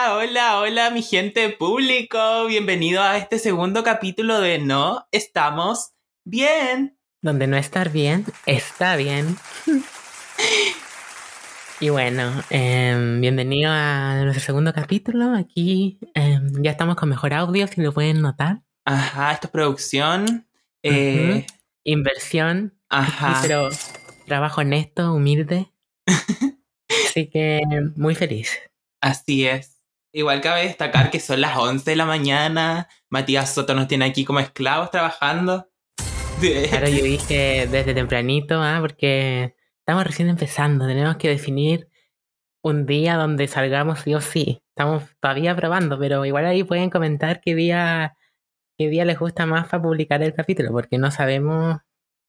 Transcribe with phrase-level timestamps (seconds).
[0.00, 2.46] Hola, hola, hola, mi gente público.
[2.46, 5.90] Bienvenido a este segundo capítulo de No Estamos
[6.24, 6.96] Bien.
[7.20, 9.36] Donde no estar bien, está bien.
[11.80, 15.34] y bueno, em, bienvenido a nuestro segundo capítulo.
[15.34, 18.62] Aquí em, ya estamos con mejor audio, si lo pueden notar.
[18.84, 20.46] Ajá, esto es producción.
[20.84, 21.44] eh.
[21.82, 23.40] Inversión, Ajá.
[23.42, 23.68] pero
[24.26, 25.72] trabajo honesto, humilde.
[27.08, 27.62] Así que
[27.96, 28.56] muy feliz.
[29.00, 29.77] Así es.
[30.12, 32.88] Igual cabe destacar que son las 11 de la mañana.
[33.10, 35.68] Matías Soto nos tiene aquí como esclavos trabajando.
[36.40, 38.78] Claro, yo dije desde tempranito, ¿ah?
[38.80, 41.88] porque estamos recién empezando, tenemos que definir
[42.62, 44.62] un día donde salgamos sí o sí.
[44.70, 48.16] Estamos todavía probando, pero igual ahí pueden comentar qué día,
[48.78, 51.78] qué día les gusta más para publicar el capítulo, porque no sabemos.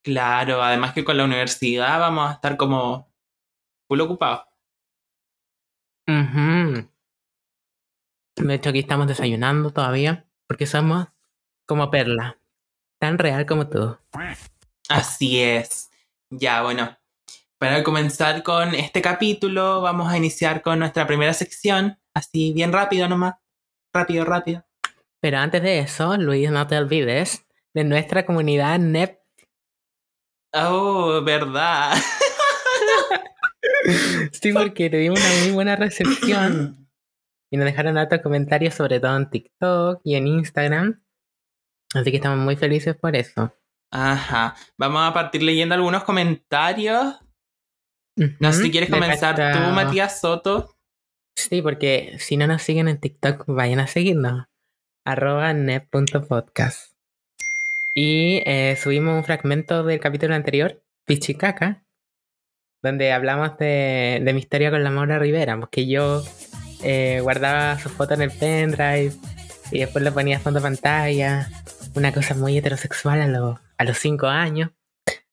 [0.03, 3.11] Claro, además que con la universidad vamos a estar como
[3.87, 4.45] full ocupados.
[6.07, 6.89] Ujú.
[8.39, 11.07] De hecho, aquí estamos desayunando todavía, porque somos
[11.67, 12.39] como Perla,
[12.99, 13.97] tan real como tú.
[14.87, 15.89] Así es.
[16.29, 16.97] Ya, bueno.
[17.59, 21.99] Para comenzar con este capítulo, vamos a iniciar con nuestra primera sección.
[22.13, 23.35] Así, bien rápido nomás.
[23.93, 24.65] Rápido, rápido.
[25.21, 29.19] Pero antes de eso, Luis, no te olvides de nuestra comunidad NEP
[30.53, 31.95] Oh, verdad.
[34.31, 36.77] Sí, porque tuvimos una muy buena recepción
[37.51, 41.03] y nos dejaron altos comentarios, sobre todo en TikTok y en Instagram.
[41.93, 43.55] Así que estamos muy felices por eso.
[43.91, 44.55] Ajá.
[44.77, 47.15] Vamos a partir leyendo algunos comentarios.
[48.15, 50.75] No sé si quieres comenzar tú, Matías Soto.
[51.35, 54.45] Sí, porque si no nos siguen en TikTok, vayan a seguirnos.
[55.05, 56.93] Arroba net.podcast.
[57.95, 61.83] Y eh, subimos un fragmento del capítulo anterior, Pichicaca,
[62.83, 66.21] donde hablamos de, de mi historia con la Maura Rivera, porque yo
[66.83, 69.13] eh, guardaba su foto en el pendrive
[69.71, 71.49] y después lo ponía a fondo pantalla.
[71.95, 74.71] Una cosa muy heterosexual a, los a los cinco años.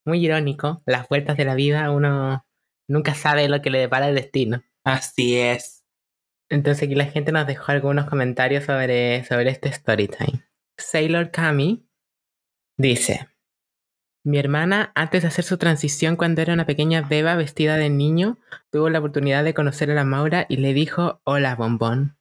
[0.04, 0.82] Muy irónico.
[0.86, 2.46] Las vueltas de la vida, uno
[2.88, 4.62] nunca sabe lo que le depara el destino.
[4.84, 5.84] Así es.
[6.48, 10.44] Entonces aquí la gente nos dejó algunos comentarios sobre, sobre este story time.
[10.78, 11.88] Sailor Kami
[12.76, 13.28] dice,
[14.26, 18.38] mi hermana antes de hacer su transición cuando era una pequeña beba vestida de niño,
[18.70, 22.18] tuvo la oportunidad de conocer a la Maura y le dijo, hola bombón.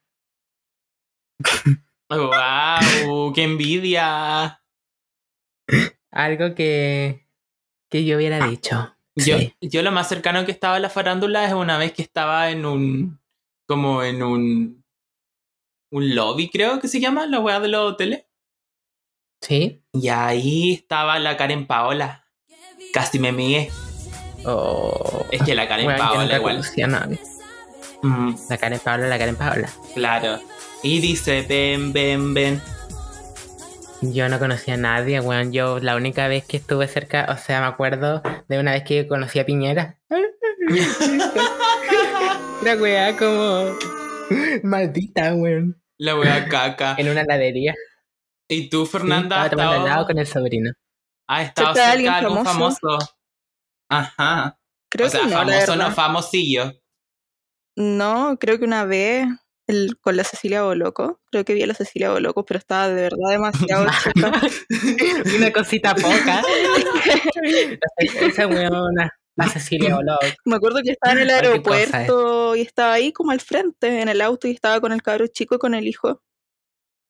[2.09, 3.33] ¡Wow!
[3.33, 4.61] ¡Qué envidia!
[6.11, 7.27] Algo que,
[7.89, 8.95] que yo hubiera dicho.
[9.17, 9.53] Yo, Sí.
[9.61, 12.66] yo lo más cercano que estaba a la farándula es una vez que estaba en
[12.66, 13.19] un.
[13.67, 14.83] como en un.
[15.91, 18.25] un lobby, creo que se llama, la weá de los hoteles.
[19.41, 19.84] ¿Sí?
[19.94, 22.25] Y ahí estaba la Karen Paola.
[22.94, 23.69] Casi me mié.
[24.46, 26.62] Oh, Es que la Karen bueno, Paola nunca igual.
[28.03, 29.69] Mm, La Karen Paola, la Karen Paola.
[29.94, 30.40] claro.
[30.84, 32.62] Y dice, ven, ven, ven.
[34.01, 35.52] Yo no conocía a nadie, weón.
[35.52, 39.07] Yo la única vez que estuve cerca, o sea, me acuerdo de una vez que
[39.07, 40.00] conocí a Piñera.
[42.63, 43.75] La weá como
[44.63, 45.81] maldita, weón.
[45.97, 46.96] La weá caca.
[46.97, 47.73] En una heladería.
[48.47, 50.72] ¿Y tú, Fernanda, Sí, has estaba tomando estado, helado con el sobrino.
[51.28, 52.78] has estado ¿Cerca de algún famoso?
[52.81, 53.09] famoso?
[53.89, 54.59] Ajá.
[54.91, 56.73] Creo o sea, que no, famoso no famosillo.
[57.78, 59.28] No, creo que una vez
[59.67, 63.01] el- con la Cecilia Boloco, creo que vi a la Cecilia Boloco, pero estaba de
[63.01, 64.31] verdad demasiado chica.
[65.38, 66.41] Una cosita poca.
[68.22, 70.19] Esa weona, la Cecilia Olog.
[70.45, 74.07] Me acuerdo que estaba en el cosa, aeropuerto y estaba ahí como al frente, en
[74.09, 76.22] el auto, y estaba con el cabro chico y con el hijo.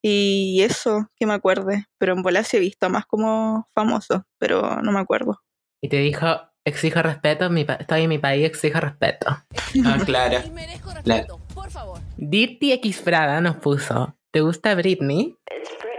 [0.08, 1.86] Y eso, que me acuerde.
[1.98, 5.42] Pero en bola sí he visto más como famoso, pero no me acuerdo.
[5.82, 6.28] Y te dijo,
[6.64, 9.26] exijo respeto, mi pa- estoy en mi país, exijo respeto.
[9.84, 10.46] Ah, claro.
[10.46, 12.00] Y merezco respeto, por favor.
[12.18, 15.36] Dirty X Prada nos puso, ¿te gusta Britney?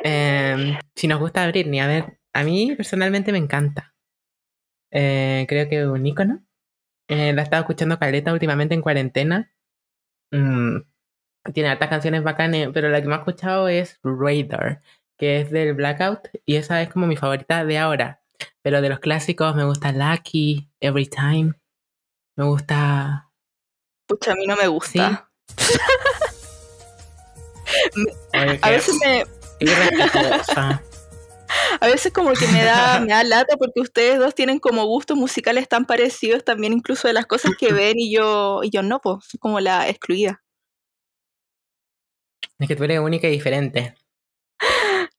[0.04, 3.92] Em, si nos gusta Britney, a ver, a mí personalmente me encanta.
[4.92, 6.44] Eh, creo que es un ícono.
[7.08, 9.52] Eh, la he estado escuchando caleta últimamente en cuarentena.
[10.31, 10.76] Mm,
[11.52, 14.82] tiene hartas canciones bacanas, pero la que más he escuchado es Radar,
[15.16, 18.22] que es del Blackout, y esa es como mi favorita de ahora.
[18.62, 21.54] Pero de los clásicos me gusta Lucky, Every Time.
[22.37, 23.31] Me gusta.
[24.06, 25.31] Pucha, a mí no me gusta.
[28.34, 29.25] Oye, A veces me.
[31.81, 35.16] A veces como que me da, me da lata porque ustedes dos tienen como gustos
[35.16, 39.00] musicales tan parecidos también incluso de las cosas que ven y yo, y yo no,
[39.00, 40.43] pues, soy como la excluida.
[42.58, 43.94] Es que tú eres única y diferente.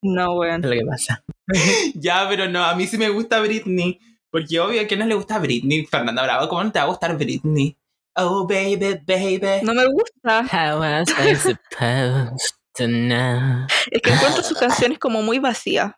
[0.01, 0.61] No, Es weón.
[0.61, 1.23] lo que pasa.
[1.95, 3.99] Ya, pero no, a mí sí me gusta Britney.
[4.29, 5.85] Porque obvio que no le gusta Britney.
[5.85, 7.77] Fernanda Bravo, ¿cómo no te va a gustar Britney?
[8.15, 9.63] Oh, baby, baby.
[9.63, 10.41] No me gusta.
[10.51, 12.39] How was I supposed
[12.75, 13.67] to know?
[13.91, 15.93] Es que encuentro sus canciones como muy vacías.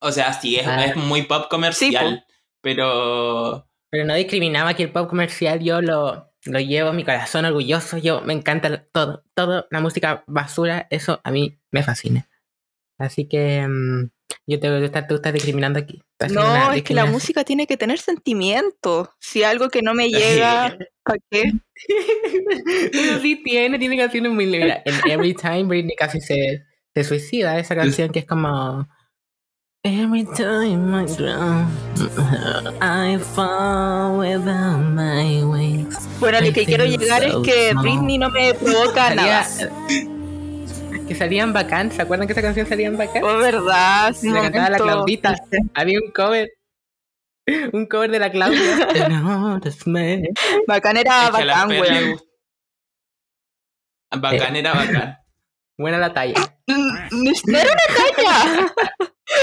[0.00, 0.84] O sea, sí, es, Ah.
[0.86, 2.24] es muy pop comercial,
[2.62, 3.66] pero...
[3.90, 7.98] Pero no discriminaba que el pop comercial yo lo, lo llevo en mi corazón orgulloso.
[7.98, 12.28] Yo me encanta todo, todo, la música basura, eso a mí me fascina.
[12.98, 14.10] Así que mm,
[14.46, 16.02] yo te gusta, tú estás discriminando aquí.
[16.12, 19.12] Estás No, es que la música tiene que tener sentimiento.
[19.20, 21.52] Si algo que no me llega, ¿para qué?
[22.92, 24.80] Pero sí tiene, tiene canciones muy lindas.
[24.84, 26.64] En Every Time Britney casi se,
[26.94, 28.88] se suicida esa canción que es como
[29.86, 31.70] Every time I drown
[32.82, 37.82] I fall without my wings Bueno, lo que quiero llegar es que small.
[37.84, 39.46] Britney no me provoca nada.
[41.06, 43.22] Que salían bacán, ¿se acuerdan que esa canción salía en bacán?
[43.22, 44.12] Oh, verdad.
[44.12, 45.36] sí, La cantaba la Claudita.
[45.74, 46.50] Había un cover
[47.72, 48.60] un cover de la Claudia
[49.86, 50.22] man.
[50.66, 52.24] Bacán era es bacán, gusta.
[54.16, 55.18] Bacán era bacán.
[55.78, 56.34] buena la talla
[56.66, 58.72] No era una caña.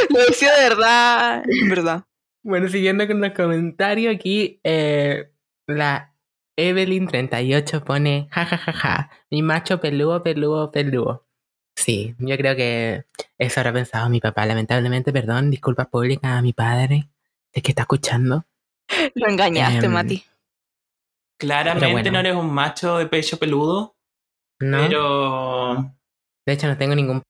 [0.09, 1.43] Lo decía de verdad.
[1.47, 2.03] En verdad.
[2.43, 5.31] Bueno, siguiendo con los comentarios, aquí eh,
[5.67, 6.13] la
[6.57, 11.25] Evelyn38 pone, ja, ja, ja, ja, mi macho peludo, peludo, peludo.
[11.75, 13.05] Sí, yo creo que
[13.37, 14.45] eso habrá pensado mi papá.
[14.45, 17.09] Lamentablemente, perdón, disculpas públicas a mi padre,
[17.51, 18.45] es que está escuchando.
[19.15, 20.23] Lo engañaste, Em, Mati.
[21.39, 22.11] Claramente bueno.
[22.11, 23.95] no eres un macho de pecho peludo,
[24.59, 25.95] No, pero...
[26.45, 27.21] de hecho no tengo ningún...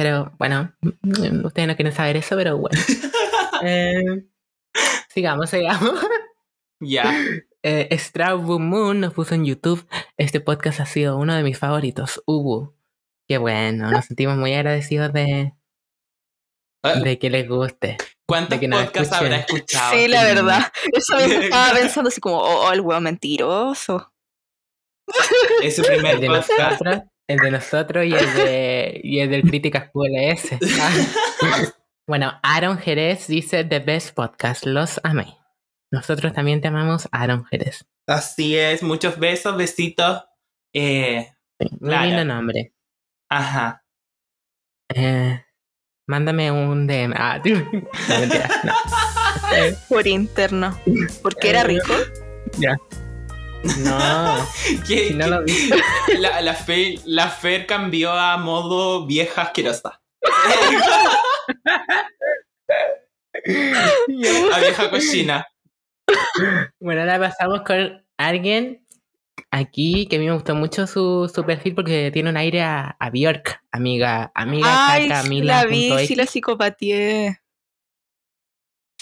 [0.00, 2.80] Pero bueno, mm, ustedes no quieren saber eso, pero bueno.
[3.62, 4.24] Eh,
[5.10, 6.00] sigamos, sigamos.
[6.80, 7.14] Ya.
[7.62, 9.86] Eh, Straw Moon nos puso en YouTube.
[10.16, 12.22] Este podcast ha sido uno de mis favoritos.
[12.24, 12.74] Ubu.
[13.28, 15.52] Qué bueno, nos sentimos muy agradecidos de,
[17.04, 17.98] de que les guste.
[18.26, 19.26] ¿Cuántos que podcasts escuchen.
[19.26, 19.92] habrá escuchado?
[19.92, 20.72] Sí, la verdad.
[20.90, 24.10] Eso mismo estaba pensando así como, oh, oh, el weón mentiroso.
[25.62, 27.09] Es su primer podcast.
[27.30, 30.58] El de nosotros y el de y el del Críticas QLS.
[32.06, 34.66] bueno, Aaron Jerez dice The Best Podcast.
[34.66, 35.36] Los amé.
[35.92, 37.84] Nosotros también te amamos, Aaron Jerez.
[38.06, 40.24] Así es, muchos besos, besitos.
[40.74, 41.28] Eh,
[41.80, 42.72] Muy lindo nombre.
[43.28, 43.84] ajá.
[44.92, 45.44] Eh,
[46.08, 47.14] mándame un DM.
[47.16, 48.72] Ah, no, mentira, no.
[49.88, 50.76] Por interno.
[51.22, 51.92] Porque era rico.
[53.84, 54.46] No,
[54.86, 55.76] ¿Qué- si no qué- lo viste.
[56.18, 60.00] la, la, Fer, la Fer cambió a modo vieja asquerosa.
[64.52, 65.46] a vieja cochina.
[66.80, 68.84] Bueno, ahora pasamos con alguien
[69.50, 72.96] aquí que a mí me gustó mucho su, su perfil porque tiene un aire a,
[72.98, 77.40] a Bjork, amiga, amiga Ay, sí la vi, sí la psicopatié.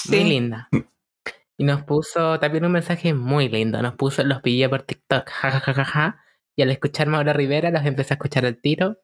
[0.09, 0.25] Muy Sí.
[0.25, 0.69] linda.
[1.61, 3.83] Y nos puso también un mensaje muy lindo.
[3.83, 6.25] Nos puso, los pillé por TikTok, jajajaja.
[6.57, 8.99] Y al escuchar Maura Rivera, los empecé a escuchar al tiro.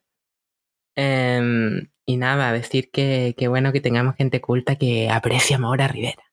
[0.95, 5.89] Em, y nada, decir que, que bueno que tengamos gente culta que aprecia a Maura
[5.89, 6.23] Rivera.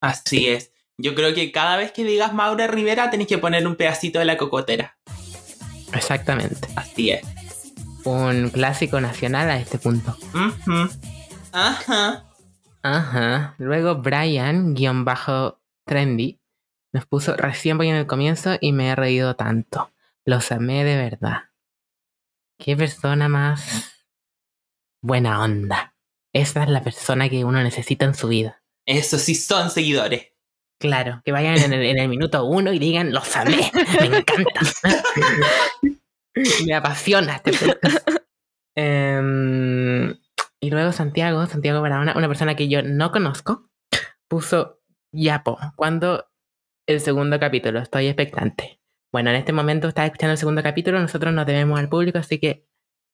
[0.00, 0.72] Así es.
[0.96, 4.26] Yo creo que cada vez que digas Maura Rivera tenés que poner un pedacito de
[4.26, 4.96] la cocotera.
[5.92, 6.68] Exactamente.
[6.76, 7.22] Así es.
[8.04, 10.16] Un clásico nacional a este punto.
[11.52, 12.30] Ajá.
[12.82, 13.54] Ajá.
[13.58, 16.40] Luego Brian, guion bajo trendy,
[16.92, 19.92] nos puso recién voy en el comienzo y me he reído tanto.
[20.24, 21.50] Los amé de verdad.
[22.58, 24.06] Qué persona más
[25.02, 25.94] buena onda.
[26.32, 28.62] Esa es la persona que uno necesita en su vida.
[28.86, 30.32] Eso sí son seguidores.
[30.78, 34.60] Claro, que vayan en el, en el minuto uno y digan, los amé, me encanta.
[36.66, 38.08] me apasiona este podcast.
[38.76, 40.10] Em,
[40.60, 43.70] y luego Santiago, Santiago Barahona, una persona que yo no conozco,
[44.28, 44.80] puso,
[45.14, 46.26] Yapo, ¿cuándo
[46.86, 47.78] el segundo capítulo?
[47.78, 48.80] Estoy expectante.
[49.12, 52.40] Bueno, en este momento estás escuchando el segundo capítulo, nosotros nos debemos al público, así
[52.40, 52.66] que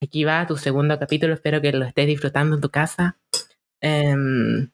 [0.03, 3.19] aquí va tu segundo capítulo, espero que lo estés disfrutando en tu casa.
[3.83, 4.71] Em,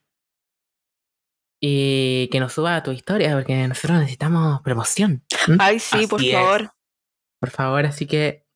[1.61, 5.25] y que nos suba a tu historia, porque nosotros necesitamos promoción.
[5.59, 6.33] Ay, sí, por es.
[6.33, 6.73] favor.
[7.41, 8.47] Por favor, así que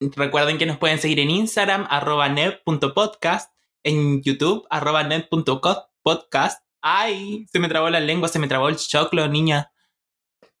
[0.00, 6.63] Recuerden que nos pueden seguir en Instagram, arroba net.podcast, en YouTube, arroba net.podcast.
[6.86, 9.72] Ay, se me trabó la lengua, se me trabó el choclo, niña.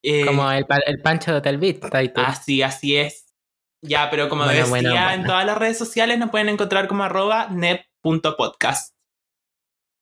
[0.02, 2.22] Eh, como el, el Pancho de Hotel Beat, está ahí tú.
[2.22, 3.26] Así, así es.
[3.82, 7.04] Ya, pero como Bueno, decía, bueno, en todas las redes sociales nos pueden encontrar como
[7.04, 8.94] arroba net.podcast.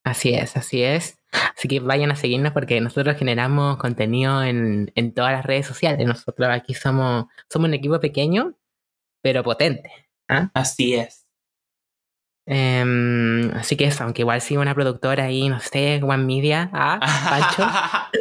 [0.05, 1.19] Así es, así es.
[1.57, 6.07] Así que vayan a seguirnos porque nosotros generamos contenido en, en todas las redes sociales.
[6.07, 8.57] Nosotros aquí somos, somos un equipo pequeño,
[9.23, 9.91] pero potente.
[10.29, 10.53] ¿ah?
[10.55, 11.22] Así es.
[12.47, 16.99] Em, así que eso, aunque igual sigue una productora ahí, no sé, One Media, ah,
[17.31, 17.63] Pancho,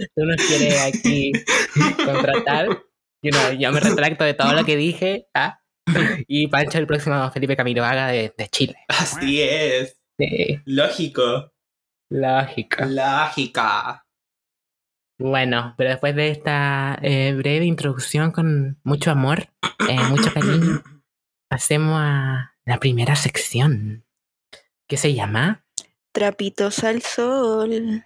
[0.15, 1.31] tú nos quieres aquí
[2.05, 2.67] contratar.
[3.23, 5.59] You know, yo me retracto de todo lo que dije, ah.
[6.27, 8.77] Y Pancho, el próximo Felipe Camiroaga de, de Chile.
[8.87, 9.99] Así es.
[10.17, 11.51] Sí, Lógico.
[12.09, 12.85] lógico.
[12.85, 14.05] Lógica.
[15.19, 19.49] Bueno, pero después de esta eh, breve introducción con mucho amor,
[19.87, 20.81] eh, mucho cariño,
[21.49, 24.03] pasemos a la primera sección,
[24.91, 25.63] que se llama...
[26.11, 28.03] Trapitos al sol.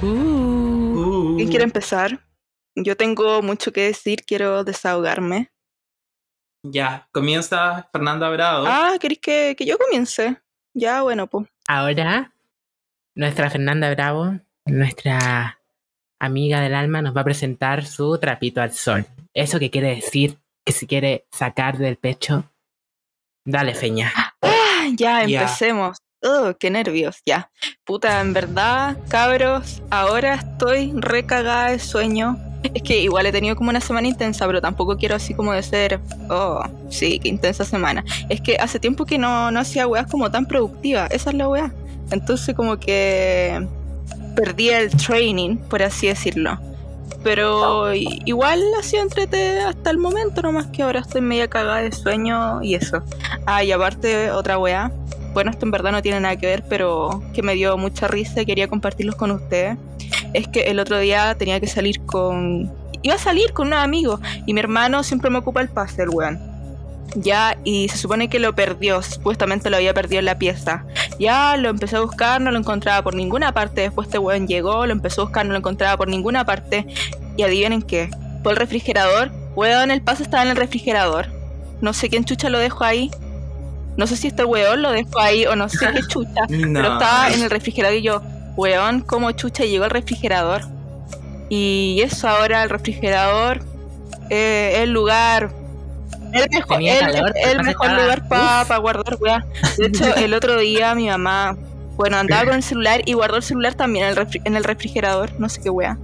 [0.00, 1.36] Uh, Uh.
[1.36, 2.26] ¿Quién quiere empezar?
[2.74, 5.52] Yo tengo mucho que decir, quiero desahogarme.
[6.62, 8.64] Ya, comienza Fernanda Bravo.
[8.66, 10.40] Ah, ¿queréis que, que yo comience?
[10.72, 11.46] Ya, bueno, pues.
[11.68, 12.32] Ahora,
[13.14, 15.60] nuestra Fernanda Bravo, nuestra
[16.18, 19.04] amiga del alma, nos va a presentar su trapito al sol.
[19.34, 22.50] Eso que quiere decir que si quiere sacar del pecho,
[23.44, 24.10] dale feña.
[24.98, 25.98] Ya, empecemos.
[26.22, 27.50] Oh, qué nervios, ya.
[27.84, 32.38] Puta, en verdad, cabros, ahora estoy recagada de sueño.
[32.62, 35.62] Es que igual he tenido como una semana intensa, pero tampoco quiero así como de
[35.62, 38.02] ser, oh, sí, qué intensa semana.
[38.30, 41.46] Es que hace tiempo que no, no hacía weas como tan productivas, esa es la
[41.46, 41.74] wea.
[42.10, 43.66] Entonces como que
[44.34, 46.58] perdí el training, por así decirlo.
[47.24, 51.90] Pero igual ha sido entrete hasta el momento, nomás que ahora estoy media cagada de
[51.90, 53.02] sueño y eso.
[53.46, 54.92] Ah, y aparte, otra weá.
[55.32, 58.42] Bueno, esto en verdad no tiene nada que ver, pero que me dio mucha risa
[58.42, 59.78] y quería compartirlos con ustedes.
[60.34, 62.70] Es que el otro día tenía que salir con.
[63.02, 66.10] Iba a salir con unos amigos y mi hermano siempre me ocupa el pase, el
[66.10, 66.53] weón.
[67.16, 70.84] Ya, y se supone que lo perdió, supuestamente lo había perdido en la pieza.
[71.18, 73.82] Ya lo empecé a buscar, no lo encontraba por ninguna parte.
[73.82, 76.86] Después este weón llegó, lo empezó a buscar, no lo encontraba por ninguna parte.
[77.36, 78.10] Y adivinen qué,
[78.42, 81.28] por el refrigerador, weón, el pase estaba en el refrigerador.
[81.80, 83.10] No sé quién chucha lo dejó ahí.
[83.96, 86.42] No sé si este weón lo dejó ahí o no sé qué chucha.
[86.48, 86.94] Pero No.
[86.94, 88.22] estaba en el refrigerador y yo,
[88.56, 90.62] weón, ¿cómo chucha llegó al refrigerador?
[91.48, 93.60] Y eso ahora, el refrigerador,
[94.30, 95.50] eh, el lugar,
[96.42, 98.80] el mejor, Tenía el, calor, el capaz mejor estaba- lugar para Uf.
[98.82, 99.46] guardar, weá.
[99.78, 101.56] De hecho, el otro día mi mamá,
[101.96, 104.64] bueno, andaba con el celular y guardó el celular también en el, refri- en el
[104.64, 105.98] refrigerador, no sé qué weá.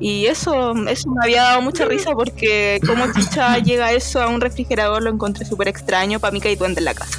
[0.00, 4.40] Y eso, eso me había dado mucha risa porque como chucha llega eso a un
[4.40, 7.18] refrigerador lo encontré súper extraño, para mí que hay duende en la casa.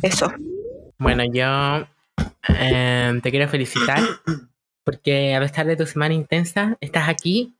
[0.00, 0.32] Eso.
[0.98, 1.86] Bueno, yo
[2.48, 4.00] em, te quiero felicitar
[4.84, 7.54] porque a pesar de tu semana intensa, estás aquí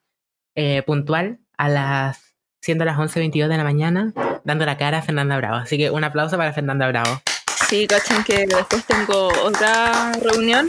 [0.55, 2.26] eh, puntual a las
[2.67, 5.55] siendo las 11.22 de la mañana dando la cara a Fernanda Bravo.
[5.55, 7.23] Así que un aplauso para Fernanda Bravo.
[7.69, 10.69] Sí, cachan que después tengo otra reunión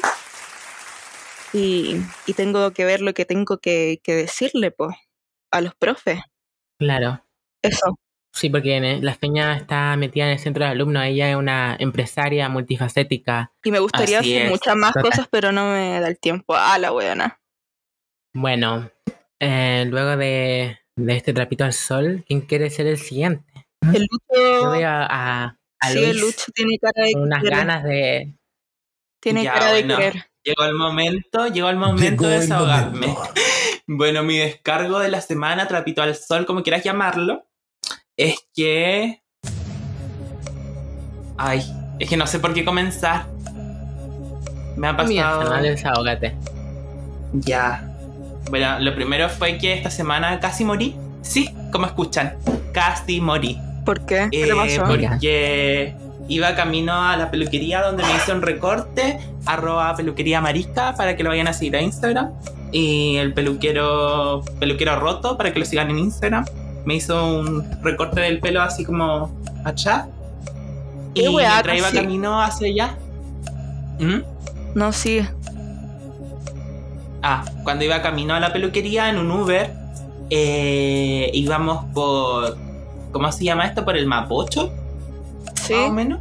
[1.54, 1.96] y,
[2.28, 4.96] y tengo que ver lo que tengo que, que decirle pues,
[5.52, 6.20] a los profes.
[6.78, 7.24] Claro.
[7.64, 7.98] Eso.
[8.32, 11.04] Sí, porque en- la Peña está metida en el centro de alumnos.
[11.04, 13.52] Ella es una empresaria multifacética.
[13.64, 14.52] Y me gustaría Así hacer es.
[14.52, 15.10] muchas más Total.
[15.10, 16.54] cosas, pero no me da el tiempo.
[16.56, 17.40] Ah, la weona.
[18.36, 18.92] Bueno,
[19.40, 23.46] eh, luego de, de este trapito al sol, ¿quién quiere ser el siguiente?
[23.94, 25.46] El Yo Lucho, veo a,
[25.80, 27.58] a sí, el Lucho tiene cara de con unas querer.
[27.58, 28.34] ganas de...
[29.22, 29.98] Tiene Ya, cara de bueno.
[29.98, 30.26] querer.
[30.44, 33.16] Llegó el momento, llegó el momento de desahogarme.
[33.90, 37.48] Bueno, mi descargo de la semana, trapito al sol, como quieras llamarlo,
[38.18, 39.24] es que.
[41.38, 41.62] Ay,
[41.98, 43.28] es que no sé por qué comenzar.
[44.76, 45.40] Me ha pasado.
[45.42, 46.36] Fernando, desahógate.
[47.32, 47.97] Ya.
[48.50, 50.96] Bueno, lo primero fue que esta semana casi morí.
[51.22, 52.34] Sí, como escuchan,
[52.74, 53.60] casi morí.
[53.86, 54.28] ¿Por qué?
[54.32, 54.84] ¿Qué Eh, le pasó?
[54.86, 55.96] porque
[56.30, 61.24] iba camino a la peluquería donde me hice un recorte, arroba peluquería marisca para que
[61.24, 62.32] lo vayan a seguir a Instagram.
[62.72, 66.46] Y el peluquero, peluquero roto para que lo sigan en Instagram.
[66.86, 69.32] Me hizo un recorte del pelo así como
[69.64, 70.08] allá.
[71.14, 71.98] Y weá, mientras iba casi.
[71.98, 72.96] camino hacia allá.
[74.00, 74.22] ¿Mm?
[74.76, 75.22] No, sí.
[77.22, 79.74] Ah, cuando iba camino a la peluquería en un Uber,
[80.30, 82.58] eh, íbamos por.
[83.12, 83.84] ¿Cómo se llama esto?
[83.86, 84.72] Por el Mapocho,
[85.56, 85.74] Sí.
[85.74, 86.20] más o menos.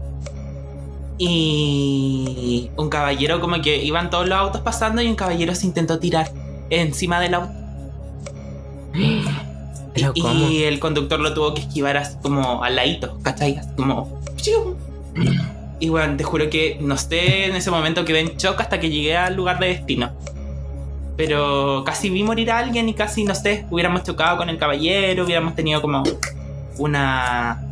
[1.19, 5.99] Y un caballero, como que iban todos los autos pasando y un caballero se intentó
[5.99, 6.31] tirar
[6.71, 7.53] encima del auto.
[9.95, 13.57] Pero y, el conductor lo tuvo que esquivar así como al ladito, ¿cachai?
[13.57, 14.21] Así como.
[15.79, 18.89] Y bueno, te juro que no sé, en ese momento quedé en shock hasta que
[18.89, 20.11] llegué al lugar de destino.
[21.17, 25.25] Pero casi vi morir a alguien y casi, no sé, hubiéramos chocado con el caballero,
[25.25, 26.03] hubiéramos tenido como
[26.79, 27.63] una...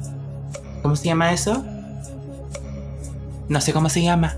[0.82, 1.62] ¿Cómo se llama eso?
[3.48, 4.36] No sé cómo se llama.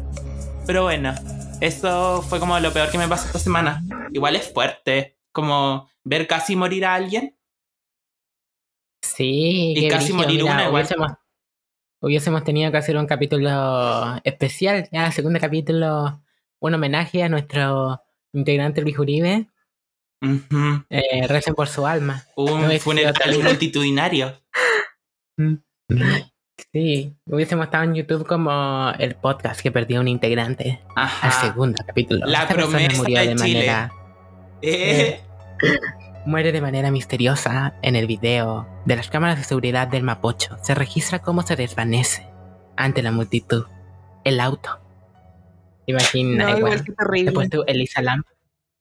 [0.66, 1.14] Pero bueno,
[1.60, 3.82] eso fue como lo peor que me pasó esta semana.
[4.12, 7.36] Igual es fuerte, como ver casi morir a alguien.
[9.02, 10.82] Sí, Y casi morir mira, una igual.
[10.84, 11.16] hubiésemos-
[12.00, 16.20] hubiésemos tenido que hacer un capítulo especial, ya, segundo capítulo,
[16.58, 18.02] un homenaje a nuestro
[18.36, 19.48] integrante Luis Uribe.
[20.90, 22.24] Eh, recen por su alma.
[22.36, 24.40] Un No hubiese funeral multitudinario.
[26.72, 31.30] Sí, hubiésemos estado en YouTube como el podcast que perdió un integrante al Ajá.
[31.30, 32.26] segundo capítulo.
[32.26, 33.54] La Esta persona promesa murió de de Chile.
[33.58, 33.92] manera
[34.62, 35.20] Eh,
[36.24, 40.56] muere de manera misteriosa en el video de las cámaras de seguridad del Mapocho.
[40.62, 42.26] Se registra cómo se desvanece
[42.76, 43.66] ante la multitud
[44.24, 44.80] el auto.
[45.86, 46.82] Imagina, No, igual.
[46.86, 47.24] igual.
[47.24, 48.26] Después tú, Elisa Lamp.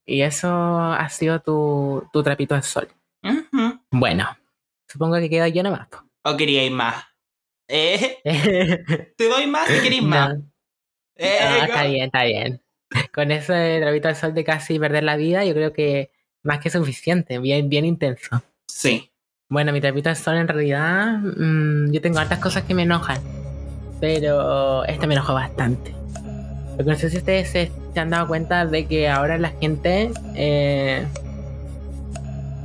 [0.06, 2.88] Y eso ha sido tu, tu trapito al sol.
[3.92, 4.28] Bueno,
[4.88, 5.88] supongo que quedo yo nomás.
[6.24, 7.04] ¿O queríais más?
[7.68, 8.20] Eh,
[9.18, 10.36] te doy más si queréis más.
[10.38, 10.44] No,
[11.16, 12.62] Eh, no, está bien, está bien.
[13.14, 16.12] Con ese trapito al sol de casi perder la vida, yo creo que
[16.44, 18.44] más que suficiente, bien, bien intenso.
[18.68, 19.12] Sí.
[19.50, 23.20] Bueno, mi trapito al sol en realidad, mm, yo tengo hartas cosas que me enojan,
[24.00, 25.94] pero este me enojó bastante.
[26.76, 30.12] Porque no sé si ustedes se, se han dado cuenta de que ahora la gente,
[30.36, 31.06] eh,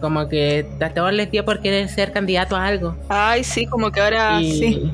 [0.01, 2.97] como que a todos les dio por querer ser candidato a algo.
[3.09, 4.93] Ay, sí, como que ahora y, sí.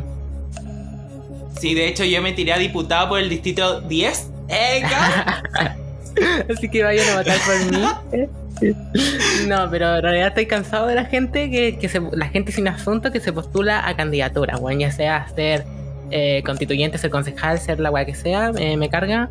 [1.58, 4.30] Sí, de hecho yo me tiré a diputado por el distrito 10.
[4.48, 8.72] Eh, go- Así que vayan a votar por mí.
[9.46, 12.68] No, pero en realidad estoy cansado de la gente que, que se, la gente sin
[12.68, 15.64] asunto que se postula a candidatura, bueno, ya sea ser
[16.10, 19.28] eh, constituyente, ser concejal, ser la weá que sea, eh, me carga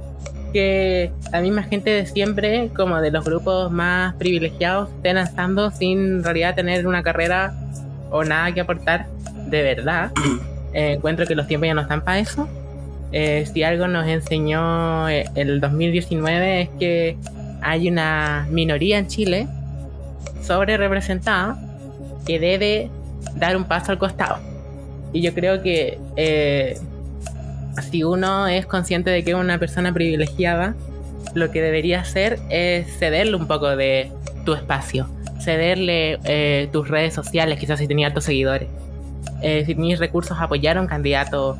[0.53, 5.99] que la misma gente de siempre, como de los grupos más privilegiados, esté lanzando sin
[5.99, 7.53] en realidad tener una carrera
[8.09, 9.05] o nada que aportar
[9.47, 10.11] de verdad.
[10.77, 12.49] Eh, encuentro que los tiempos ya no están para eso.
[13.13, 17.17] Eh, si algo nos enseñó el 2019 es que
[17.61, 19.47] hay una minoría en Chile
[20.41, 21.57] sobre representada
[22.25, 22.89] que debe
[23.35, 24.37] dar un paso al costado.
[25.13, 26.77] Y yo creo que eh,
[27.89, 30.75] si uno es consciente de que es una persona privilegiada,
[31.33, 34.11] lo que debería hacer es cederle un poco de
[34.45, 35.07] tu espacio,
[35.39, 38.69] cederle eh, tus redes sociales, quizás si tenías altos seguidores.
[39.41, 41.57] Eh, si tenías recursos, apoyar a un candidato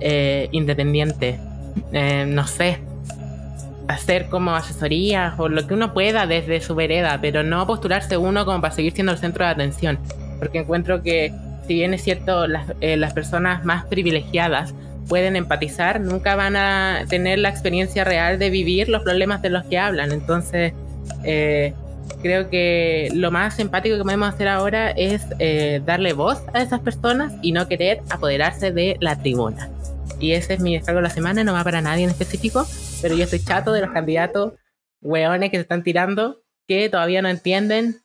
[0.00, 1.38] eh, independiente.
[1.92, 2.78] Eh, no sé,
[3.88, 8.44] hacer como asesorías o lo que uno pueda desde su vereda, pero no postularse uno
[8.44, 9.98] como para seguir siendo el centro de atención.
[10.38, 11.32] Porque encuentro que,
[11.68, 14.74] si bien es cierto, las, eh, las personas más privilegiadas
[15.06, 19.64] pueden empatizar, nunca van a tener la experiencia real de vivir los problemas de los
[19.66, 20.12] que hablan.
[20.12, 20.72] Entonces,
[21.24, 21.74] eh,
[22.22, 26.80] creo que lo más empático que podemos hacer ahora es eh, darle voz a esas
[26.80, 29.68] personas y no querer apoderarse de la tribuna.
[30.20, 32.66] Y ese es mi descargo de la semana, no va para nadie en específico,
[33.02, 34.54] pero yo estoy chato de los candidatos
[35.02, 38.00] hueones que se están tirando que todavía no entienden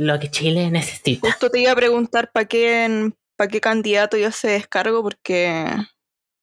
[0.00, 1.28] lo que Chile necesita.
[1.28, 5.66] Justo te iba a preguntar para qué, pa qué candidato yo se descargo, porque.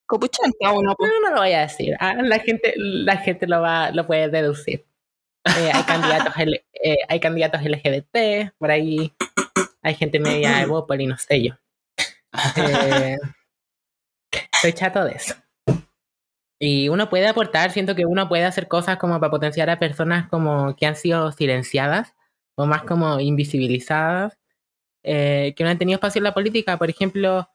[0.06, 0.96] Copuchenta uno.
[0.98, 1.96] No, no lo voy a decir.
[2.00, 4.86] Ah, la gente, la gente lo va, lo puede deducir.
[5.46, 9.14] Eh, hay candidatos eh, hay candidatos LGBT, por ahí
[9.82, 11.54] hay gente media Evópoli, no sé yo.
[12.58, 13.18] Eh,
[14.54, 15.34] estoy chato de eso.
[16.60, 20.30] Y uno puede aportar, siento que uno puede hacer cosas como para potenciar a personas
[20.30, 22.14] como que han sido silenciadas
[22.58, 24.38] o más como invisibilizadas,
[25.04, 26.78] eh, que no han tenido espacio en la política.
[26.78, 27.50] Por ejemplo,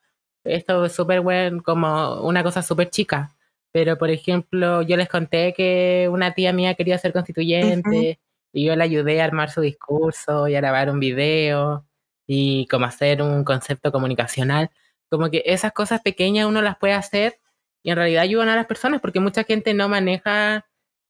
[0.44, 3.36] esto es súper bueno, como una cosa súper chica.
[3.72, 8.20] Pero, por ejemplo, yo les conté que una tía mía quería ser constituyente
[8.52, 11.86] y yo le ayudé a armar su discurso y a grabar un video
[12.26, 14.70] y como hacer un concepto comunicacional.
[15.10, 17.38] Como que esas cosas pequeñas uno las puede hacer
[17.82, 20.66] y en realidad ayudan a las personas porque mucha gente no maneja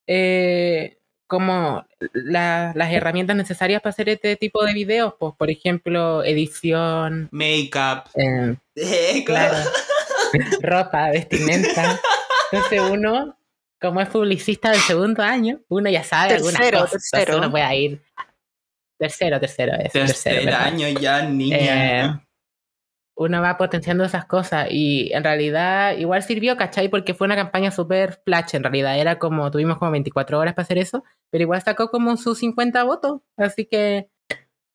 [0.07, 5.13] eh, como la- las herramientas necesarias para hacer este tipo de videos.
[5.19, 8.05] Pues, por ejemplo, edición, Makeup.
[8.15, 9.57] eh, Eh, claro,
[10.61, 11.99] ropa, vestimenta.
[12.51, 13.37] Entonces uno,
[13.81, 16.93] como es publicista del segundo año, uno ya sabe algunas Tercero, cosas.
[16.93, 17.37] Entonces tercero.
[17.39, 18.01] uno puede ir.
[18.97, 20.05] Tercero, tercero, es tercero.
[20.07, 20.61] Tercer ¿verdad?
[20.65, 22.05] año ya, niña.
[22.05, 22.19] Eh,
[23.15, 26.89] uno va potenciando esas cosas y en realidad igual sirvió, ¿cachai?
[26.89, 30.63] Porque fue una campaña súper flash, en realidad era como, tuvimos como 24 horas para
[30.63, 34.09] hacer eso, pero igual sacó como sus 50 votos, así que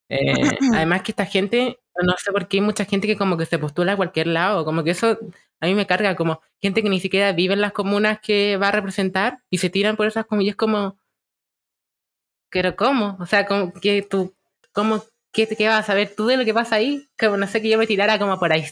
[0.08, 0.32] eh,
[0.74, 3.58] además que esta gente, no sé por qué hay mucha gente que como que se
[3.58, 5.18] postula a cualquier lado, como que eso
[5.60, 8.68] a mí me carga, como gente que ni siquiera vive en las comunas que va
[8.68, 10.98] a representar y se tiran por esas es como,
[12.50, 13.16] pero ¿cómo?
[13.20, 14.34] O sea, como que tú,
[14.72, 15.02] ¿cómo?
[15.32, 17.08] ¿Qué, ¿Qué vas a saber tú de lo que pasa ahí?
[17.18, 18.64] Como no sé que yo me tirara como por ahí,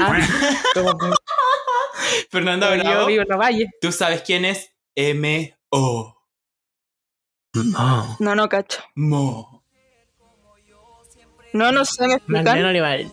[0.00, 0.18] ¿ah?
[0.74, 1.06] como que
[2.30, 3.70] Fernando yo Bravo, vivo en Ovalle.
[3.80, 6.18] ¿tú sabes quién es M.O.?
[7.54, 8.82] No, No, no cacho.
[8.94, 9.62] Mo.
[11.52, 13.10] No, no sé, Olivares.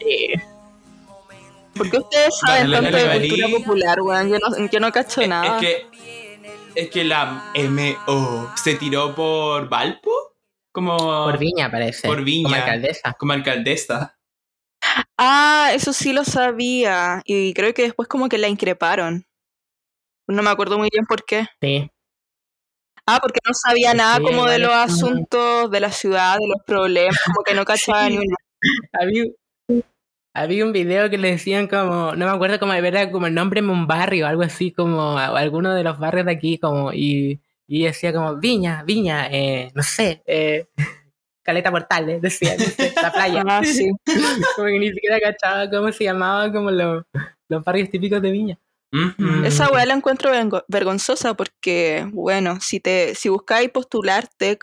[1.76, 4.30] ¿Por qué ustedes saben tanto de cultura popular, weón?
[4.30, 5.60] Yo no, yo no cacho Es- nada.
[5.60, 6.40] Es que,
[6.76, 10.29] es que la MO se tiró por Valpo
[10.80, 12.08] como, Por Viña, parece.
[12.08, 12.44] Por Viña.
[12.50, 13.14] Como alcaldesa.
[13.20, 14.16] como alcaldesa.
[15.18, 17.22] Ah, eso sí lo sabía.
[17.26, 19.26] Y creo que después como que la increparon.
[20.28, 21.48] No me acuerdo muy bien por qué.
[21.62, 21.90] Sí.
[23.06, 26.64] Ah, porque no sabía Sí, nada como de los asuntos de la ciudad, de los
[26.66, 28.12] problemas, como que no cachaba Sí.
[28.12, 28.36] ni una.
[28.94, 29.24] Había,
[30.34, 33.62] había un video que le decían como, no me acuerdo cómo era como el nombre
[33.62, 37.84] de un barrio, algo así como alguno de los barrios de aquí, como, y, y
[37.84, 40.66] decía como Viña, Viña, eh, no sé, eh,
[41.44, 43.44] Caleta Portales, decía, no sé, la playa.
[43.48, 43.92] Ah, sí.
[44.56, 47.04] como que ni siquiera cachaba cómo se llamaba como los,
[47.48, 48.60] los barrios típicos de Viña.
[49.46, 50.32] Esa weá la encuentro
[50.68, 54.58] vergonzosa porque, bueno, si te si buscáis postularte,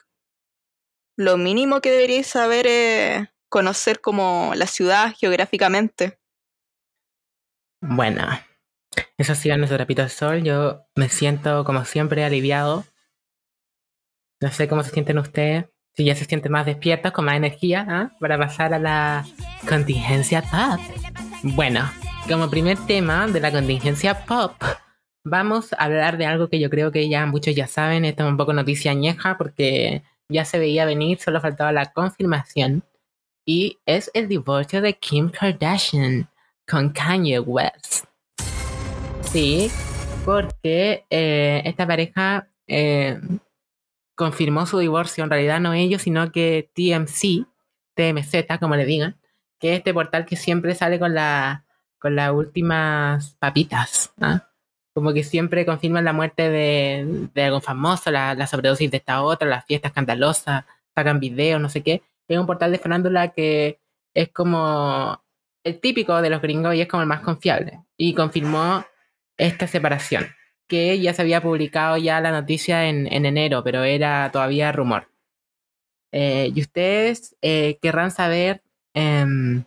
[1.17, 6.19] lo mínimo que deberíais saber es conocer como la ciudad geográficamente.
[7.81, 8.27] Bueno,
[9.17, 10.43] eso ha sido nuestro trapito al sol.
[10.43, 12.85] Yo me siento, como siempre, aliviado.
[14.41, 15.65] No sé cómo se sienten ustedes.
[15.95, 18.11] Si ya se sienten más despiertos, con más energía, ¿ah?
[18.21, 19.25] para pasar a la
[19.67, 20.79] contingencia pop.
[21.43, 21.91] Bueno,
[22.29, 24.53] como primer tema de la contingencia pop,
[25.25, 28.05] vamos a hablar de algo que yo creo que ya muchos ya saben.
[28.05, 32.83] Esto es un poco noticia añeja porque ya se veía venir, solo faltaba la confirmación.
[33.47, 36.29] Y es el divorcio de Kim Kardashian
[36.69, 38.05] con Kanye West.
[39.23, 39.71] Sí,
[40.27, 43.19] porque eh, esta pareja eh,
[44.17, 47.47] confirmó su divorcio, en realidad no ellos, sino que TMC,
[47.95, 49.17] TMZ, como le digan,
[49.61, 51.65] que es este portal que siempre sale con, la,
[51.99, 54.13] con las últimas papitas.
[54.21, 54.49] ¿ah?
[54.95, 59.23] Como que siempre confirman la muerte de, de algún famoso, la, la sobredosis de esta
[59.23, 62.03] otra, las fiestas escandalosas, sacan videos, no sé qué.
[62.27, 63.79] Es un portal de farándula que
[64.15, 65.23] es como
[65.63, 67.83] el típico de los gringos y es como el más confiable.
[67.99, 68.85] Y confirmó
[69.37, 70.27] esta separación,
[70.69, 75.09] que ya se había publicado ya la noticia en, en enero, pero era todavía rumor.
[76.13, 78.63] Eh, y ustedes eh, querrán saber
[78.95, 79.65] em,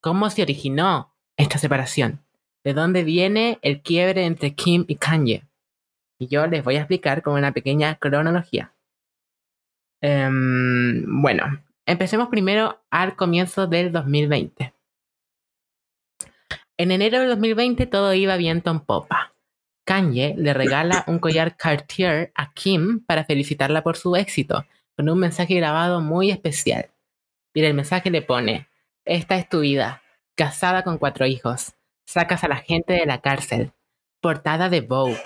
[0.00, 2.20] cómo se originó esta separación,
[2.62, 5.44] de dónde viene el quiebre entre Kim y Kanye.
[6.18, 8.72] Y yo les voy a explicar con una pequeña cronología.
[10.00, 14.72] Em, bueno, empecemos primero al comienzo del 2020.
[16.76, 19.31] En enero del 2020 todo iba viento en popa.
[19.92, 24.64] Kanye le regala un collar Cartier a Kim para felicitarla por su éxito,
[24.96, 26.88] con un mensaje grabado muy especial.
[27.54, 28.68] Mira, el mensaje le pone,
[29.04, 30.00] esta es tu vida,
[30.34, 31.74] casada con cuatro hijos,
[32.06, 33.72] sacas a la gente de la cárcel,
[34.22, 35.20] portada de Vogue,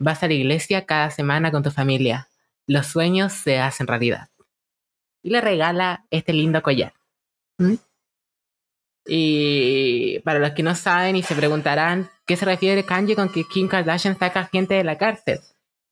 [0.00, 2.30] vas a la iglesia cada semana con tu familia,
[2.66, 4.28] los sueños se hacen realidad.
[5.22, 6.94] Y le regala este lindo collar.
[7.58, 7.74] ¿Mm?
[9.06, 13.42] Y para los que no saben y se preguntarán, ¿qué se refiere Kanye con que
[13.42, 15.40] Kim Kardashian saca gente de la cárcel?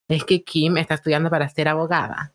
[0.07, 2.33] Es que Kim está estudiando para ser abogada.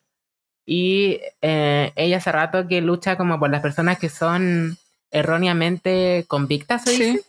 [0.67, 4.77] Y eh, ella hace rato que lucha como por las personas que son
[5.11, 7.13] erróneamente convictas, ¿se dice?
[7.15, 7.21] Sí.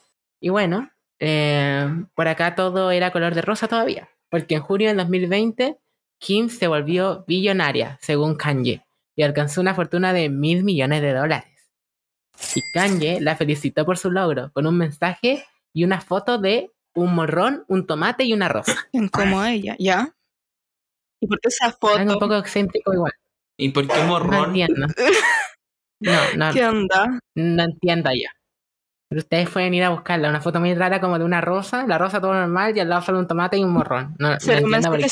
[0.42, 4.98] Y bueno, eh, por acá todo era color de rosa todavía, porque en junio del
[4.98, 5.78] 2020
[6.18, 8.86] Kim se volvió billonaria, según Kanye,
[9.16, 11.72] y alcanzó una fortuna de mil millones de dólares.
[12.54, 17.14] Y Kanye la felicitó por su logro, con un mensaje y una foto de un
[17.14, 18.74] morrón, un tomate y una rosa.
[18.94, 20.16] En como ella, ¿ya?
[21.22, 21.98] ¿Y por qué esa foto?
[21.98, 23.12] Algo un poco excéntrico igual.
[23.58, 24.46] ¿Y por qué No morrón?
[24.56, 24.88] entiendo.
[26.02, 27.20] No, no, ¿Qué onda?
[27.36, 28.30] no entiendo ya.
[29.10, 30.30] Pero ustedes pueden ir a buscarla.
[30.30, 33.02] Una foto muy rara como de una rosa, la rosa todo normal y al lado
[33.02, 34.14] solo un tomate y un morrón.
[34.20, 35.04] No, no Será un entiendo por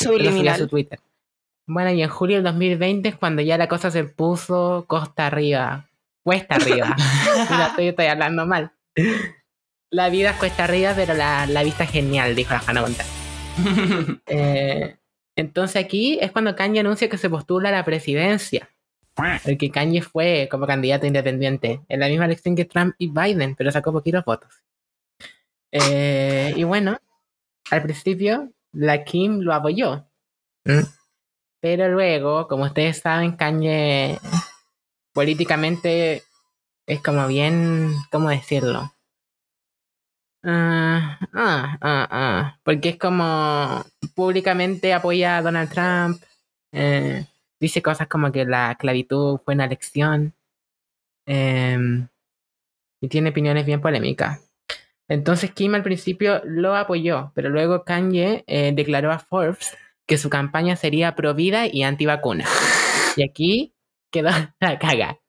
[0.50, 1.00] a su Twitter.
[1.66, 5.90] Bueno, y en julio del 2020 es cuando ya la cosa se puso costa arriba.
[6.22, 6.96] Cuesta arriba.
[7.50, 8.72] Mira, estoy, estoy hablando mal.
[9.94, 13.10] La vida es cuesta arriba, pero la, la vista es genial, dijo la Hannah Montana.
[14.26, 14.98] Eh,
[15.36, 18.70] entonces aquí es cuando Kanye anuncia que se postula a la presidencia.
[19.44, 23.72] Porque Kanye fue como candidato independiente en la misma elección que Trump y Biden, pero
[23.72, 24.64] sacó poquitos votos.
[25.72, 26.98] Eh, y bueno,
[27.70, 30.08] al principio la Kim lo apoyó.
[30.66, 30.86] ¿Mm?
[31.60, 34.18] Pero luego, como ustedes saben, Kanye
[35.14, 36.24] políticamente
[36.88, 38.92] es como bien, ¿cómo decirlo?
[40.44, 42.60] Ah, ah, ah, ah.
[42.64, 43.84] Porque es como
[44.16, 46.22] públicamente apoya a Donald Trump.
[46.74, 47.26] eh,
[47.60, 50.34] dice cosas como que la esclavitud fue una elección.
[51.28, 52.08] em,
[53.02, 54.42] y tiene opiniones bien polémicas.
[55.10, 59.76] Entonces Kim al principio lo apoyó, pero luego Kanye eh, declaró a Forbes
[60.08, 62.46] que su campaña sería pro vida y antivacuna.
[63.18, 63.74] Y aquí
[64.12, 64.30] quedó
[64.62, 65.20] la caga.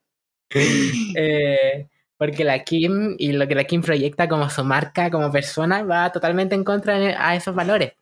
[1.16, 5.83] Eh, Porque la Kim y lo que la Kim proyecta como su marca, como persona,
[5.83, 7.92] va totalmente en contra de a esos valores.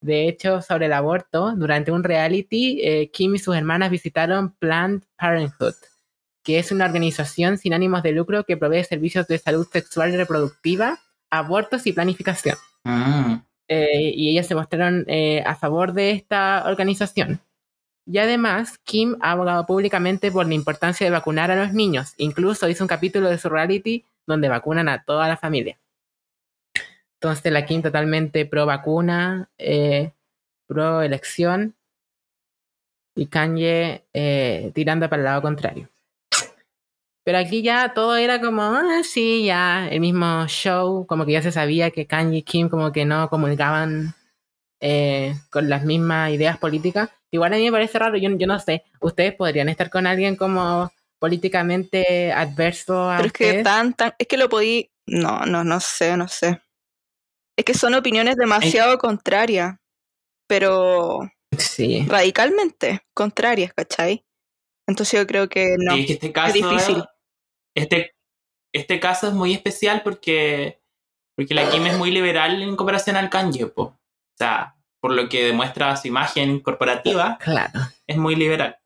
[0.00, 5.02] De hecho, sobre el aborto, durante un reality, eh, Kim y sus hermanas visitaron Planned
[5.18, 5.74] Parenthood,
[6.44, 10.16] que es una organización sin ánimos de lucro que provee servicios de salud sexual y
[10.16, 11.00] reproductiva,
[11.30, 12.56] abortos y planificación.
[12.84, 13.34] Mm.
[13.68, 17.40] Eh, y ellas se mostraron eh, a favor de esta organización.
[18.06, 22.14] Y además, Kim ha abogado públicamente por la importancia de vacunar a los niños.
[22.18, 25.76] Incluso hizo un capítulo de su reality donde vacunan a toda la familia.
[27.20, 30.12] Entonces, la Kim totalmente pro vacuna, eh,
[30.68, 31.74] pro elección,
[33.16, 35.88] y Kanye eh, tirando para el lado contrario.
[37.24, 41.42] Pero aquí ya todo era como, ah, sí, ya, el mismo show, como que ya
[41.42, 44.14] se sabía que Kanye y Kim como que no comunicaban
[44.80, 47.10] eh, con las mismas ideas políticas.
[47.32, 50.36] Igual a mí me parece raro, yo, yo no sé, ustedes podrían estar con alguien
[50.36, 53.64] como políticamente adverso a Pero es que ustedes?
[53.64, 56.60] tan, tan, es que lo podí, no, no, no sé, no sé.
[57.58, 59.76] Es que son opiniones demasiado contrarias,
[60.46, 61.20] pero
[61.58, 64.24] Sí, radicalmente contrarias, ¿cachai?
[64.86, 65.96] Entonces yo creo que no.
[65.96, 67.04] Y es este caso, difícil.
[67.74, 68.14] Este,
[68.72, 70.80] este caso es muy especial porque,
[71.34, 73.66] porque la Kim es muy liberal en comparación al Kanye.
[73.66, 73.82] po.
[73.82, 74.75] O sea,
[75.06, 77.78] por lo que demuestra su imagen corporativa, claro.
[78.08, 78.76] es muy liberal.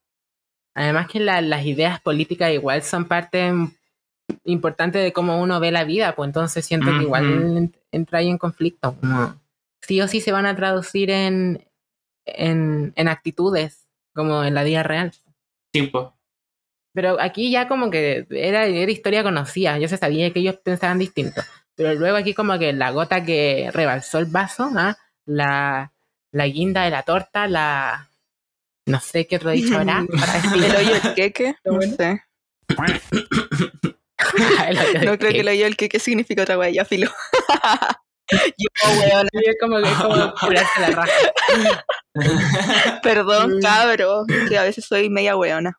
[0.74, 3.50] Además que la- las ideas políticas igual son parte
[4.44, 8.36] importante de cómo uno ve la vida, pues entonces siento que igual entra ahí en
[8.36, 8.96] conflicto.
[9.80, 11.66] sí o sí se van a traducir en,
[12.26, 15.12] en, en actitudes, como en la vida real.
[15.72, 16.12] Tipo,
[16.92, 20.98] Pero aquí ya como que era, era historia conocida, ya se sabía que ellos pensaban
[20.98, 21.40] distinto.
[21.76, 24.98] Pero luego aquí como que la gota que rebalsó el vaso, ¿ah?
[25.26, 25.92] la,
[26.32, 28.08] la guinda de la torta, la...
[28.86, 30.04] No sé qué otro dicho habrá.
[30.20, 32.22] para El hoyo del queque, no sé.
[35.04, 37.10] No creo que el hoyo del queque significa otra wea, ya filo.
[38.30, 38.68] Yo,
[39.00, 41.12] weón, Sí, es como, es como curarse la raja.
[43.02, 43.60] perdón, Mm.
[43.60, 45.78] cabro, que a veces soy media weona.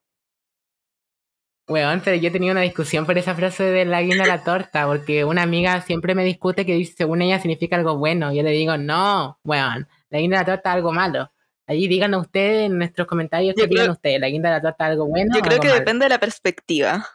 [1.69, 4.85] Weón, pero yo tenía una discusión por esa frase de la guinda de la torta,
[4.87, 8.33] porque una amiga siempre me discute que dice, según ella significa algo bueno.
[8.33, 11.31] Yo le digo, no, weón, la guinda de la torta es algo malo.
[11.67, 14.61] Allí díganos ustedes en nuestros comentarios Yo qué digan creo- ustedes, la guinda de la
[14.61, 15.31] torta es algo bueno.
[15.33, 15.79] Yo o creo algo que malo?
[15.79, 17.07] depende de la perspectiva.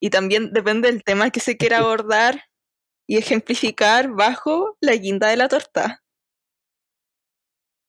[0.00, 2.42] Y también depende del tema que se quiera abordar
[3.06, 6.02] y ejemplificar bajo la guinda de la torta.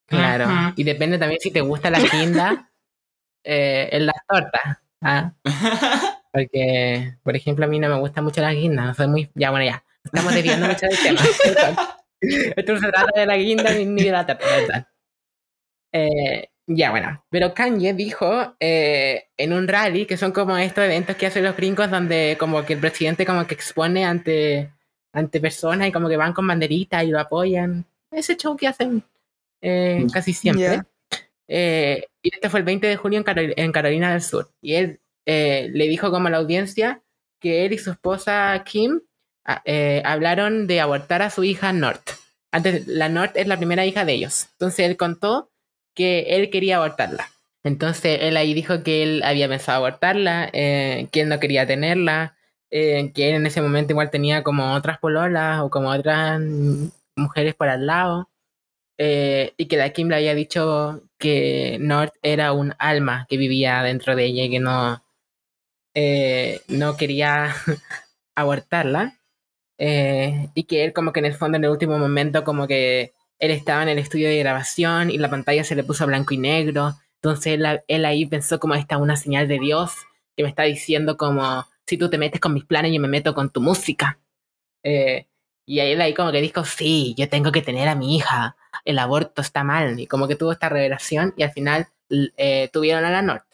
[0.07, 2.71] Claro, y depende también si te gusta la guinda
[3.43, 4.77] eh, en las tortas.
[5.01, 5.33] ¿ah?
[6.31, 9.31] Porque, por ejemplo, a mí no me gusta mucho la guinda, no soy muy...
[9.35, 11.21] Ya, bueno, ya, estamos desviando mucho del tema.
[12.55, 14.87] Esto no se trata de la guinda ni de la ¿verdad?
[15.91, 21.15] Eh, ya, bueno, pero Kanye dijo eh, en un rally, que son como estos eventos
[21.15, 24.71] que hacen los gringos, donde como que el presidente como que expone ante,
[25.13, 27.85] ante personas y como que van con banderitas y lo apoyan.
[28.11, 29.03] Ese show que hacen
[29.61, 30.63] eh, casi siempre.
[30.63, 30.87] Ya.
[31.47, 34.49] Eh, y este fue el 20 de junio en, Carol- en Carolina del Sur.
[34.61, 37.01] Y él eh, le dijo como a la audiencia
[37.39, 39.01] que él y su esposa Kim
[39.65, 42.11] eh, hablaron de abortar a su hija North.
[42.51, 44.47] Antes, la North es la primera hija de ellos.
[44.53, 45.51] Entonces él contó
[45.93, 47.29] que él quería abortarla.
[47.63, 52.37] Entonces él ahí dijo que él había pensado abortarla, eh, que él no quería tenerla,
[52.71, 56.39] eh, que él en ese momento igual tenía como otras pololas o como otras
[57.15, 58.29] mujeres por al lado.
[58.97, 64.15] y que la Kim le había dicho que North era un alma que vivía dentro
[64.15, 65.03] de ella y que no,
[66.69, 67.53] no quería
[68.35, 69.19] abortarla.
[69.77, 73.13] Eh, y que él como que en el fondo en el último momento como que
[73.39, 76.37] él estaba en el estudio de grabación y la pantalla se le puso blanco y
[76.37, 76.93] negro.
[77.15, 79.93] Entonces él, ahí pensó como esta es una señal de Dios
[80.35, 83.33] que me está diciendo como si tú te metes con mis planes yo me meto
[83.33, 84.19] con tu música.
[84.83, 85.27] Eh,
[85.65, 88.99] y él ahí como que dijo, sí, yo tengo que tener a mi hija, el
[88.99, 89.99] aborto está mal.
[89.99, 91.87] Y como que tuvo esta revelación y al final
[92.37, 93.45] eh, tuvieron a la North.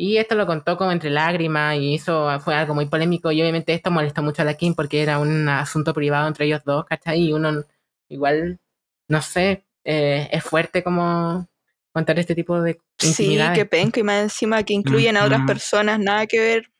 [0.00, 3.74] Y esto lo contó como entre lágrimas y eso fue algo muy polémico y obviamente
[3.74, 7.20] esto molestó mucho a la Kim porque era un asunto privado entre ellos dos, ¿cachai?
[7.20, 7.64] Y uno
[8.08, 8.60] igual,
[9.08, 11.48] no sé, eh, es fuerte como
[11.90, 15.98] contar este tipo de Sí, que penca y más encima que incluyen a otras personas,
[15.98, 16.70] nada que ver.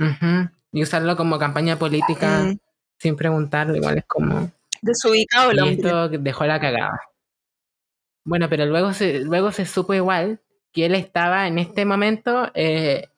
[0.00, 0.50] Ujú.
[0.72, 2.58] Y usarlo como campaña política Mm,
[2.98, 4.50] sin preguntarlo, igual es como...
[4.82, 7.00] desubicado Y esto dejó la cagada.
[8.24, 10.40] Bueno, pero luego se, luego se supo igual
[10.72, 13.08] que él estaba en este momento eh,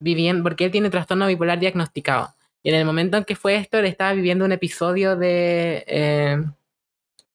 [0.00, 2.34] viviendo, porque él tiene trastorno bipolar diagnosticado.
[2.62, 6.38] Y en el momento en que fue esto, él estaba viviendo un episodio de, eh,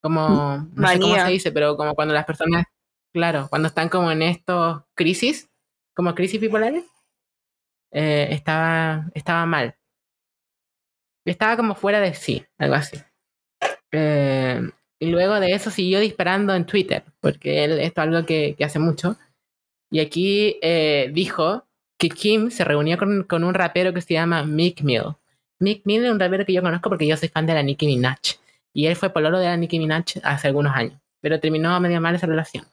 [0.00, 2.64] como, no sé cómo se dice, pero como cuando las personas,
[3.12, 5.48] claro, cuando están como en estos crisis,
[5.94, 6.84] como crisis bipolares.
[7.92, 9.76] eh, estaba, estaba mal.
[11.24, 12.98] Estaba como fuera de sí, algo así.
[13.92, 14.60] Eh,
[14.98, 18.64] y luego de eso siguió disparando en Twitter, porque él, esto es algo que, que
[18.64, 19.16] hace mucho.
[19.90, 21.66] Y aquí eh, dijo
[21.98, 25.16] que Kim se reunió con, con, un rapero que se llama Mick Mill.
[25.58, 27.86] Mick Mill es un rapero que yo conozco porque yo soy fan de la Nicki
[27.86, 28.18] Minaj.
[28.72, 30.98] Y él fue pololo de la Nicki Minaj hace algunos años.
[31.20, 32.64] Pero terminó medio mal esa relación.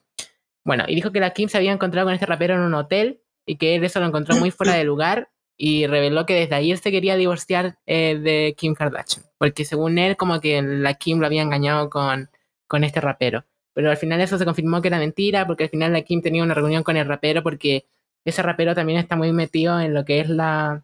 [0.63, 3.19] Bueno, y dijo que la Kim se había encontrado con este rapero en un hotel
[3.45, 6.71] y que él eso lo encontró muy fuera de lugar y reveló que desde ahí
[6.71, 9.25] él se quería divorciar eh, de Kim Kardashian.
[9.37, 12.29] Porque según él, como que la Kim lo había engañado con,
[12.67, 13.43] con este rapero.
[13.77, 16.41] Pero al final eso se confirmó que era mentira, porque al final la Kim tenía
[16.41, 17.85] una reunión con el rapero, porque
[18.25, 20.83] ese rapero también está muy metido en lo que es la...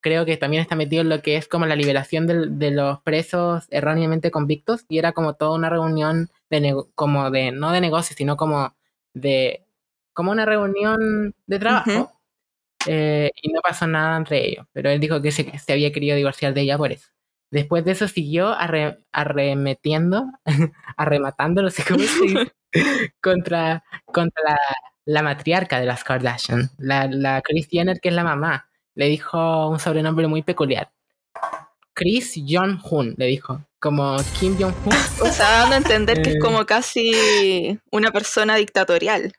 [0.00, 3.00] Creo que también está metido en lo que es como la liberación de, de los
[3.02, 8.16] presos erróneamente convictos, y era como toda una reunión de como de, no de negocios,
[8.16, 8.76] sino como
[9.12, 9.64] de,
[10.12, 11.90] como una reunión de trabajo.
[11.90, 12.10] Uh -huh.
[12.86, 16.16] eh, y no pasó nada entre ellos, pero él dijo que se, se había querido
[16.16, 17.08] divorciar de ella por eso.
[17.56, 20.26] Después de eso siguió arre, arremetiendo,
[20.98, 22.52] arrematando, no sé cómo se dice,
[23.22, 24.58] contra, contra la,
[25.06, 28.68] la, matriarca de las Kardashian, la, la Kris Jenner, que es la mamá.
[28.94, 30.92] Le dijo un sobrenombre muy peculiar.
[31.94, 33.64] Chris Jong-un, le dijo.
[33.80, 34.92] Como Kim Jong-un.
[35.22, 39.32] O sea, dando a entender que es como casi una persona dictatorial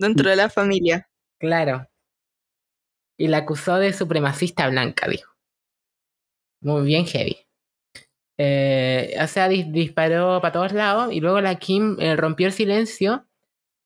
[0.00, 1.08] dentro de la familia.
[1.38, 1.86] Claro.
[3.16, 5.30] Y la acusó de supremacista blanca, dijo.
[6.60, 7.46] Muy bien heavy.
[8.38, 12.52] Eh, o sea, dis disparó para todos lados y luego la Kim eh, rompió el
[12.52, 13.26] silencio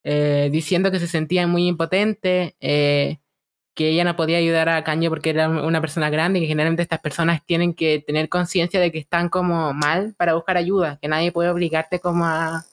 [0.05, 5.31] eh, diciendo que se sentía muy impotente, que ella no podía ayudar a Kanye porque
[5.31, 8.99] era una persona grande y que generalmente estas personas tienen que tener conciencia de que
[8.99, 12.65] están como mal para buscar ayuda, que nadie puede obligarte como a,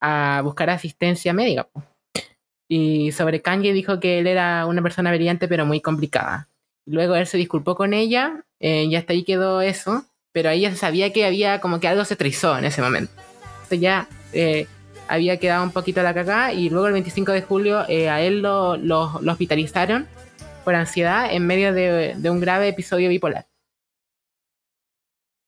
[0.00, 1.68] a buscar asistencia médica.
[2.68, 6.48] Y sobre Kanye dijo que él era una persona brillante pero muy complicada.
[6.88, 11.12] Luego él se disculpó con ella eh, y hasta ahí quedó eso, pero ella sabía
[11.12, 13.12] que había como que algo se trizó en ese momento.
[13.56, 14.66] Entonces ya eh,
[15.06, 18.40] había quedado un poquito la cagada y luego el 25 de julio eh, a él
[18.40, 18.70] lo,
[19.16, 20.06] hospitalizaron
[20.64, 23.46] por ansiedad en medio de, un grave episodio bipolar.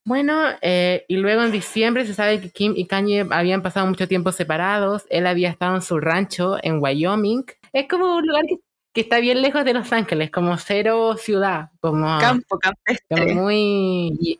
[0.05, 4.31] Bueno, y luego en diciembre se sabe que Kim y Kanye habían pasado mucho tiempo
[4.31, 5.05] separados.
[5.09, 7.45] Él había estado en su rancho en Wyoming.
[7.71, 8.57] Es como un lugar que,
[8.93, 13.27] que está bien lejos de Los Ángeles, como cero ciudad, como campo, campestre.
[13.27, 14.39] Como muy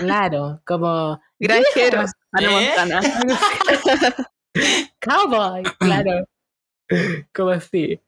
[0.00, 3.00] claro, como granjeros, Ana Montana.
[5.00, 6.26] Cowboy, claro.
[7.34, 8.00] Como así.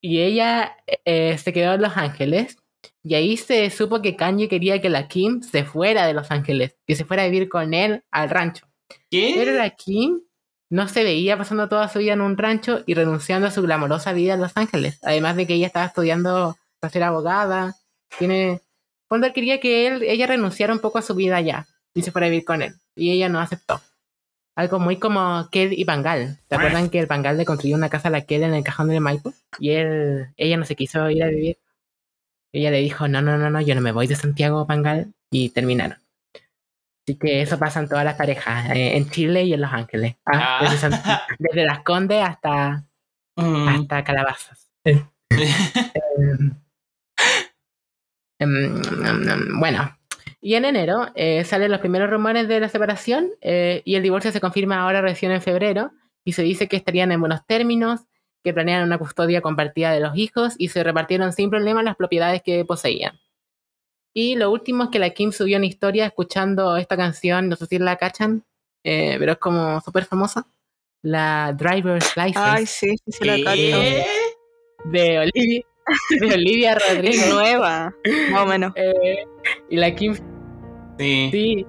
[0.00, 2.56] Y ella eh, se quedó en Los Ángeles.
[3.02, 6.76] Y ahí se supo que Kanye quería que la Kim se fuera de Los Ángeles,
[6.86, 8.66] que se fuera a vivir con él al rancho.
[9.10, 9.32] ¿Qué?
[9.36, 10.20] Pero la Kim
[10.70, 14.12] no se veía pasando toda su vida en un rancho y renunciando a su glamorosa
[14.12, 15.00] vida en Los Ángeles.
[15.02, 17.76] Además de que ella estaba estudiando para ser abogada.
[18.18, 18.60] Tiene.
[19.08, 22.28] Cuando quería que él, ella renunciara un poco a su vida allá y se fuera
[22.28, 22.74] a vivir con él.
[22.94, 23.82] Y ella no aceptó.
[24.54, 26.38] Algo muy como Ked y Bangal.
[26.46, 28.88] ¿Te acuerdan que el Bangal le construyó una casa a la Ked en el cajón
[28.88, 29.32] del Maipo?
[29.58, 31.58] Y él, ella no se quiso ir a vivir.
[32.52, 35.12] Ella le dijo, no, no, no, no, yo no me voy de Santiago, Bangal.
[35.32, 35.98] Y terminaron.
[37.10, 40.14] Así que eso pasa en todas las parejas, eh, en Chile y en Los Ángeles.
[40.24, 40.62] Ah, ah.
[40.62, 40.92] Desde, San,
[41.40, 42.84] desde, Las Condes hasta,
[43.34, 43.68] mm.
[43.68, 44.70] hasta Calabazas.
[44.84, 45.02] eh,
[48.40, 49.98] um, bueno,
[50.40, 54.30] y en enero eh, salen los primeros rumores de la separación eh, y el divorcio
[54.30, 55.90] se confirma ahora recién en febrero
[56.24, 58.02] y se dice que estarían en buenos términos,
[58.44, 62.40] que planean una custodia compartida de los hijos y se repartieron sin problema las propiedades
[62.42, 63.18] que poseían.
[64.12, 67.66] Y lo último es que la Kim subió una historia escuchando esta canción, no sé
[67.66, 68.44] si la cachan,
[68.84, 70.46] eh, pero es como súper famosa,
[71.02, 72.38] la Driver's License.
[72.38, 73.78] Ay, sí, sí, sí la cacho.
[74.86, 75.62] De Olivia,
[76.10, 77.22] de Olivia Rodrigo.
[77.34, 77.94] Nueva,
[78.30, 78.72] más o menos.
[78.74, 79.24] Eh,
[79.68, 80.14] y la Kim.
[80.98, 81.28] Sí.
[81.30, 81.66] Sí.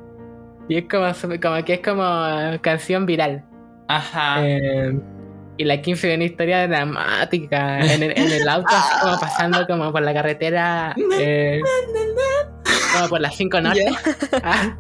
[0.67, 3.45] Y es como, como que es como canción viral.
[3.87, 4.47] Ajá.
[4.47, 4.99] Eh,
[5.57, 9.67] y la Kim se una historia dramática en el, en el auto, así como pasando
[9.67, 10.95] como por la carretera.
[11.19, 11.61] Eh,
[12.93, 13.85] como por las 5 norte.
[14.31, 14.77] Yeah.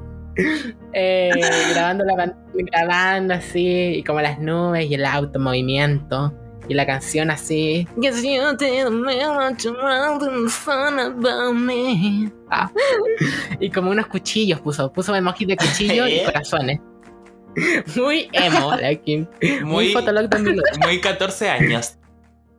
[0.93, 1.31] eh,
[1.73, 6.33] grabando, la, grabando así, y como las nubes y el auto en movimiento
[6.67, 7.87] y la canción así.
[12.49, 12.71] Ah.
[13.59, 16.79] Y como unos cuchillos puso, puso emojis de cuchillo y corazones.
[17.95, 19.27] Muy emo, la Kim.
[19.41, 20.79] Muy, muy Fotolog 2008.
[20.81, 21.97] Muy 14 años.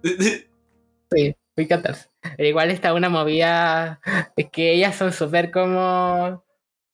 [0.03, 2.12] Sí, muy 14.
[2.37, 4.01] Pero igual está una movida.
[4.37, 6.43] Es que ellas son súper como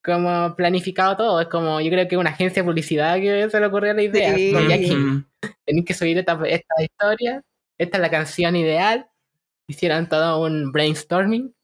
[0.05, 1.41] como planificado todo.
[1.41, 4.35] Es como, yo creo que una agencia de publicidad que se le ocurrió la idea.
[4.35, 4.53] Sí.
[4.53, 4.97] Como, aquí,
[5.65, 7.43] tenéis que subir esta, esta historia,
[7.77, 9.07] esta es la canción ideal,
[9.67, 11.55] hicieran todo un brainstorming.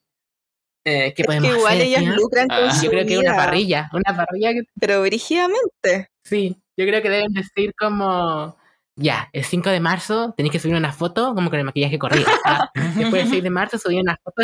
[0.86, 2.12] Eh, ¿Qué Es podemos que igual hacer, ellas tía?
[2.12, 6.10] lucran con Ah, su Yo creo que una vida, parrilla, una parrilla que Pero brígidamente.
[6.22, 8.58] Sí, yo creo que deben decir como,
[8.96, 12.26] ya, el 5 de marzo tenéis que subir una foto como con el maquillaje corrido.
[12.44, 12.70] ah.
[12.96, 14.42] Después el 6 de marzo subir una foto,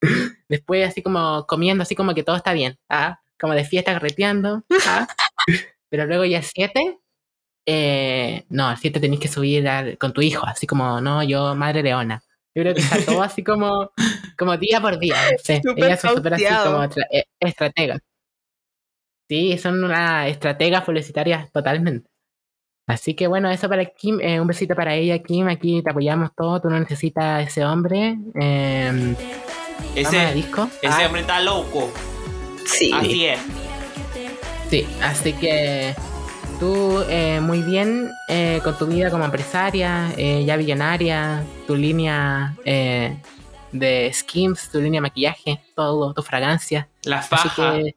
[0.48, 3.20] después así como comiendo, así como que todo está bien, ah.
[3.40, 4.64] como de fiesta carreteando.
[4.86, 5.06] ah.
[5.90, 6.98] Pero luego ya el 7,
[7.66, 11.54] eh, no, el 7 tenéis que subir al- con tu hijo, así como, no, yo,
[11.54, 12.22] madre leona.
[12.54, 13.90] Yo creo que está todo así como,
[14.36, 15.14] como día por día.
[15.32, 15.60] no sé.
[15.76, 17.06] Ellas son súper así como tra-
[17.40, 18.00] estrategas.
[19.28, 22.10] Sí, son unas estrategas publicitarias totalmente.
[22.92, 26.30] Así que bueno, eso para Kim, eh, un besito para ella, Kim, aquí te apoyamos
[26.36, 28.18] todo, tú no necesitas ese hombre.
[28.40, 30.68] Eh, vamos a Ese, disco.
[30.82, 31.90] ese Ah, hombre está loco.
[32.66, 32.92] Sí.
[32.92, 33.38] Así es.
[34.70, 35.94] sí, así que
[36.60, 42.54] tú eh, muy bien eh, con tu vida como empresaria, eh, ya billonaria, tu línea
[42.64, 43.16] eh,
[43.72, 46.88] de skims, tu línea de maquillaje, todo, tu fragancia.
[47.04, 47.72] La Así faja.
[47.74, 47.96] que,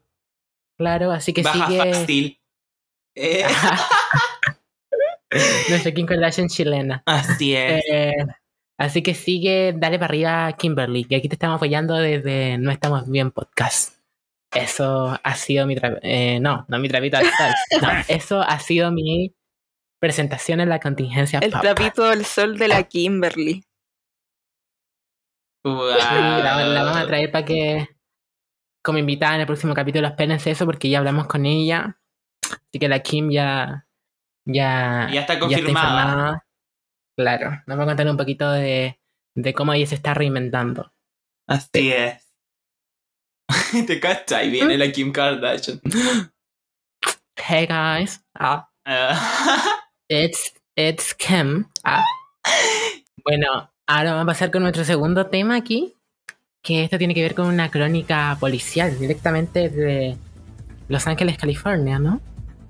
[0.77, 2.39] claro, así que Baja sigue Faxtil.
[3.17, 3.45] Eh,
[5.69, 7.03] nuestra Kim Kardashian chilena.
[7.05, 7.83] así es.
[7.91, 8.13] Eh,
[8.77, 13.09] así que sigue, dale para arriba, Kimberly, que aquí te estamos apoyando desde No Estamos
[13.09, 13.95] Bien Podcast.
[14.53, 17.51] Eso ha sido mi tra- eh, no, no mi trapito al sol.
[17.81, 19.33] No, eso ha sido mi
[19.99, 21.61] presentación en la contingencia El pop.
[21.61, 23.63] trapito del sol de la Kimberly.
[25.63, 25.93] Wow.
[25.93, 27.87] Sí, la, la vamos a traer para que
[28.83, 31.97] como invitada en el próximo capítulo espérense eso porque ya hablamos con ella.
[32.43, 33.87] Así que la Kim ya
[34.45, 36.45] ya, Ya está confirmada.
[37.17, 38.99] Claro, nos va a contar un poquito de,
[39.35, 40.91] de cómo ella se está reinventando.
[41.47, 42.21] Así es.
[43.87, 45.79] Te cachai, viene la Kim Kardashian.
[47.37, 49.79] Hey guys, ah, Ah.
[50.09, 51.65] it's, it's Kim.
[51.83, 52.03] Ah.
[53.23, 55.93] Bueno, ahora vamos a pasar con nuestro segundo tema aquí,
[56.61, 60.17] que esto tiene que ver con una crónica policial directamente de
[60.87, 62.21] Los Ángeles, California, ¿no?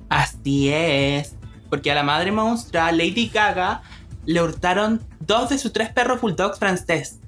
[0.09, 1.35] Así es.
[1.75, 3.81] Porque a la madre monstrua, Lady Gaga,
[4.25, 7.19] le hurtaron dos de sus tres perros bulldogs francés.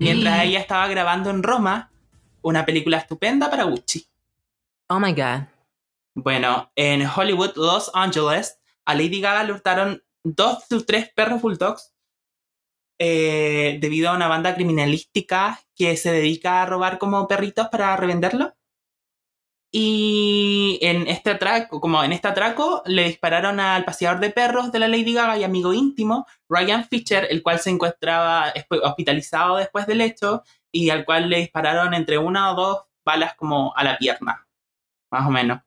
[0.00, 0.40] Mientras Mm.
[0.40, 1.92] ella estaba grabando en Roma
[2.42, 4.08] una película estupenda para Gucci.
[4.88, 5.42] Oh my god.
[6.16, 11.40] Bueno, en Hollywood, Los Angeles, a Lady Gaga le hurtaron dos de sus tres perros
[11.40, 11.94] bulldogs
[12.98, 18.50] eh, debido a una banda criminalística que se dedica a robar como perritos para revenderlos.
[19.76, 24.78] Y en este atraco, como en este atraco, le dispararon al paseador de perros de
[24.78, 28.54] la Lady Gaga y amigo íntimo, Ryan Fisher, el cual se encontraba
[28.84, 33.74] hospitalizado después del hecho y al cual le dispararon entre una o dos balas como
[33.74, 34.46] a la pierna,
[35.10, 35.60] más o menos.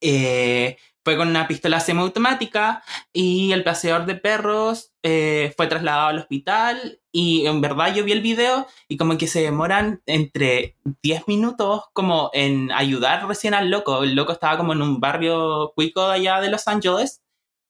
[0.00, 2.82] Eh, fue con una pistola semiautomática
[3.12, 8.12] y el paseador de perros eh, fue trasladado al hospital y en verdad yo vi
[8.12, 13.70] el video y como que se demoran entre 10 minutos como en ayudar recién al
[13.70, 14.02] loco.
[14.02, 17.22] El loco estaba como en un barrio cuico de allá de Los Ángeles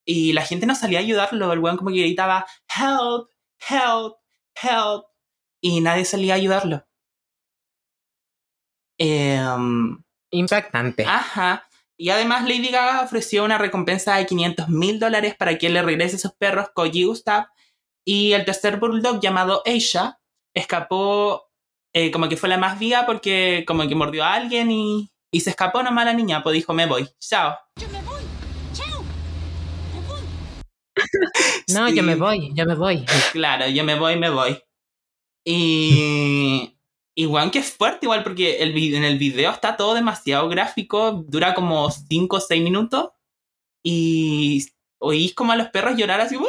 [0.04, 1.52] y la gente no salía a ayudarlo.
[1.52, 3.28] El weón como que gritaba, help,
[3.68, 4.16] help,
[4.60, 5.04] help
[5.60, 6.84] y nadie salía a ayudarlo.
[8.98, 11.04] Em, Impactante.
[11.04, 11.69] Ajá.
[12.00, 16.16] Y además Lady Gaga ofreció una recompensa de 500 mil dólares para que le regrese
[16.16, 17.48] sus perros Koji y Gustav.
[18.06, 20.18] Y el tercer bulldog llamado Aisha
[20.56, 21.50] escapó
[21.92, 25.40] eh, como que fue la más viva porque como que mordió a alguien y, y
[25.40, 26.42] se escapó nomás la niña.
[26.42, 27.06] Pues dijo, me voy.
[27.18, 27.54] Chao.
[27.76, 28.22] Yo me voy.
[28.72, 29.02] Chao.
[29.92, 30.22] Me voy.
[31.74, 33.04] no, yo me voy, yo me voy.
[33.32, 34.58] Claro, yo me voy, me voy.
[35.44, 36.74] Y.
[37.16, 41.54] Igual que es fuerte, igual, porque el, en el video está todo demasiado gráfico, dura
[41.54, 43.10] como 5 o 6 minutos.
[43.84, 44.64] Y
[45.00, 46.36] oís como a los perros llorar así.
[46.36, 46.46] "Uh, uh,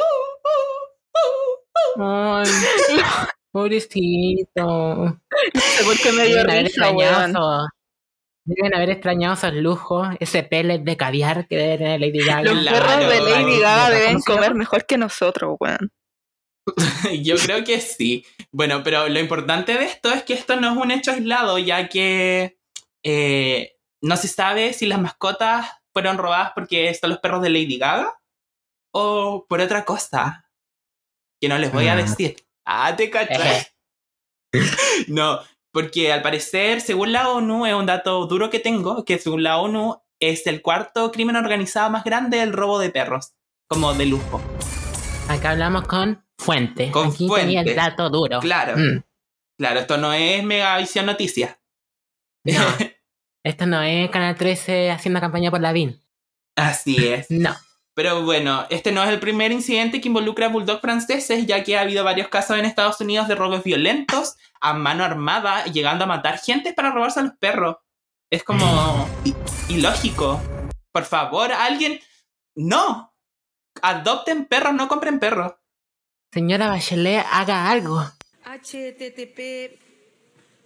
[1.98, 2.02] uh, uh".
[2.02, 2.46] Ay,
[3.52, 4.62] pobrecito.
[4.66, 5.20] No
[5.60, 7.30] sé por qué me dio Deben haber risa, extrañado weón.
[7.30, 7.68] esos-
[8.44, 12.42] Deben haber extrañado esos lujos, ese pellet de caviar que debe tener Lady Gaga.
[12.52, 13.60] Los Claro, perros de Lady.
[13.60, 15.90] Gaga ¿Cómo deben comer mejor que nosotros, weón.
[17.22, 18.24] Yo creo que sí.
[18.52, 21.88] Bueno, pero lo importante de esto es que esto no es un hecho aislado, ya
[21.88, 22.58] que
[23.04, 27.78] eh, no se sabe si las mascotas fueron robadas porque son los perros de Lady
[27.78, 28.18] Gaga
[28.94, 30.48] o por otra cosa
[31.40, 31.96] que no les voy a Ah.
[31.96, 32.36] decir.
[32.64, 33.66] Ah, te cachai.
[35.08, 35.40] No,
[35.72, 39.58] porque al parecer, según la ONU, es un dato duro que tengo, que según la
[39.58, 43.32] ONU es el cuarto crimen organizado más grande el robo de perros,
[43.66, 44.40] como de lujo.
[45.28, 46.90] Acá hablamos con fuente.
[46.90, 47.70] Con Aquí tenía fuente.
[47.70, 48.40] el dato duro.
[48.40, 48.76] Claro.
[48.76, 49.02] Mm,
[49.58, 51.56] Claro, esto no es Megavisión Noticias.
[52.44, 52.52] No.
[53.44, 56.00] Esto no es Canal 13 haciendo campaña por la VIN.
[56.56, 57.26] Así es.
[57.30, 57.54] No.
[57.94, 61.76] Pero bueno, este no es el primer incidente que involucra a bulldogs franceses, ya que
[61.76, 66.06] ha habido varios casos en Estados Unidos de robos violentos a mano armada, llegando a
[66.06, 67.76] matar gente para robarse a los perros.
[68.30, 69.08] Es como
[69.68, 70.40] ilógico.
[70.90, 72.00] Por favor, alguien...
[72.56, 73.14] No.
[73.82, 75.52] Adopten perros, no compren perros.
[76.32, 78.02] Señora Bachelet, haga algo.
[78.44, 79.38] http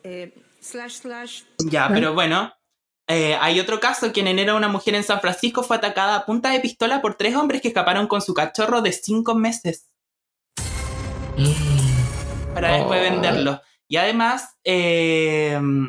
[0.05, 2.53] eh, slash slash Ya, pero bueno.
[3.09, 6.27] eh, hay otro caso que en enero una mujer en San Francisco fue atacada a
[6.27, 9.87] punta de pistola por tres hombres que escaparon con su cachorro de cinco meses
[12.55, 13.03] para después Oh.
[13.13, 13.61] venderlo.
[13.89, 15.83] Y además, eh, mm,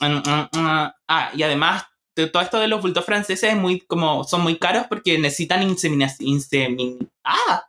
[0.00, 1.84] mm, mm, ah, y además
[2.16, 5.62] de todo esto de los bulldog franceses es muy como son muy caros porque necesitan
[5.62, 7.10] inseminación.
[7.24, 7.64] ah,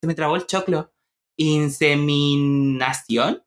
[0.00, 0.92] se me trabó el choclo.
[1.38, 3.42] Inseminación.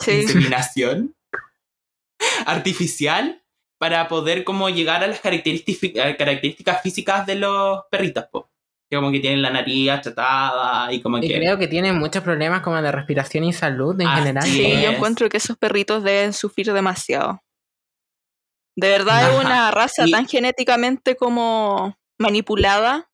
[0.00, 0.22] Sí.
[0.22, 1.14] Inseminación
[2.46, 3.42] artificial
[3.78, 8.50] para poder como llegar a las características, características físicas de los perritos, po.
[8.90, 11.34] Que como que tienen la nariz achatada y como Y que...
[11.36, 14.42] creo que tienen muchos problemas como de respiración y salud en Así general.
[14.48, 14.82] Sí, es.
[14.82, 17.40] yo encuentro que esos perritos deben sufrir demasiado.
[18.76, 19.32] De verdad Ajá.
[19.38, 23.09] es una raza Y- tan genéticamente como manipulada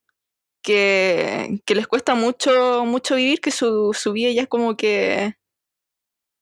[0.67, 5.37] que, que les cuesta mucho, mucho vivir, que su, su vida ya es como que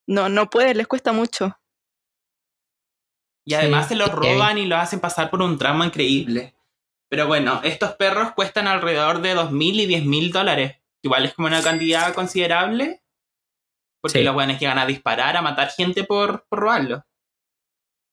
[0.09, 1.59] no, no puede, les cuesta mucho.
[3.47, 6.55] Y además Sí, se los roban y los hacen pasar por un trauma increíble.
[7.11, 10.77] Pero bueno, estos perros cuestan alrededor de 2.000 y 10.000 dólares.
[11.03, 13.03] Igual es como una cantidad considerable.
[14.01, 14.25] Porque Sí.
[14.25, 17.05] los buenos llegan a disparar, a matar gente por, por robarlo.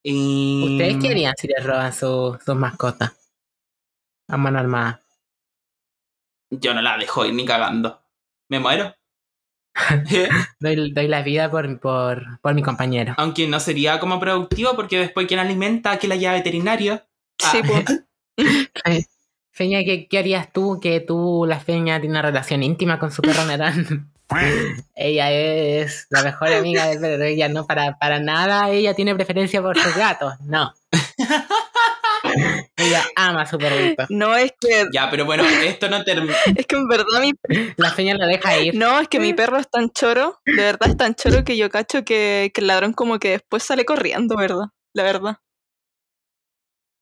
[0.03, 0.73] Y...
[0.73, 3.13] ¿Ustedes qué harían si les roban su- sus mascotas?
[4.27, 5.00] A mano armada.
[6.51, 8.01] Yo no la dejo ir ni cagando.
[8.49, 8.95] Me muero.
[10.59, 13.13] Doy, doy la vida por, por, por mi compañero.
[13.17, 17.01] Aunque no sería como productivo porque después quien alimenta, que la lleva veterinario.
[17.41, 17.51] Ah.
[17.51, 19.07] Sí, pues.
[19.53, 23.21] Feña, ¿qué, ¿qué harías tú que tú, la Feña, tiene una relación íntima con su
[23.21, 24.11] perro Nerán?
[24.95, 27.23] ella es la mejor amiga del perro.
[27.23, 30.33] Ella no, para, para nada, ella tiene preferencia por sus gatos.
[30.41, 30.73] No.
[32.81, 34.05] Ella ama a su perrito.
[34.09, 36.35] No, es que, Ya, pero bueno, esto no termina.
[36.57, 37.31] es que en verdad mi,
[37.77, 38.75] La Feña lo deja ir.
[38.75, 41.69] no, es que mi perro es tan choro, de verdad es tan choro que yo
[41.69, 44.65] cacho que, que el ladrón como que después sale corriendo, ¿verdad?
[44.93, 45.37] La verdad.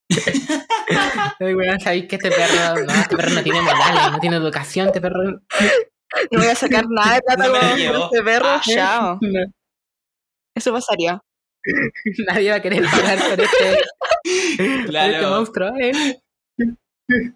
[1.39, 4.88] Ay, weón, sabéis que este perro, no, este perro no tiene modales, no tiene educación,
[4.88, 5.39] este perro.
[6.32, 8.61] No voy a sacar nada de plata No la este perro, Ah.
[8.63, 9.19] chao.
[9.21, 9.39] No,
[10.55, 11.21] Eso pasaría.
[12.27, 13.82] nadie va a querer pagar por este
[14.88, 15.30] Claro.
[15.30, 16.20] monstruo, ¿eh?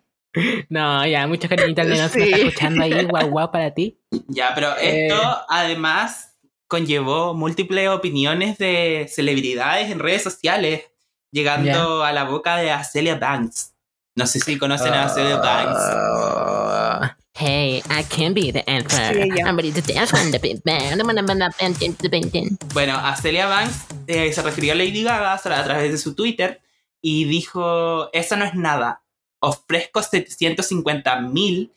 [0.70, 2.42] No, ya, muchos cariñitos al menos me está Sí.
[2.44, 4.00] escuchando ahí, guau guau para ti.
[4.28, 5.06] Ya, pero Eh.
[5.08, 6.34] esto además
[6.68, 10.86] conllevó múltiples opiniones de celebridades en redes sociales,
[11.32, 13.74] llegando a la boca de Acelia Banks.
[14.16, 17.14] No sé si conocen a Acelia Banks.
[17.36, 19.14] Hey, I can be the answer.
[19.14, 19.30] Sí.
[19.44, 22.58] I'm ready to dance when the bang, bang.
[22.74, 26.60] Bueno, Acelia Banks eh, se refirió a Lady Gaga a través de su Twitter
[27.06, 29.04] y dijo, eso no es nada.
[29.42, 31.74] Ofrezco 750 mil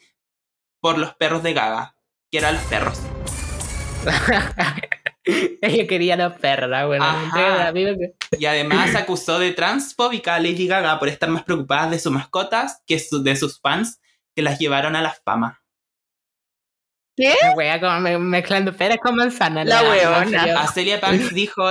[0.80, 1.96] por los perros de Gaga.
[2.30, 3.00] Quiero a los perros.
[5.60, 6.70] Ella quería los perros.
[7.26, 7.32] Ajá.
[7.36, 7.62] Que-
[8.38, 12.82] Y además acusó de transfóbica a Lady Gaga por estar más preocupada de sus mascotas
[12.86, 14.00] que su- de sus fans
[14.34, 15.62] que las llevaron a la fama.
[17.16, 19.66] La wea como me- mezclando peras con manzanas.
[19.66, 20.40] La weona.
[20.40, 20.58] serio.
[20.58, 21.64] Acelia Banks dijo,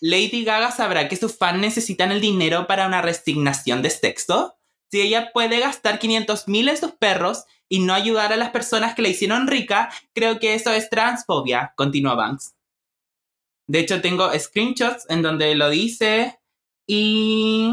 [0.00, 4.58] Lady Gaga sabrá que sus fans necesitan el dinero para una resignación de sexo.
[4.90, 8.94] Si ella puede gastar 500 mil en sus perros y no ayudar a las personas
[8.94, 12.54] que la hicieron rica, creo que eso es transfobia, continuó Banks.
[13.66, 16.38] De hecho, tengo screenshots en donde lo dice
[16.86, 17.72] y...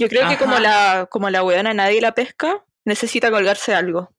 [0.00, 4.12] Yo creo que como la, como la weona nadie la pesca, necesita colgarse algo.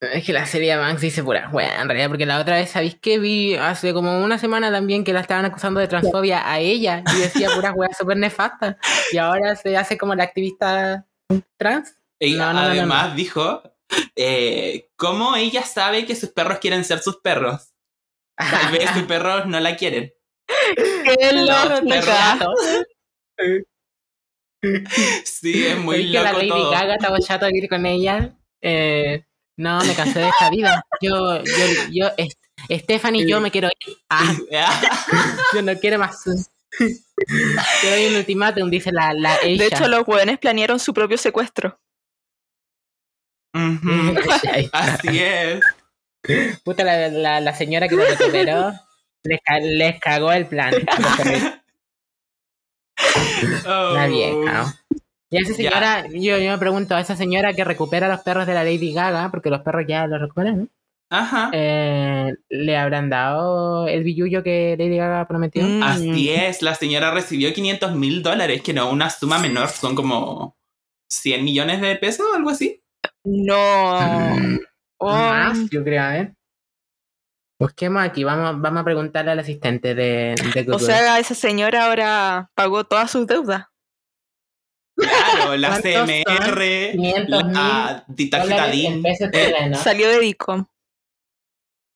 [0.00, 2.94] Es que la serie Banks dice pura wea, en realidad, porque la otra vez, ¿sabéis
[2.98, 7.04] que vi hace como una semana también que la estaban acusando de transfobia a ella
[7.14, 8.76] y decía puras weas súper nefastas?
[9.12, 11.06] Y ahora se hace como la activista
[11.58, 11.98] trans.
[12.18, 13.62] y No, no, además dijo,
[14.16, 17.74] eh, ¿cómo ella sabe que sus perros quieren ser sus perros?
[18.36, 20.14] Tal vez sus perros no la quieren.
[20.76, 22.46] ¡Qué loca!
[25.24, 26.70] Sí, es muy Oye, que la loco Lady todo.
[26.70, 28.34] Gaga estaba chato de ir con ella.
[28.62, 29.24] Eh,
[29.60, 30.84] no, me cansé de esta vida.
[31.00, 32.36] Yo, yo, yo, es-
[32.82, 33.96] Stephanie, yo me quiero ir.
[34.10, 34.34] Ah,
[35.54, 36.22] yo no quiero más.
[36.76, 41.78] Te doy un ultimátum, dice la, la De hecho, los weones planearon su propio secuestro.
[43.54, 44.14] Ujú,
[44.72, 45.60] Así es.
[46.64, 48.72] Puta, la, la, la señora que lo recuperó
[49.24, 50.74] les, les cagó el plan.
[53.64, 54.79] La vieja.
[55.30, 58.46] Y a esa señora, yo, yo me pregunto, a esa señora que recupera los perros
[58.46, 60.68] de la Lady Gaga, porque los perros ya los recuperan,
[61.08, 61.50] Ajá.
[61.52, 65.62] eh, ¿le habrán dado el billullo que Lady Gaga prometió?
[65.64, 65.82] Mm.
[65.84, 70.56] Así es, la señora recibió 500 mil dólares, que no una suma menor, son como
[71.08, 72.82] 100 millones de pesos o algo así.
[73.24, 74.36] No.
[74.36, 74.58] Mm,
[75.02, 76.34] Oh, Más, yo creo, a ver.
[77.58, 80.76] Busquemos aquí, vamos, vamos a preguntarle al asistente de, de Google.
[80.76, 83.64] o sea, esa señora ahora pagó todas sus deudas.
[85.00, 85.80] Claro, la.
[85.80, 88.92] CMR, 500 la tarjeta Dólares DIN.
[88.92, 89.78] en pesos eh, chilenos.
[89.82, 90.66] Salió de Dicom.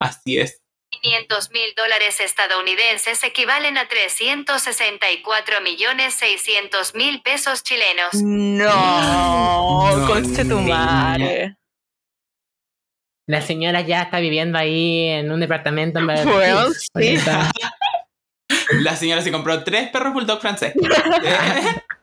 [0.00, 0.60] así es.
[1.02, 8.14] 500 mil dólares estadounidenses equivalen a 364 millones 600 mil pesos chilenos.
[8.14, 11.56] No, No, conche tu madre.
[13.26, 17.18] La señora ya está viviendo ahí en un departamento en Beverly Bueno, Hills, sí.
[18.82, 20.74] La señora se compró tres perros bulldog francés.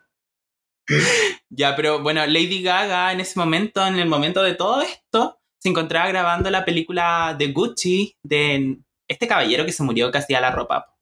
[1.49, 5.69] ya, pero bueno, Lady Gaga en ese momento, en el momento de todo esto, se
[5.69, 10.51] encontraba grabando la película de Gucci de este caballero que se murió que hacía la
[10.51, 10.97] ropa.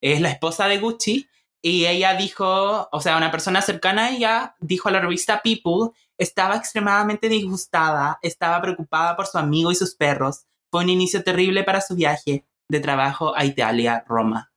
[0.00, 1.28] Es la esposa de Gucci
[1.62, 5.90] y ella dijo, o sea, una persona cercana a ella dijo a la revista People,
[6.16, 10.46] estaba extremadamente disgustada, estaba preocupada por su amigo y sus perros.
[10.70, 14.52] Fue un inicio terrible para su viaje de trabajo a Italia, Roma.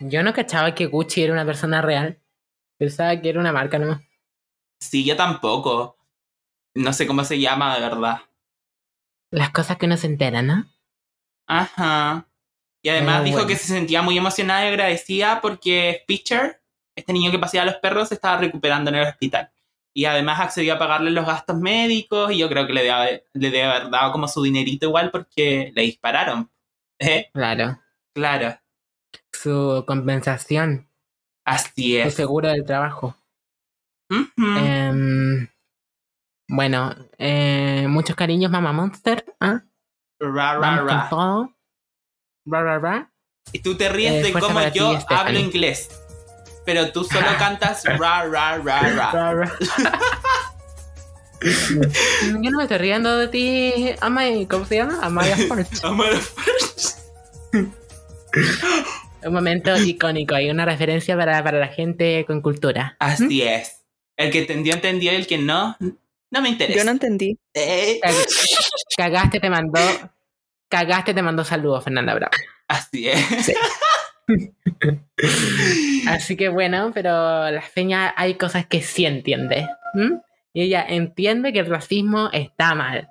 [0.00, 2.20] Yo no cachaba que Gucci era una persona real.
[2.78, 4.02] Pensaba que era una marca nomás.
[4.80, 5.96] Sí, yo tampoco.
[6.74, 8.18] No sé cómo se llama de verdad.
[9.30, 10.66] Las cosas que uno se entera, ¿no?
[11.46, 12.28] Ajá.
[12.82, 13.48] Y además Pero dijo bueno.
[13.48, 16.60] que se sentía muy emocionada y agradecida porque Fischer,
[16.96, 19.50] este niño que paseaba a los perros, se estaba recuperando en el hospital.
[19.96, 23.26] Y además accedió a pagarle los gastos médicos y yo creo que le debe, haber-
[23.32, 26.50] le debe haber dado como su dinerito igual porque le dispararon.
[26.98, 27.30] ¿Eh?
[27.32, 27.80] Claro.
[28.14, 28.58] Claro.
[29.32, 30.88] Su compensación,
[31.44, 32.14] Así es.
[32.14, 33.14] seguro del trabajo.
[34.10, 34.26] Ujú.
[34.56, 35.48] Em,
[36.48, 39.24] bueno, eh, muchos cariños, Mama Monster.
[39.40, 39.62] ¿ah?
[40.20, 41.08] Ra, ra, Vamos con ra.
[41.08, 41.50] todo.
[42.46, 43.10] Ra, ra, ra.
[43.52, 45.18] Y tú te ríes Eh, de fuerza cómo ti, yo Stephanie.
[45.20, 45.88] hablo inglés.
[46.64, 49.52] Pero tú solo cantas ra, ra, ra, ra.
[51.42, 54.98] Yo no me estoy riendo de ti, Amaya, ¿cómo se llama?
[55.02, 55.68] Amaya Forge.
[55.82, 56.06] Amor.
[59.24, 62.96] Un momento icónico y una referencia para, para la gente con cultura.
[62.98, 63.84] Así es.
[64.16, 65.12] El que entendió, entendió.
[65.12, 65.76] Y el que no,
[66.30, 66.78] no me interesa.
[66.78, 67.38] Yo no entendí.
[67.54, 68.26] Eh, Cag-
[68.96, 69.80] Cagaste, te mandó.
[70.68, 72.32] Cagaste, te mandó saludos, Fernanda Bravo.
[72.68, 73.24] así es.
[76.08, 79.68] Así que bueno, pero la feña hay cosas que sí entiende.
[80.52, 83.10] Y ella entiende que el racismo está mal.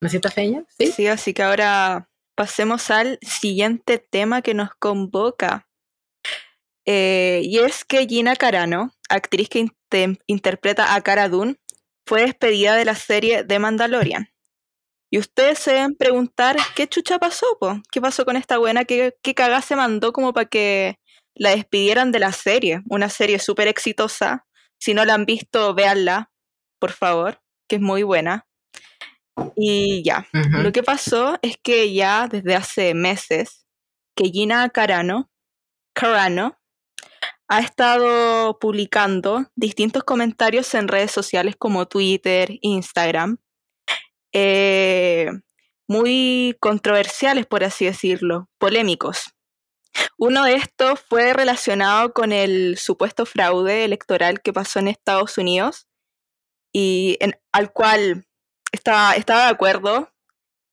[0.00, 0.64] ¿No es cierto, feña?
[0.78, 0.86] Sí.
[0.88, 5.68] Sí, así que ahora pasemos al siguiente tema que nos convoca.
[6.86, 11.56] Eh, y es que Gina Carano, actriz que inte- interpreta a Cara Dune,
[12.06, 14.28] fue despedida de la serie The Mandalorian.
[15.10, 17.46] Y ustedes se deben preguntar qué chucha pasó?
[17.92, 18.84] ¿Qué pasó con esta buena?
[18.84, 20.96] ¿Qué, qué cagá se mandó como para que
[21.34, 22.80] la despidieran de la serie?
[22.88, 24.46] Una serie súper exitosa.
[24.80, 26.32] Si no la han visto, véanla,
[26.80, 28.46] por favor, que es muy buena.
[29.56, 33.66] Y ya, lo que pasó es que ya desde hace meses
[34.14, 35.30] que Gina Carano,
[35.94, 36.58] Carano
[37.48, 43.38] ha estado publicando distintos comentarios en redes sociales como Twitter, Instagram,
[44.32, 45.28] eh,
[45.88, 49.34] muy controversiales, por así decirlo, polémicos.
[50.16, 55.86] Uno de estos fue relacionado con el supuesto fraude electoral que pasó en Estados Unidos
[56.72, 58.24] y en- al cual
[58.72, 60.10] estaba, estaba de acuerdo.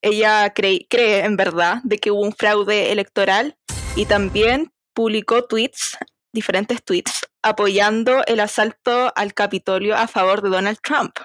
[0.02, 3.58] Ella cree, cree en verdad de que hubo un fraude electoral
[3.96, 5.98] y también publicó tweets,
[6.34, 11.16] diferentes tweets, apoyando el asalto al Capitolio a favor de Donald Trump.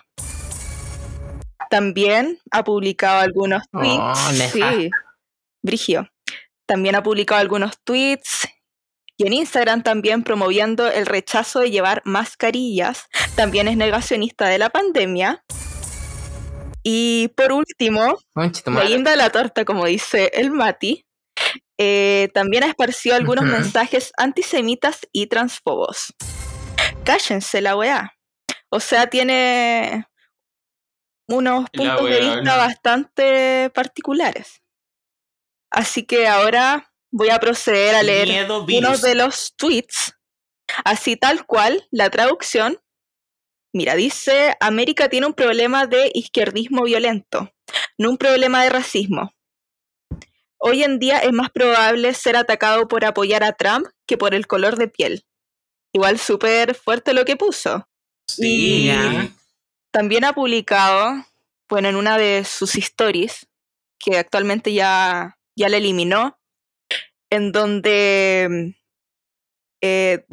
[1.70, 4.52] También ha publicado algunos Oh, tweets.
[4.52, 4.90] sí,
[5.62, 6.08] Brigio.
[6.66, 8.48] También ha publicado algunos tweets
[9.16, 13.06] y en Instagram también promoviendo el rechazo de llevar mascarillas.
[13.36, 15.44] También es negacionista de la pandemia.
[16.84, 18.18] Y por último,
[18.64, 21.04] tu la de torta, como dice el Mati,
[21.78, 26.14] eh, también ha esparcido algunos mensajes antisemitas y transfobos.
[27.04, 28.14] Cállense la weá.
[28.70, 30.06] O sea, tiene
[31.28, 34.60] unos puntos de vista bastante particulares.
[35.70, 40.14] Así que ahora voy a proceder a leer uno de los tweets,
[40.84, 42.78] así tal cual, la traducción.
[43.74, 47.52] Mira, dice, América tiene un problema de izquierdismo violento,
[47.98, 49.32] no un problema de racismo.
[50.58, 54.46] Hoy en día es más probable ser atacado por apoyar a Trump que por el
[54.46, 55.24] color de piel.
[55.92, 57.88] Igual súper fuerte lo que puso.
[58.28, 58.92] Sí.
[59.90, 61.26] También ha publicado,
[61.68, 63.48] bueno, en una de sus stories,
[63.98, 66.38] que actualmente ya, ya la eliminó,
[67.28, 68.76] en donde
[69.82, 70.24] eh,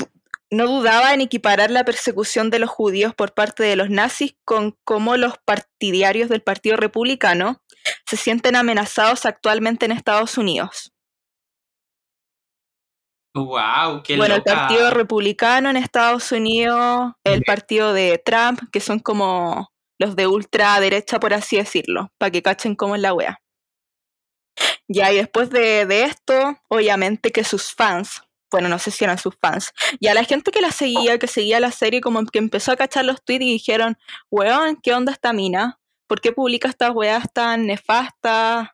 [0.51, 4.77] no dudaba en equiparar la persecución de los judíos por parte de los nazis con
[4.83, 7.61] cómo los partidarios del Partido Republicano
[8.05, 10.93] se sienten amenazados actualmente en Estados Unidos.
[13.33, 14.43] Wow, qué bueno, el.
[14.43, 21.17] Partido Republicano en Estados Unidos, el partido de Trump, que son como los de ultraderecha,
[21.19, 23.41] por así decirlo, para que cachen cómo es la wea.
[24.89, 28.21] Ya, y después de, de esto, obviamente que sus fans,
[28.51, 31.59] bueno, no sé si eran sus fans, ya la gente que la seguía, que seguía
[31.59, 33.97] la serie, como que empezó a cachar los tweets y dijeron,
[34.29, 35.79] weón, ¿qué onda esta mina?
[36.07, 38.69] ¿Por qué publica estas weas tan nefastas?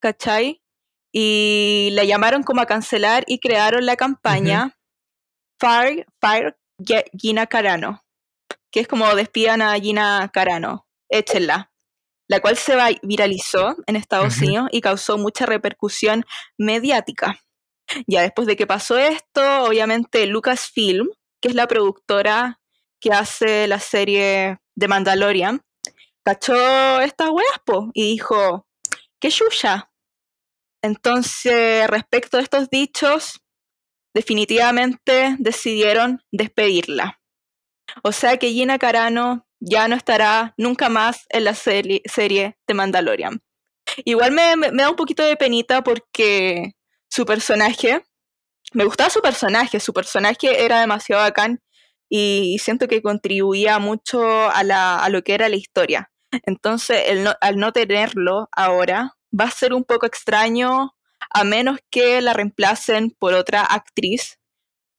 [0.00, 0.60] ¿Cachai?
[1.12, 4.76] Y la llamaron como a cancelar y crearon la campaña
[5.60, 6.58] Fire, Fire
[7.16, 8.04] Gina Carano,
[8.72, 11.70] que es como despidan a Gina Carano, échenla,
[12.26, 14.38] la cual se viralizó en Estados.
[14.38, 16.24] Unidos y causó mucha repercusión
[16.58, 17.38] mediática.
[18.06, 21.08] Ya después de que pasó esto, obviamente Lucasfilm,
[21.40, 22.60] que es la productora
[23.00, 25.62] que hace la serie de Mandalorian,
[26.24, 28.66] cachó estas weas, po, y dijo,
[29.20, 29.90] ¿qué chucha?
[30.82, 33.40] Entonces, respecto a estos dichos,
[34.14, 37.20] definitivamente decidieron despedirla.
[38.02, 42.74] O sea que Gina Carano ya no estará nunca más en la serie, serie de
[42.74, 43.42] Mandalorian.
[44.04, 46.72] Igual me- me da un poquito de penita porque
[47.12, 48.02] su personaje,
[48.72, 51.60] me gustaba su personaje, su personaje era demasiado bacán
[52.08, 56.10] y siento que contribuía mucho a, la, a lo que era la historia.
[56.46, 60.94] Entonces, el al no tenerlo ahora, va a ser un poco extraño
[61.28, 64.38] a menos que la reemplacen por otra actriz,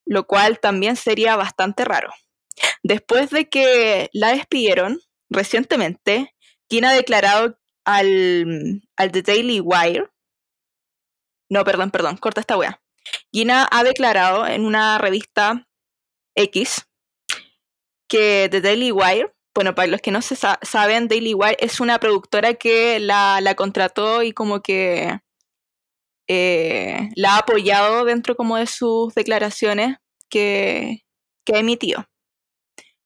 [0.06, 2.14] lo cual también sería bastante raro.
[2.84, 5.00] Después de que la despidieron
[5.32, 6.36] recientemente,
[6.70, 10.13] quien ha declarado al, al The Daily Wire,
[11.54, 12.82] no, perdón, perdón, corta esta wea.
[13.32, 15.68] Gina ha declarado en una revista
[16.36, 16.86] X
[18.10, 21.80] que The Daily Wire, bueno, para los que no se sa- saben, Daily Wire es
[21.80, 25.20] una productora que la, la contrató y como que
[26.28, 29.98] eh, la ha apoyado dentro como de sus declaraciones
[30.30, 31.04] que,
[31.46, 32.06] que ha emitido.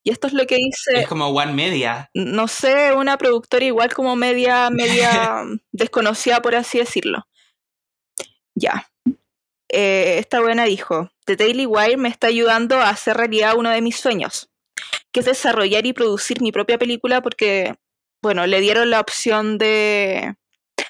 [0.03, 2.09] Y esto es lo que dice, Es como One Media.
[2.13, 5.43] no sé, una productora igual como media, media
[5.73, 7.27] desconocida, por así decirlo.
[8.57, 8.89] Ya.
[9.69, 13.81] Eh, esta buena dijo, The Daily Wire me está ayudando a hacer realidad uno de
[13.81, 14.49] mis sueños,
[15.11, 17.75] que es desarrollar y producir mi propia película porque,
[18.23, 20.35] bueno, le dieron la opción de,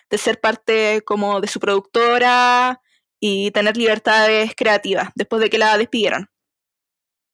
[0.09, 2.81] de ser parte como de su productora
[3.19, 6.29] y tener libertades creativas después de que la despidieron.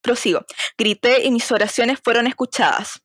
[0.02, 0.44] Prosigo.
[0.76, 3.02] Grité y mis oraciones fueron escuchadas.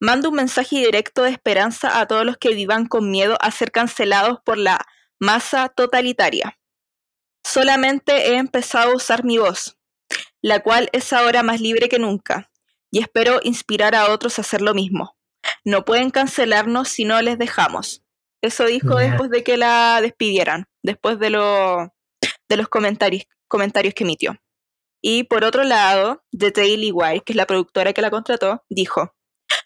[0.00, 3.70] Mando un mensaje directo de esperanza a todos los que vivan con miedo a ser
[3.70, 4.80] cancelados por la
[5.20, 6.59] masa totalitaria.
[7.42, 9.78] Solamente he empezado a usar mi voz,
[10.42, 12.50] la cual es ahora más libre que nunca,
[12.90, 15.16] y espero inspirar a otros a hacer lo mismo.
[15.64, 18.02] No pueden cancelarnos si no les dejamos.
[18.42, 21.92] Eso dijo después de que la despidieran, después de, lo,
[22.48, 24.36] de los comentarios, comentarios que emitió.
[25.02, 29.14] Y por otro lado, The Daily Wire, que es la productora que la contrató, dijo,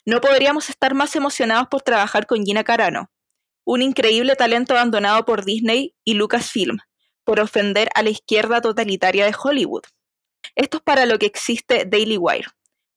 [0.05, 3.11] no podríamos estar más emocionados por trabajar con Gina Carano,
[3.65, 6.79] un increíble talento abandonado por Disney y Lucasfilm,
[7.25, 9.83] por ofender a la izquierda totalitaria de Hollywood.
[10.55, 12.49] Esto es para lo que existe Daily Wire,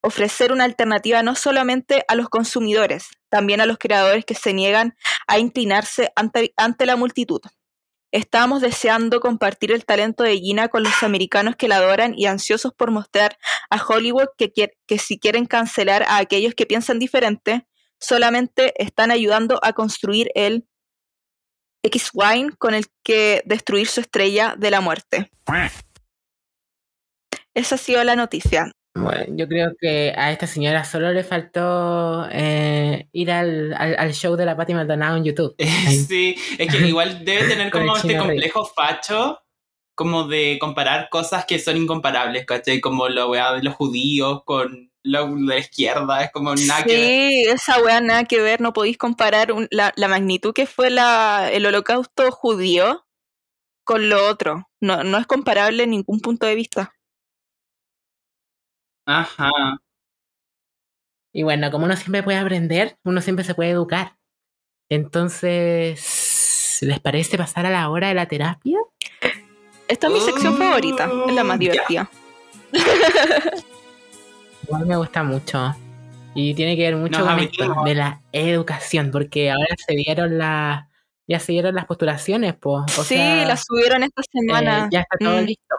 [0.02, 4.96] ofrecer una alternativa no solamente a los consumidores, también a los creadores que se niegan
[5.28, 7.42] a inclinarse ante, la multitud.
[8.12, 12.74] Estábamos deseando compartir el talento de Gina con los americanos que la adoran y ansiosos
[12.74, 13.38] por mostrar
[13.70, 17.68] a Hollywood que si quieren cancelar a aquellos que piensan diferente,
[18.00, 20.66] solamente están ayudando a construir el
[21.84, 25.30] X-Wine con el que destruir su estrella de la muerte.
[27.54, 28.72] Esa ha sido la noticia.
[28.96, 34.14] Bueno, yo creo que a esta señora solo le faltó eh, ir al, al, al
[34.14, 35.56] show de la Patti Maldonado en YouTube.
[36.08, 38.18] Sí, es que igual debe tener como este rey.
[38.18, 39.40] complejo facho,
[39.96, 42.82] como de comparar cosas que son incomparables, ¿cachai?
[42.82, 46.94] Como la weá de los judíos con lo de la izquierda, es como nada que
[46.98, 47.06] ver.
[47.32, 50.90] Sí, esa weá nada que ver, no podéis comparar un- la, la magnitud que fue
[50.90, 53.06] la, el holocausto judío
[53.86, 54.70] con lo otro.
[54.82, 56.94] No, no es comparable en ningún punto de vista.
[59.06, 59.52] Ajá.
[61.34, 64.18] Y bueno, como uno siempre puede aprender, uno siempre se puede educar.
[64.90, 68.80] Entonces, ¿les parece pasar a la hora de la terapia?
[69.88, 72.10] Esta es mi sección Oh, favorita, es la más divertida.
[74.68, 75.76] Igual me gusta mucho.
[76.36, 80.38] Y tiene que ver mucho Nos con esto de la educación, porque ahora se dieron
[80.38, 80.86] las
[81.30, 82.84] ya se dieron las postulaciones, pues.
[82.98, 84.88] O sí, sea, la subieron esta eh, semana.
[84.92, 85.46] ya está todo Mm.
[85.46, 85.76] listo.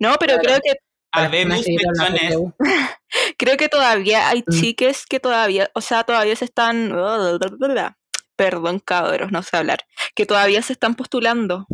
[0.00, 0.72] No, pero creo que
[1.12, 1.60] Habemos
[3.38, 4.52] creo que todavía hay Mm.
[4.52, 6.92] chiques que todavía, o sea, todavía se están
[8.36, 9.78] perdón, cabros, no sé hablar,
[10.14, 11.66] que todavía se están postulando.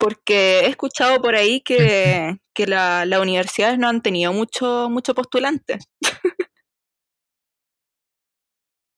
[0.00, 1.76] Porque he escuchado por ahí que,
[2.54, 5.78] que la- las universidades no han tenido mucho, mucho postulante.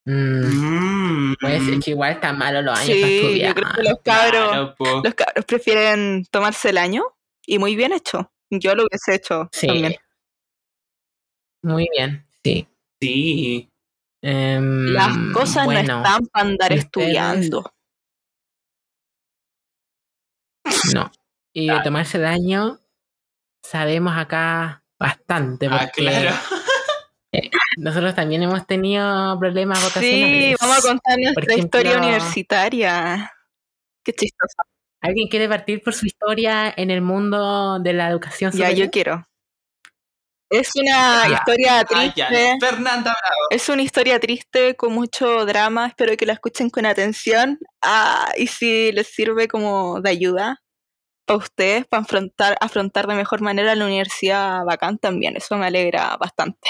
[0.07, 1.35] Mm, Mm.
[1.41, 3.55] Pues es que igual está malo los años para Sí, yo estudiar.
[3.55, 7.05] creo que los cabros, Claro, los cabros prefieren tomarse el año
[7.47, 8.31] y muy bien hecho.
[8.51, 9.67] Yo lo hubiese hecho Sí.
[9.67, 9.95] también.
[11.63, 12.67] Muy bien, sí.
[13.01, 13.69] Sí.
[14.23, 17.73] Em, Las cosas bueno, no están para andar ustedes- estudiando.
[20.95, 21.11] No.
[21.53, 22.81] Y de tomarse daño,
[23.63, 25.67] sabemos acá bastante.
[25.71, 26.35] Ah, Porque claro.
[27.79, 30.57] nosotros también hemos tenido problemas Sí, vocacionales.
[30.61, 33.33] vamos a contar nuestra ejemplo- historia universitaria.
[34.05, 34.57] Qué chistoso.
[35.01, 39.27] ¿Alguien quiere partir por su historia en el mundo de la educación Ya, yo quiero.
[40.53, 41.35] Es una Ya.
[41.35, 42.57] historia Ah, triste.
[42.61, 43.47] Fernanda Bravo.
[43.51, 45.87] Es una historia triste con mucho drama.
[45.87, 47.59] Espero que la escuchen con atención.
[47.83, 50.61] Ah, y si les sirve como de ayuda
[51.27, 55.37] para ustedes, para afrontar, afrontar de mejor manera la universidad bacán también.
[55.37, 56.69] Eso me alegra bastante.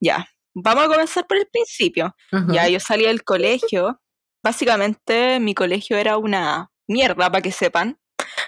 [0.00, 2.14] Ya, vamos a comenzar por el principio.
[2.48, 4.00] Ya, yo salí del colegio.
[4.42, 7.98] Básicamente, mi colegio era una mierda, para que sepan.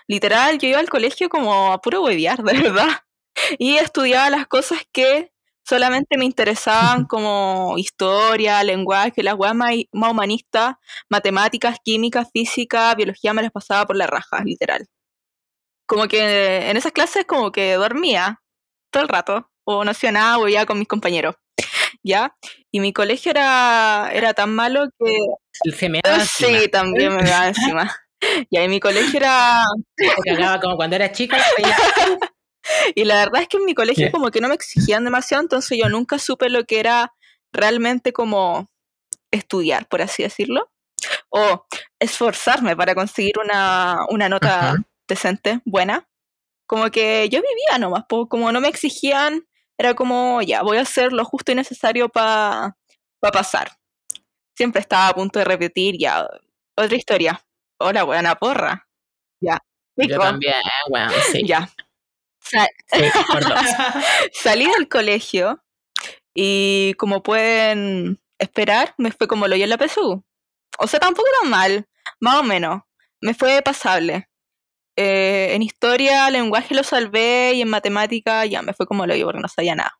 [0.07, 2.88] Literal, yo iba al colegio como a puro huevear, de verdad.
[3.59, 5.32] Y estudiaba las cosas que
[5.64, 10.76] solamente me interesaban, como historia, lenguaje, las weas más, más humanistas,
[11.09, 14.87] matemáticas, química, física, biología, me las pasaba por la raja, literal.
[15.87, 18.43] Como que en esas clases, como que dormía
[18.91, 21.37] todo el rato, o no hacía nada, o iba con mis compañeros.
[22.03, 22.37] ¿Ya?
[22.70, 26.68] Y mi colegio era, era tan malo que Se me daba sí, encima.
[26.70, 27.97] también me daba encima.
[28.51, 29.62] Y ahí mi colegio era...
[29.97, 31.37] Se cagaba como cuando era chica.
[32.95, 35.79] Y la verdad es que en mi colegio como que no me exigían demasiado, entonces
[35.79, 37.12] yo nunca supe lo que era
[37.53, 38.71] realmente como
[39.31, 40.71] estudiar, por así decirlo.
[41.31, 41.67] O
[42.01, 44.77] esforzarme para conseguir una, una nota Ajá.
[45.09, 46.09] decente, buena.
[46.67, 49.47] Como que yo vivía nomás, como no me exigían,
[49.79, 52.77] era como, ya, voy a hacer lo justo y necesario para
[53.21, 53.71] pasar.
[54.57, 56.27] Siempre estaba a punto de repetir, ya,
[56.77, 57.45] otra historia.
[57.79, 58.89] Hola, buena porra.
[59.41, 59.59] Ya.
[59.97, 60.55] Yo también,
[60.89, 61.47] bueno, sí.
[61.47, 61.69] Ya.
[64.32, 65.62] Salí del colegio
[66.34, 70.24] y como pueden esperar, me fue como lo yo en la PSU.
[70.78, 71.88] O sea, tampoco tan mal,
[72.20, 72.82] más o menos.
[73.20, 74.28] Me fue pasable.
[74.97, 79.26] Eh, en historia, lenguaje lo salvé y en matemática ya me fue como lo yo
[79.26, 79.99] porque no sabía nada.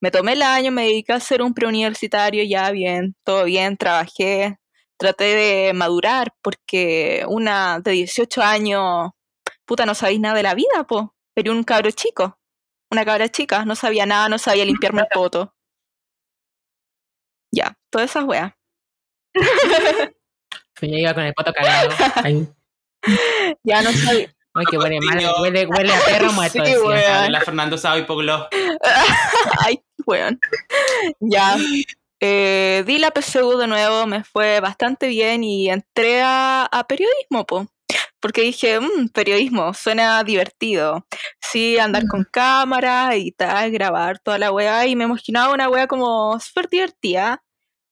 [0.00, 4.58] Me tomé el año, me dediqué a hacer un preuniversitario, ya bien, todo bien, trabajé,
[4.98, 9.10] traté de madurar porque una de 18 años,
[9.66, 11.14] puta, no sabéis nada de la vida, po.
[11.40, 12.38] Pero un cabro chico,
[12.92, 15.54] una cabra chica, no sabía nada, no sabía limpiarme el poto.
[17.50, 18.52] Ya, todas esas weas.
[20.82, 21.88] Yo iba con el poto cagado.
[22.22, 22.46] Ay,
[23.64, 24.30] Ya no sabía.
[24.54, 26.62] ay, que huele mal, huele, huele a perro muerto.
[26.62, 27.32] Sí, weón.
[27.32, 28.48] La Fernando Sao hipogloss.
[29.64, 30.38] Ay, weón.
[31.20, 31.56] Ya.
[32.20, 37.46] Eh, di la PSU de nuevo, me fue bastante bien y entré a, a periodismo,
[37.46, 37.66] po.
[38.20, 41.06] Porque dije, "Mm, periodismo, suena divertido.
[41.40, 44.86] Sí, andar con cámara y tal, grabar toda la weá.
[44.86, 47.42] Y me imaginaba una weá como súper divertida.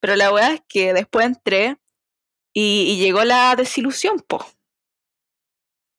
[0.00, 1.78] Pero la weá es que después entré
[2.54, 4.44] y, y llegó la desilusión, po.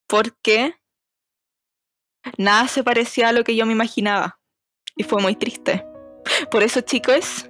[0.08, 0.76] Porque
[2.38, 4.40] nada se parecía a lo que yo me imaginaba.
[4.96, 5.86] Y fue muy triste.
[6.52, 7.50] Por eso, chicos,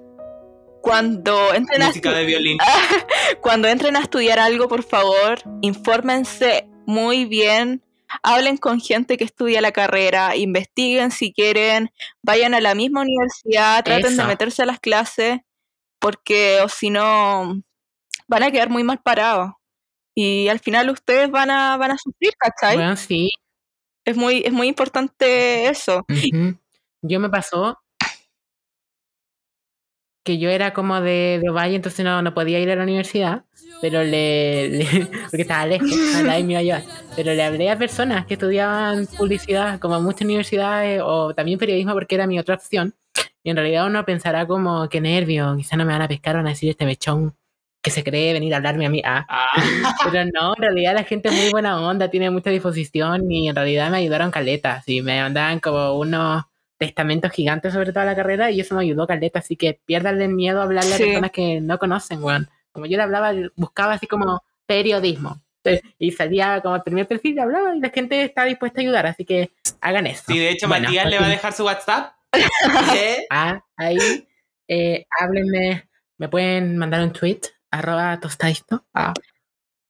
[0.82, 2.58] cuando entren a Música de violín.
[3.42, 7.84] cuando entren a estudiar algo, por favor, infórmense muy bien,
[8.24, 11.92] hablen con gente que estudia la carrera, investiguen si quieren,
[12.24, 15.38] vayan a la misma universidad, traten de meterse a las clases,
[16.00, 17.62] porque o si no,
[18.28, 19.52] van a quedar muy mal parados.
[20.16, 22.76] Y al final ustedes van a, van a sufrir, ¿cachai?
[22.76, 23.30] Bueno, sí.
[24.04, 26.08] Es, muy, es muy importante eso.
[27.04, 27.78] Yo me pasó
[30.26, 33.46] que yo era como de, de Valle, entonces no, no podía ir a la universidad,
[33.82, 34.86] pero le, le-
[35.30, 35.90] porque estaba lejos,
[36.24, 36.84] nadie me iba a llevar.
[37.16, 42.16] Pero le hablé a personas que estudiaban publicidad, como muchas universidades, o también periodismo, porque
[42.16, 42.94] era mi otra opción.
[43.44, 46.46] Y en realidad uno pensará como, qué nervio, quizá no me van a pescar, van
[46.48, 47.36] a decir este mechón
[47.82, 49.02] que se cree venir a hablarme a mí.
[49.06, 49.48] Ah, Ah,
[50.12, 53.56] pero no, en realidad la gente es muy buena onda, tiene mucha disposición y en
[53.56, 56.44] realidad me ayudaron caletas y me mandaban como unos
[56.78, 60.60] testamento gigante sobre toda la carrera y eso me ayudó caleta, así que piérdanle miedo
[60.60, 61.04] a hablarle Sí.
[61.04, 62.50] a personas que no conocen, weón.
[62.72, 65.42] Como yo le hablaba, buscaba así como periodismo.
[65.64, 68.84] Entonces, Y salía como el primer perfil y hablaba y la gente está dispuesta a
[68.84, 69.52] ayudar, así que
[69.82, 70.24] hagan eso.
[70.28, 72.14] Sí, de hecho, Bueno, Matías le va a dejar su WhatsApp.
[72.96, 73.26] ¿Eh?
[73.30, 73.98] Ah, ahí,
[74.68, 77.42] eh, háblenme, me pueden mandar un tweet,
[77.72, 78.86] arroba tostadisto.
[78.94, 79.14] Ah,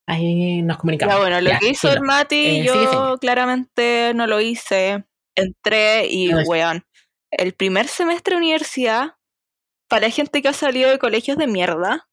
[0.08, 1.14] ahí nos comunicamos.
[1.16, 3.18] Ya bueno, lo Ya, que hizo el Mati, Eh, yo sigue, sigue.
[3.20, 5.04] claramente no lo hice.
[5.36, 6.84] Entré y, No weón,
[7.32, 9.16] el primer semestre de universidad,
[9.88, 12.09] para gente que ha salido de colegios de mierda,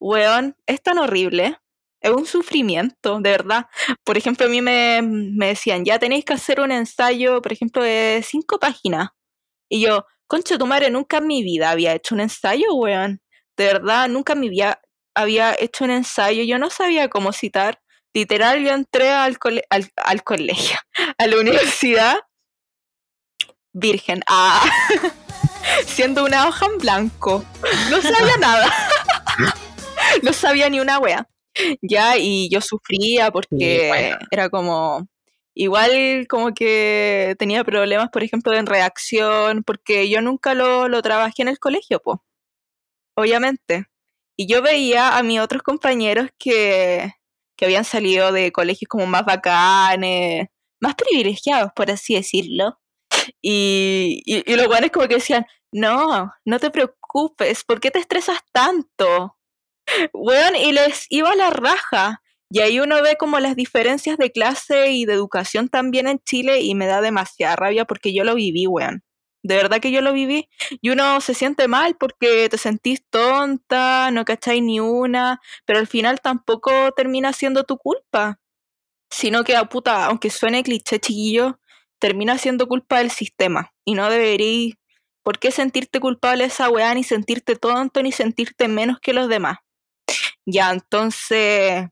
[0.00, 1.58] weón, es tan horrible.
[2.02, 3.66] Es un sufrimiento, de verdad.
[4.04, 7.82] Por ejemplo, a mí me, me decían, ya tenéis que hacer un ensayo, por ejemplo,
[7.82, 9.10] de cinco páginas.
[9.68, 13.20] Y yo, concha tu madre, nunca en mi vida había hecho un ensayo, weón.
[13.56, 14.80] De verdad, nunca en mi vida
[15.14, 16.42] había hecho un ensayo.
[16.42, 17.82] Yo no sabía cómo citar.
[18.14, 20.78] Literal, yo entré al, cole- al, al colegio,
[21.18, 22.16] a la universidad,
[23.72, 24.64] virgen, ah,
[25.86, 27.44] siendo una hoja en blanco.
[27.90, 28.72] No sabía nada.
[30.22, 31.28] no sabía ni una wea.
[31.82, 34.18] Ya, y yo sufría porque bueno.
[34.30, 35.08] era como.
[35.54, 41.42] Igual como que tenía problemas, por ejemplo, en reacción, porque yo nunca lo, lo trabajé
[41.42, 42.24] en el colegio, po.
[43.16, 43.86] Obviamente.
[44.36, 47.12] Y yo veía a mis otros compañeros que,
[47.56, 50.48] que habían salido de colegios como más bacanes,
[50.80, 52.78] más privilegiados, por así decirlo.
[53.42, 57.98] Y, y, y los buenos como que decían, no, no te preocupes, ¿por qué te
[57.98, 59.36] estresas tanto?
[60.12, 62.22] Weón, y les iba a la raja.
[62.50, 66.60] Y ahí uno ve como las diferencias de clase y de educación también en Chile
[66.60, 69.04] y me da demasiada rabia porque yo lo viví, weón.
[69.42, 70.48] De verdad que yo lo viví.
[70.82, 75.86] Y uno se siente mal porque te sentís tonta, no cacháis ni una, pero al
[75.86, 78.40] final tampoco termina siendo tu culpa.
[79.10, 81.60] Sino que, ah, puta, aunque suene cliché, chiquillo,
[82.00, 83.72] termina siendo culpa del sistema.
[83.84, 84.74] Y no deberíais,
[85.22, 89.58] ¿por qué sentirte culpable esa weá, ni sentirte tonto, ni sentirte menos que los demás?
[90.52, 91.86] Ya, entonces,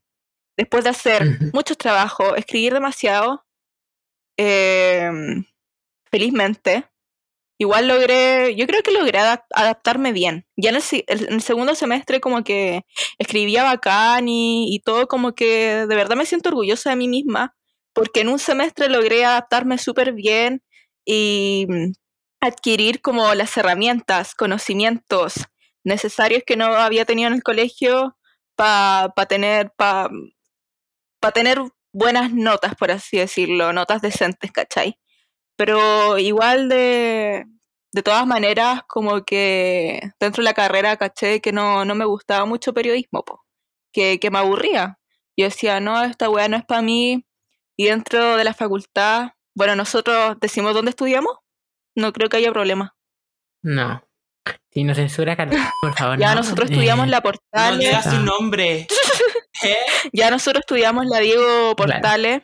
[0.56, 3.44] después de hacer muchos trabajos, escribir demasiado,
[4.38, 5.10] eh,
[6.10, 6.86] felizmente,
[7.58, 10.46] igual logré, yo creo que logré adap- adaptarme bien.
[10.56, 12.82] Ya el, en el segundo semestre como que
[13.18, 17.56] escribía bacán y, y todo como que de verdad me siento orgullosa de mí misma,
[17.94, 20.62] porque en un semestre logré adaptarme súper bien
[21.04, 21.92] y mm,
[22.40, 25.34] adquirir como las herramientas, conocimientos
[25.84, 28.17] necesarios que no había tenido en el colegio
[28.58, 30.10] para tener, para
[31.32, 31.60] tener
[31.92, 34.98] buenas notas, por así decirlo, notas decentes, ¿cachai?
[35.56, 37.46] Pero igual de,
[37.92, 42.46] de todas maneras, como que dentro de la carrera caché que no, no me gustaba
[42.46, 43.24] mucho periodismo,
[43.92, 44.98] que, que me aburría.
[45.36, 47.24] Yo decía, no, esta weá no es para mí.
[47.76, 51.36] Y dentro de la facultad, bueno, nosotros decimos dónde estudiamos,
[51.94, 52.96] no creo que haya problema.
[53.62, 54.02] No.
[54.70, 55.36] Si nos censura,
[55.82, 56.18] por favor.
[56.18, 56.36] Ya no.
[56.36, 58.10] nosotros estudiamos Eh, la No Portales, digas Ah.
[58.10, 58.86] su nombre.
[59.64, 59.76] ¿Eh?
[60.12, 61.76] ya nosotros estudiamos la Diego Claro.
[61.76, 62.42] Portales.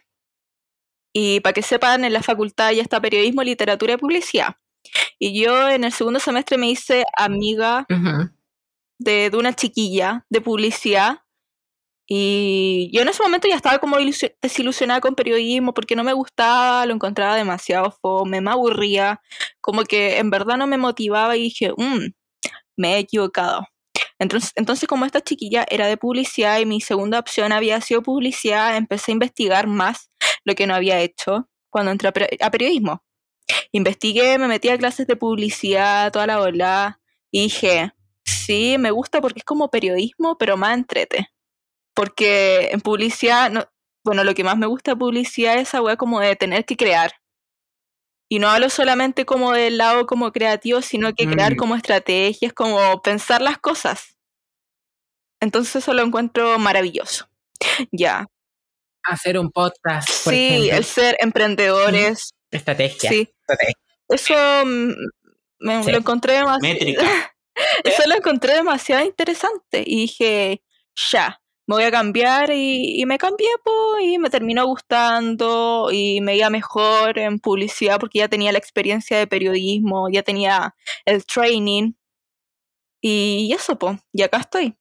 [1.16, 4.57] Y para que sepan, en la facultad ya está periodismo, literatura y publicidad.
[5.18, 8.30] Y yo en el segundo semestre me hice amiga ujú.
[8.98, 11.18] de, de una chiquilla de publicidad.
[12.07, 16.12] Y yo en ese momento ya estaba como ilusio- desilusionada con periodismo porque no me
[16.12, 19.22] gustaba, lo encontraba demasiado fome, me aburría,
[19.64, 22.12] como que en verdad no me motivaba y dije, "Mm,
[22.76, 23.66] me he equivocado.
[24.20, 28.76] Entonces, entonces, como esta chiquilla era de publicidad y mi segunda opción había sido publicidad,
[28.76, 30.10] empecé a investigar más
[30.44, 33.04] lo que no había hecho cuando entré a, peri- a periodismo.
[33.72, 37.00] Investigué, me metí a clases de publicidad, toda la ola,
[37.30, 37.92] y dije,
[38.24, 41.28] sí, me gusta porque es como periodismo, pero más entrete.
[41.94, 43.64] Porque en publicidad, no,
[44.04, 47.12] bueno, lo que más me gusta publicidad es esa weá como de tener que crear.
[48.29, 51.57] Y no hablo solamente como del lado como creativo, sino que crear Mm.
[51.57, 54.16] como estrategias, como pensar las cosas.
[55.41, 57.29] Entonces eso lo encuentro maravilloso.
[57.93, 58.27] Ya.
[59.05, 60.77] Hacer un podcast, por Sí, ejemplo.
[60.79, 62.31] el ser emprendedores.
[62.51, 63.11] Estrategia.
[63.11, 63.29] Sí.
[63.41, 63.75] Estrategia.
[64.09, 64.35] Eso
[64.66, 64.93] mm,
[65.61, 65.91] me, Sí.
[65.93, 66.61] lo encontré demasiado.
[66.61, 67.35] Métrica.
[67.85, 69.85] Eso lo encontré demasiado interesante.
[69.87, 70.62] Y dije,
[71.11, 72.50] ya, me voy a cambiar.
[72.52, 75.88] Y, y me cambié, po, y me terminó gustando.
[75.92, 80.74] Y me iba mejor en publicidad porque ya tenía la experiencia de periodismo, ya tenía
[81.04, 81.92] el training.
[83.02, 84.76] Y eso, po, y acá estoy.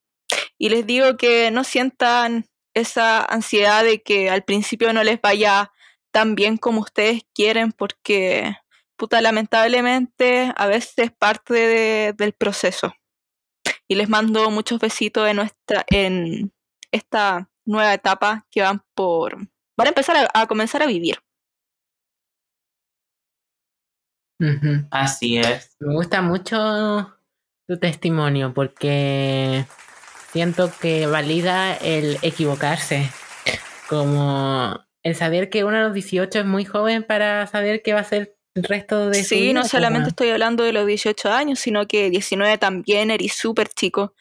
[0.57, 5.71] Y les digo que no sientan esa ansiedad de que al principio no les vaya
[6.11, 8.55] tan bien como ustedes quieren, porque,
[8.95, 12.93] puta, lamentablemente a veces es parte de- del proceso.
[13.87, 16.53] Y les mando muchos besitos en, nuestra, en
[16.93, 19.37] esta nueva etapa que van por...
[19.75, 21.17] Van a empezar a, a comenzar a vivir.
[24.91, 25.75] Así es.
[25.79, 27.15] Me gusta mucho
[27.67, 29.65] tu testimonio porque
[30.31, 33.09] siento que valida el equivocarse.
[33.87, 38.01] Como el saber que uno a los 18 es muy joven para saber qué va
[38.01, 39.53] a ser el resto de su Sí, vida.
[39.53, 43.69] no pues, solamente estoy hablando de los 18 años, sino que 19 también eres súper
[43.69, 44.13] chico.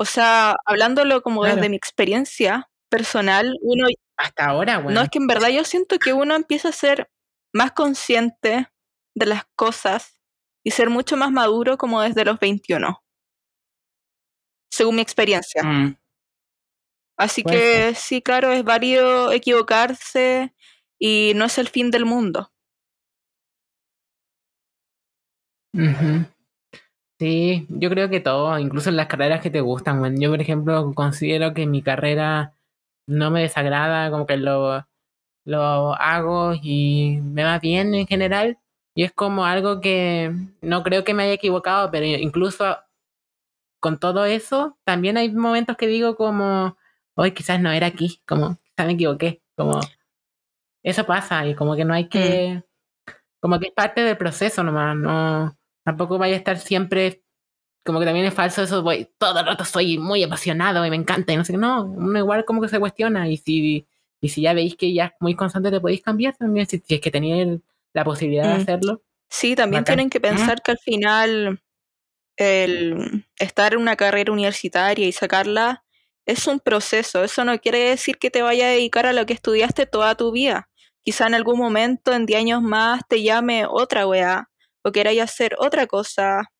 [0.00, 1.56] O sea, hablándolo como Claro.
[1.56, 3.86] desde mi experiencia personal, uno
[4.16, 4.98] Hasta ahora, bueno.
[5.00, 7.10] No, es que en verdad yo siento que uno empieza a ser
[7.52, 8.68] más consciente
[9.14, 10.20] de las cosas
[10.64, 13.02] y ser mucho más maduro como desde los 21,
[14.70, 15.62] según mi experiencia.
[15.62, 15.96] Mm.
[17.16, 20.54] Así que sí, claro, es válido equivocarse
[21.00, 22.52] y no es el fin del mundo.
[25.74, 26.24] Ujú.
[27.18, 30.20] Sí, yo creo que todo, incluso en las carreras que te gustan, weón.
[30.20, 32.54] Yo, por ejemplo, considero que mi carrera
[33.06, 34.86] no me desagrada, como que lo,
[35.44, 38.58] lo hago y me va bien en general.
[38.94, 42.78] Y es como algo que no creo que me haya equivocado, pero incluso
[43.80, 46.76] con todo eso, también hay momentos que digo como,
[47.14, 49.80] hoy quizás no era aquí, como, quizás me equivoqué, como,
[50.82, 52.64] eso pasa y como que no hay que,
[53.40, 55.57] como que es parte del proceso nomás, no,
[55.88, 57.22] tampoco vaya a estar siempre,
[57.82, 60.96] como que también es falso eso, voy, todo el rato soy muy apasionado y me
[60.96, 63.86] encanta y no sé qué, no, uno igual como que se cuestiona y si,
[64.20, 66.96] y si ya veis que ya es muy constante te podéis cambiar también, si, si
[66.96, 67.60] es que tenéis
[67.94, 68.60] la posibilidad de Mm.
[68.60, 69.02] hacerlo.
[69.30, 69.96] Sí, también Bacán.
[69.96, 71.62] tienen que pensar que al final
[72.36, 75.84] el estar en una carrera universitaria y sacarla
[76.26, 77.24] es un proceso.
[77.24, 80.32] Eso no quiere decir que te vaya a dedicar a lo que estudiaste toda tu
[80.32, 80.68] vida.
[81.02, 84.47] Quizá en algún momento, en 10 años más, te llame otra weá
[84.88, 86.50] o queráis hacer otra cosa.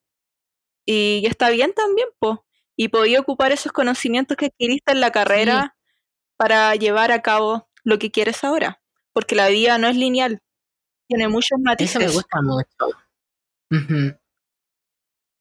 [0.86, 2.44] Y está bien también, po.
[2.76, 5.76] Y podía ocupar esos conocimientos que adquiriste en la carrera
[6.36, 8.80] para llevar a cabo lo que quieres ahora.
[9.12, 10.40] Porque la vida no es lineal.
[11.08, 11.98] Tiene muchos Eso matices.
[12.06, 12.96] me gusta mucho.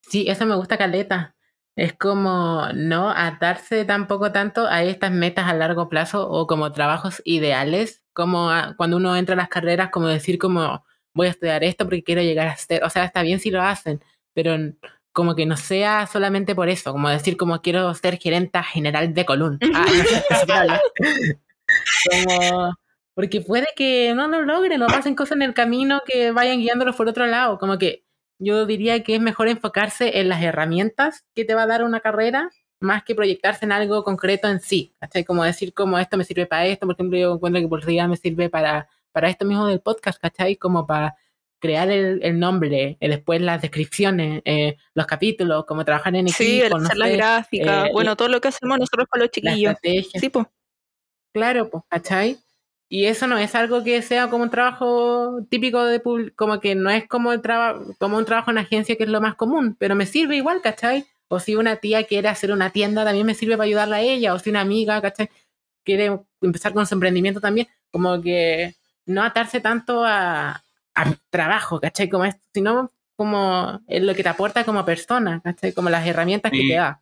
[0.02, 1.36] Sí, eso me gusta caleta.
[1.76, 7.22] Es como no atarse tampoco tanto a estas metas a largo plazo o como trabajos
[7.24, 10.84] ideales, como a- cuando uno entra a las carreras, como decir como
[11.18, 13.62] voy a estudiar esto porque quiero llegar a ser, o sea, está bien si lo
[13.62, 14.02] hacen,
[14.34, 14.56] pero
[15.12, 19.26] como que no sea solamente por eso, como decir como quiero ser gerenta general de
[19.26, 19.60] Colón.
[19.74, 19.86] Ah,
[20.48, 20.80] no no.
[22.50, 22.78] Como,
[23.14, 26.96] porque puede que no lo logren o pasen cosas en el camino que vayan guiándolos
[26.96, 27.58] por otro lado.
[27.58, 28.06] Como que
[28.40, 32.00] yo diría que es mejor enfocarse en las herramientas que te va a dar una
[32.00, 34.94] carrera más que proyectarse en algo concreto en sí.
[35.00, 35.26] ¿cachai?
[35.26, 38.08] Como decir como esto me sirve para esto, por ejemplo, yo encuentro que por día
[38.08, 38.88] me sirve para,
[39.18, 40.58] para esto mismo del podcast, ¿cachai?
[40.58, 41.16] Como para
[41.60, 46.38] crear el, el nombre, eh, después las descripciones, eh, los capítulos, como trabajar en equipo,
[46.38, 49.20] Sí, el no hacer las sé, gráficas, eh, bueno, todo lo que hacemos nosotros con
[49.22, 49.74] los la chiquillos.
[49.74, 50.20] estrategia.
[50.20, 50.46] Sí, pues.
[51.34, 52.38] Claro, pues, ¿cachai?
[52.90, 56.00] Y eso no es algo que sea como un trabajo típico de
[56.36, 59.20] como que no es como el trabajo, como un trabajo en agencia que es lo
[59.20, 61.06] más común, pero me sirve igual, ¿cachai?
[61.28, 64.36] O si una tía quiere hacer una tienda, también me sirve para ayudarla a ella,
[64.36, 65.30] o si una amiga, ¿cachai?
[65.84, 68.77] Quiere empezar con su emprendimiento también, como que
[69.08, 70.64] no atarse tanto a,
[70.96, 72.08] a trabajo, ¿cachai?
[72.10, 75.74] Como esto, sino como lo que te aporta como persona, ¿cachai?
[75.74, 77.02] Como las herramientas que te da.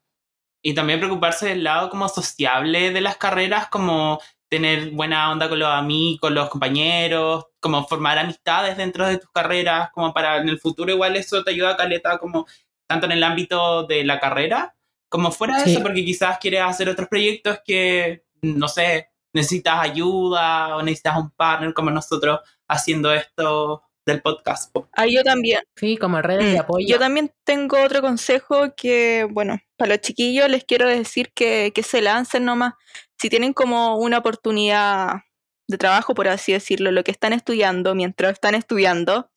[0.61, 5.59] Y también preocuparse del lado como sociable de las carreras, como tener buena onda con
[5.59, 10.47] los amigos, con los compañeros, como formar amistades dentro de tus carreras, como para en
[10.49, 12.47] el futuro igual eso te ayuda a caleta como
[12.87, 14.75] tanto en el ámbito de la carrera
[15.09, 15.71] como fuera de Sí.
[15.71, 21.29] eso, porque quizás quieres hacer otros proyectos que, no sé, necesitas ayuda o necesitas un
[21.31, 24.71] partner como nosotros haciendo esto del podcast.
[24.71, 24.87] po.
[24.93, 25.61] Ah, yo también.
[25.75, 26.87] Sí, como redes de Mm, apoyo.
[26.87, 31.83] Yo también tengo otro consejo que, bueno, para los chiquillos les quiero decir que, que
[31.83, 32.75] se lancen nomás.
[33.19, 35.23] Si tienen como una oportunidad
[35.67, 39.29] de trabajo, por así decirlo, lo que están estudiando, mientras están estudiando,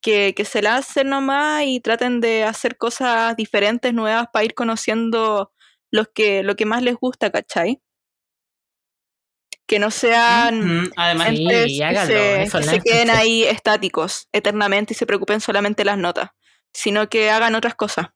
[0.00, 5.52] que, que se lancen nomás y traten de hacer cosas diferentes, nuevas, para ir conociendo
[5.90, 7.80] los que, lo que más les gusta, ¿cachai?
[9.70, 15.06] Que no sean Además, Sí, que se, que se queden ahí estáticos eternamente y se
[15.06, 16.30] preocupen solamente de las notas,
[16.72, 18.08] sino que hagan otras cosas.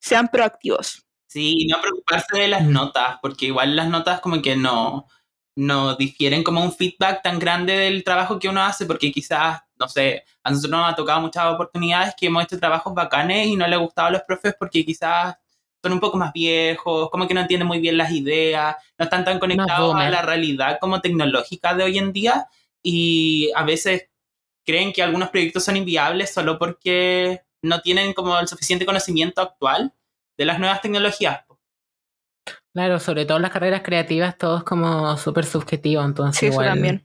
[0.00, 1.06] Sean proactivos.
[1.28, 5.06] Sí, y no preocuparse de las notas, porque igual las notas como que no,
[5.54, 9.88] no difieren como un feedback tan grande del trabajo que uno hace, porque quizás, no
[9.88, 13.64] sé, a nosotros nos ha tocado muchas oportunidades que hemos hecho trabajos bacanes y no
[13.68, 15.36] le ha gustado a los profes porque quizás
[15.82, 19.24] son un poco más viejos, como que no entienden muy bien las ideas, no están
[19.24, 22.48] tan conectados a la realidad como tecnológica de hoy en día
[22.82, 24.08] y a veces
[24.66, 29.92] creen que algunos proyectos son inviables solo porque no tienen como el suficiente conocimiento actual
[30.36, 31.40] de las nuevas tecnologías.
[32.72, 36.68] Claro, sobre todo las carreras creativas, todo es como súper subjetivo, entonces Sí, eso igual
[36.74, 37.04] también.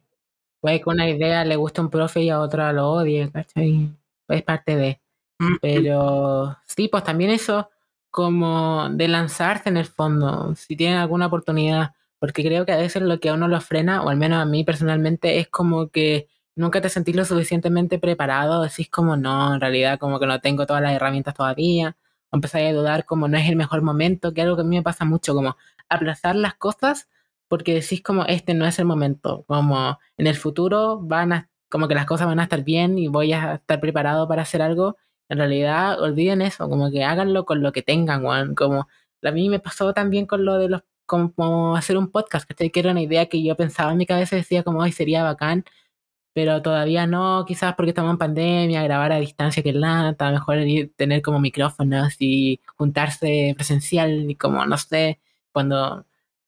[0.61, 3.89] puede que una idea le guste a un profe y a otra lo odie, ¿cachai?
[4.29, 5.01] es parte de.
[5.39, 7.69] Mm, Pero sí, pues también eso
[8.13, 13.01] como de lanzarse en el fondo, si tienen alguna oportunidad, porque creo que a veces
[13.01, 16.27] lo que a uno lo frena, o al menos a mí personalmente, es como que
[16.55, 20.67] nunca te sentís lo suficientemente preparado, decís como no, en realidad como que no tengo
[20.67, 21.97] todas las herramientas todavía,
[22.29, 24.75] o empezáis a dudar como no es el mejor momento, que algo que a mí
[24.77, 25.57] me pasa mucho, como
[25.89, 27.09] aplazar las cosas
[27.47, 31.87] porque decís como este no es el momento, como en el futuro van a, como
[31.87, 34.97] que las cosas van a estar bien y voy a estar preparado para hacer algo.
[35.29, 38.55] En realidad, olviden eso, como que háganlo con lo que tengan, weón.
[38.55, 38.87] Como
[39.23, 42.79] a mí me pasó también con lo de los, como hacer un podcast, que que
[42.79, 45.65] era una idea que yo pensaba en mi cabeza y decía como, ay, sería bacán,
[46.33, 50.57] pero todavía no, quizás porque estamos en pandemia, grabar a distancia que es lata, mejor
[50.95, 55.19] tener como micrófonos y juntarse presencial y como, no sé,
[55.51, 56.05] cuando,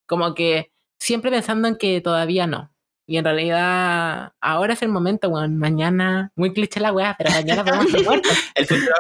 [0.08, 2.72] como que siempre pensando en que todavía no.
[3.08, 5.58] Y en realidad, ahora es el momento, weón.
[5.58, 8.32] Mañana, muy cliché la weá, pero mañana podemos ser muertos.
[8.56, 8.94] El futuro.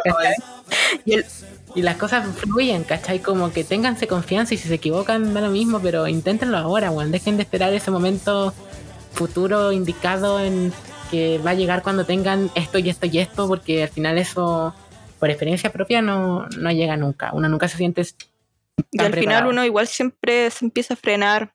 [1.06, 1.26] Y el-
[1.76, 3.20] Y las cosas fluyen, ¿cachai?
[3.20, 7.12] Como que ténganse confianza y si se equivocan, da lo mismo, pero inténtenlo ahora, weón.
[7.12, 8.54] Dejen de esperar ese momento
[9.12, 10.72] futuro indicado en
[11.12, 14.74] que va a llegar cuando tengan esto y esto y esto, porque al final eso,
[15.20, 17.32] por experiencia propia, no, no llega nunca.
[17.34, 18.04] Uno nunca se siente
[18.92, 21.55] Y al final uno igual siempre se empieza a frenar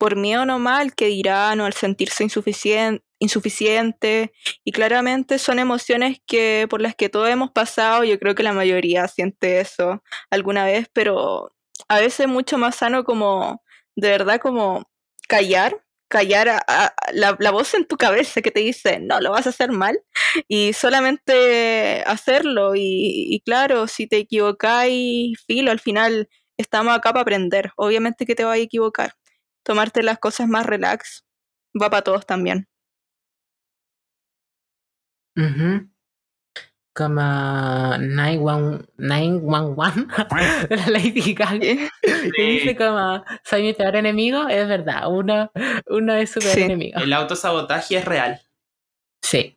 [0.00, 4.32] por miedo nomás al que dirán o al sentirse insuficien- insuficiente.
[4.64, 8.04] Y claramente son emociones que por las que todos hemos pasado.
[8.04, 11.52] Yo creo que la mayoría siente eso alguna vez, pero
[11.88, 13.62] a veces es mucho más sano como,
[13.96, 14.90] de verdad, como
[15.28, 15.82] callar.
[16.08, 19.46] Callar a- a- la, la voz en tu cabeza que te dice, no, lo vas
[19.46, 20.00] a hacer mal,
[20.48, 22.74] y solamente hacerlo.
[22.74, 22.80] Y,
[23.30, 26.28] y claro, si te equivocáis, filo, al final
[26.58, 27.72] estamos acá para aprender.
[27.76, 29.14] Obviamente que te vas a equivocar.
[29.64, 31.24] Tomarte las cosas más relax
[31.80, 32.66] va para todos también.
[35.36, 35.88] Ujú.
[36.92, 37.20] Como
[37.98, 41.58] 911 911 de la Lady Gaga.
[41.60, 45.50] Que dice como soy mi peor enemigo, es verdad, uno,
[45.86, 46.62] uno es su peor Sí.
[46.62, 46.98] enemigo.
[47.00, 48.40] El autosabotaje es real.
[49.22, 49.56] Sí.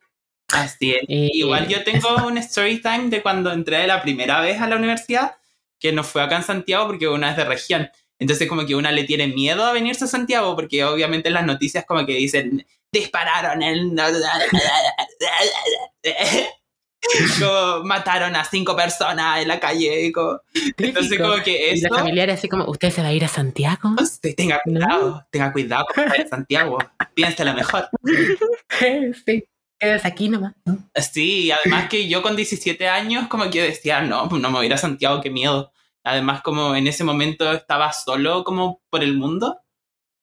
[0.54, 1.02] Así es.
[1.08, 4.76] Y- Igual yo tengo un story time de cuando entré la primera vez a la
[4.76, 5.36] universidad,
[5.80, 7.90] que no fue acá en Santiago porque una es de región.
[8.20, 11.46] Entonces como que una le tiene miedo a venirse a Santiago porque obviamente en las
[11.46, 13.92] noticias como que dicen dispararon el...
[17.40, 20.12] como mataron a cinco personas en la calle.
[20.14, 20.40] como-
[20.78, 21.88] Entonces como que Y eso...
[21.90, 23.96] la familiar así como, ¿usted se va a ir a Santiago?
[24.22, 26.78] Sí, tenga cuidado, tenga cuidado con Santiago.
[27.14, 27.90] Piénselo mejor.
[29.26, 29.44] sí.
[29.80, 30.54] Quedas aquí nomás.
[30.66, 30.78] ¿no?
[30.96, 34.64] Sí, y además que yo con 17 años como que decía, no, no me voy
[34.64, 35.73] a ir a Santiago, qué miedo.
[36.04, 39.62] Además como en ese momento estaba solo como por el mundo,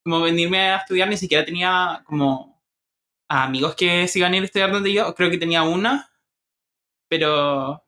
[0.04, 2.62] como venirme a estudiar ni siquiera tenía como
[3.28, 6.10] amigos que se iban a ir a estudiar donde yo, creo que tenía una,
[7.08, 7.84] pero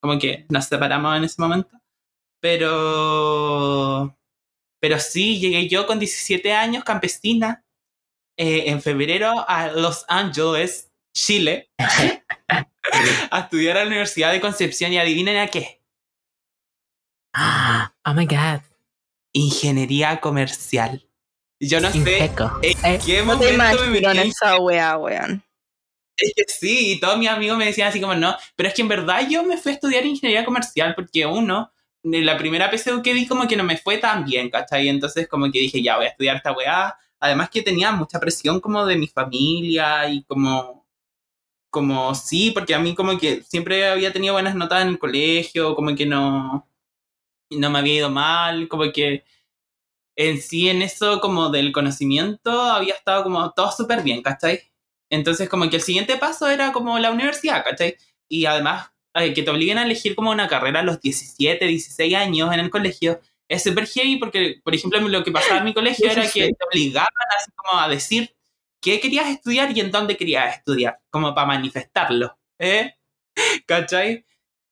[0.00, 1.70] como que nos separamos en ese momento.
[2.40, 4.16] Pero,
[4.80, 7.64] pero sí, llegué yo con 17 años, campesina,
[8.38, 11.70] eh, en febrero a Los Ángeles, Chile,
[13.30, 15.82] a estudiar a la Universidad de Concepción y adivinen a qué.
[17.36, 18.60] Oh my god.
[19.32, 21.06] Ingeniería comercial.
[21.60, 22.32] Yo no sé en
[22.62, 25.42] Eh, qué No te momento me metí en esa wea, weón.
[26.16, 28.80] Es que sí, y todos mis amigos me decían así como no, pero es que
[28.80, 31.70] en verdad yo me fui a estudiar ingeniería comercial porque uno,
[32.02, 34.88] de la primera PSU que vi como que no me fue tan bien, ¿cachai?
[34.88, 36.96] Entonces como que dije, ya voy a estudiar esta weá.
[37.20, 40.86] Además que tenía mucha presión como de mi familia y como,
[41.70, 45.74] como sí, porque a mí como que siempre había tenido buenas notas en el colegio,
[45.74, 46.66] como que no,
[47.50, 49.24] no me había ido mal, como que
[50.16, 54.60] en sí en eso como del conocimiento había estado como todo súper bien, ¿cachai?
[55.10, 57.96] Entonces, como que el siguiente paso era como la universidad, ¿cachai?
[58.28, 62.14] Y además, eh, que te obliguen a elegir como una carrera a los 17, 16
[62.14, 65.74] años en el colegio, es súper heavy porque, por ejemplo, lo que pasaba en mi
[65.74, 67.08] colegio era que te obligaban
[67.38, 68.34] así como a decir
[68.80, 72.94] qué querías estudiar y en dónde querías estudiar, como para manifestarlo, ¿eh?
[73.66, 74.24] ¿Cachai?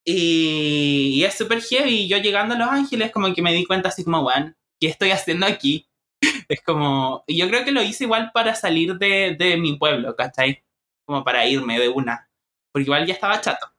[0.05, 2.09] Y, y es súper heavy.
[2.09, 5.11] Yo llegando a Los Ángeles, como que me di cuenta así como, bueno, ¿qué estoy
[5.11, 5.89] haciendo aquí?
[6.49, 10.63] Es como, yo creo que lo hice igual para salir de, de mi pueblo, ¿cachai?
[11.07, 12.29] Como para irme de una,
[12.73, 13.75] porque igual ya estaba chato.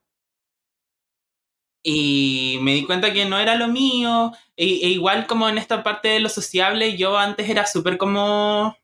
[1.83, 5.83] Y me di cuenta que no era lo mío, e, e igual como en esta
[5.83, 8.75] parte de lo sociable, yo antes era súper como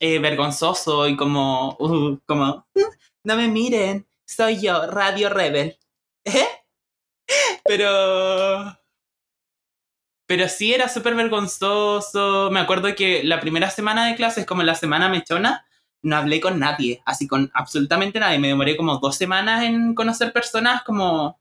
[0.00, 2.66] eh, vergonzoso y como, uh, como,
[3.24, 5.78] no me miren, soy yo, Radio Rebel.
[6.24, 6.59] ¿Eh?
[7.70, 8.76] Pero...
[10.26, 12.50] Pero sí era súper vergonzoso.
[12.50, 15.64] Me acuerdo que la primera semana de clases, como la semana mechona,
[16.02, 18.40] no hablé con nadie, así con absolutamente nadie.
[18.40, 21.38] Me demoré como dos semanas en conocer personas como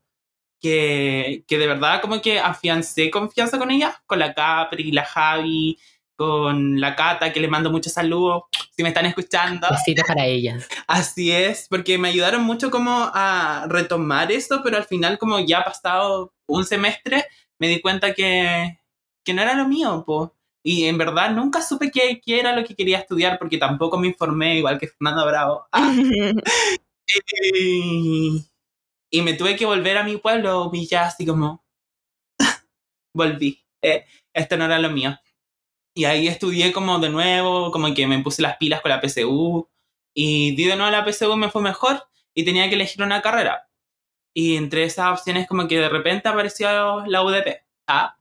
[0.61, 5.79] que, que de verdad como que afiancé confianza con ellas, con la Capri, la Javi,
[6.19, 8.43] con la Cata, que les mando muchos saludos,
[8.75, 9.65] si me están escuchando.
[9.71, 10.67] Besitos para ellas.
[10.87, 15.59] Así es, porque me ayudaron mucho como a retomar eso, pero al final como ya
[15.59, 17.23] ha pasado un semestre,
[17.57, 18.79] me di cuenta que,
[19.23, 20.35] que no era lo mío, po.
[20.61, 24.07] Y en verdad nunca supe qué, qué era lo que quería estudiar porque tampoco me
[24.07, 25.67] informé, igual que Fernando Bravo.
[25.71, 25.95] Ah,
[27.55, 28.43] y,
[29.09, 31.63] y me tuve que volver a mi pueblo y ya así como
[33.15, 33.63] volví.
[33.81, 35.17] Eh, esto no era lo mío.
[35.99, 39.67] Y ahí estudié como de nuevo, como que me puse las pilas con la PSU
[40.13, 42.01] y di de nuevo a la PSU me fue mejor
[42.33, 43.67] y tenía que elegir una carrera.
[44.33, 47.65] Y entre esas opciones como que de repente apareció la UDP.
[47.87, 48.15] ¿ah?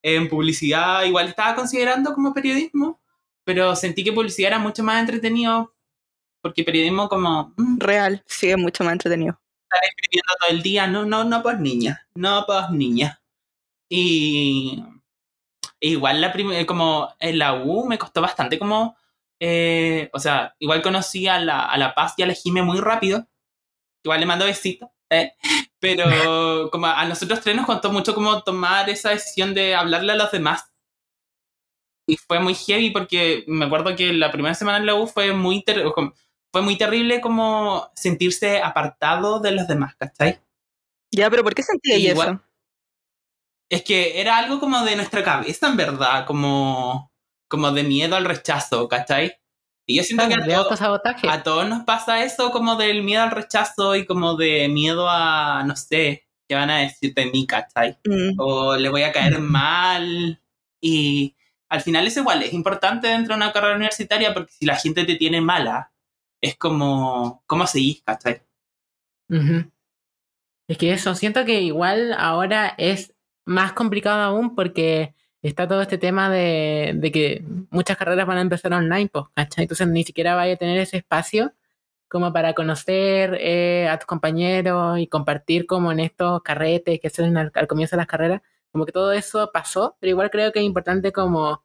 [0.00, 2.98] En publicidad igual estaba considerando como periodismo,
[3.44, 5.74] pero sentí que publicidad era mucho más entretenido
[6.40, 7.52] porque periodismo como...
[7.58, 9.38] mm, Real, sí, es mucho más entretenido.
[9.64, 13.20] estar escribiendo todo el día, no, no, no pues niña, no pues niña.
[13.90, 14.82] Y
[15.80, 18.96] igual la primera, como en la U me costó bastante como,
[19.40, 22.80] eh, o sea, igual conocí a la, a la Paz y a la Jime muy
[22.80, 23.26] rápido,
[24.04, 25.32] igual le mando besitos, eh,
[25.80, 26.04] pero
[26.72, 30.30] como a nosotros tres nos costó mucho como tomar esa decisión de hablarle a los
[30.32, 30.64] demás.
[32.08, 35.34] Y fue muy heavy porque me acuerdo que la primera semana en la U fue
[35.34, 35.62] muy,
[36.50, 40.40] fue muy terrible como sentirse apartado de los demás, ¿cachai?
[41.12, 42.47] Ya, pero ¿por qué sentí Igual- eso?
[43.70, 47.12] Es que era algo como de nuestra cabeza, en verdad, como,
[47.48, 49.34] como de miedo al rechazo, ¿cachai?
[49.86, 51.28] Y yo siento que a, De to- autosabotaje.
[51.28, 55.62] a todos nos pasa eso como del miedo al rechazo y como de miedo a,
[55.64, 57.98] no sé, qué van a decir de mí, ¿cachai?
[58.06, 60.42] Mm, O le voy a caer mal.
[60.80, 61.36] Y
[61.70, 65.04] al final es igual, es importante dentro de una carrera universitaria porque si la gente
[65.04, 65.92] te tiene mala,
[66.40, 68.42] es como, ¿cómo seguís, ¿cachai?
[70.68, 73.14] Es que eso, siento que igual ahora es
[73.48, 78.72] más complicado aún porque está todo este tema de, que muchas carreras van a empezar
[78.74, 79.24] online, pues.
[79.56, 81.54] Entonces ni siquiera vaya a tener ese espacio
[82.08, 87.36] como para conocer eh, a tus compañeros y compartir como en estos carretes que hacen
[87.36, 88.42] al, al comienzo de las carreras.
[88.72, 91.64] Como que todo eso pasó, pero igual creo que es importante como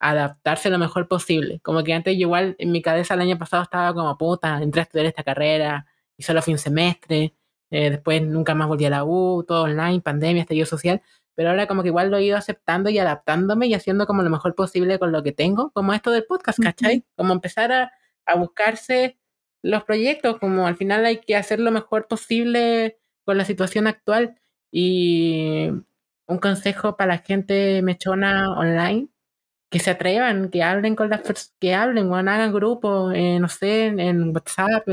[0.00, 1.60] adaptarse lo mejor posible.
[1.62, 4.80] Como que antes yo igual en mi cabeza el año pasado estaba como puta, entré
[4.80, 5.86] a estudiar esta carrera
[6.16, 7.34] y solo fui un semestre,
[7.70, 11.02] eh, después nunca más volví a la U, todo online, pandemia, estallido social,
[11.34, 14.30] pero ahora como que igual lo he ido aceptando y adaptándome y haciendo como lo
[14.30, 17.04] mejor posible con lo que tengo, como esto del podcast, ¿cachai?
[17.16, 17.92] Como empezar a,
[18.26, 19.18] a buscarse
[19.62, 24.36] los proyectos, como al final hay que hacer lo mejor posible con la situación actual
[24.70, 25.68] y
[26.26, 29.08] un consejo para la gente mechona online
[29.70, 33.48] que se atrevan, que hablen con las personas, que hablen, bueno, hagan grupos, eh, no
[33.48, 34.84] sé, en, en WhatsApp.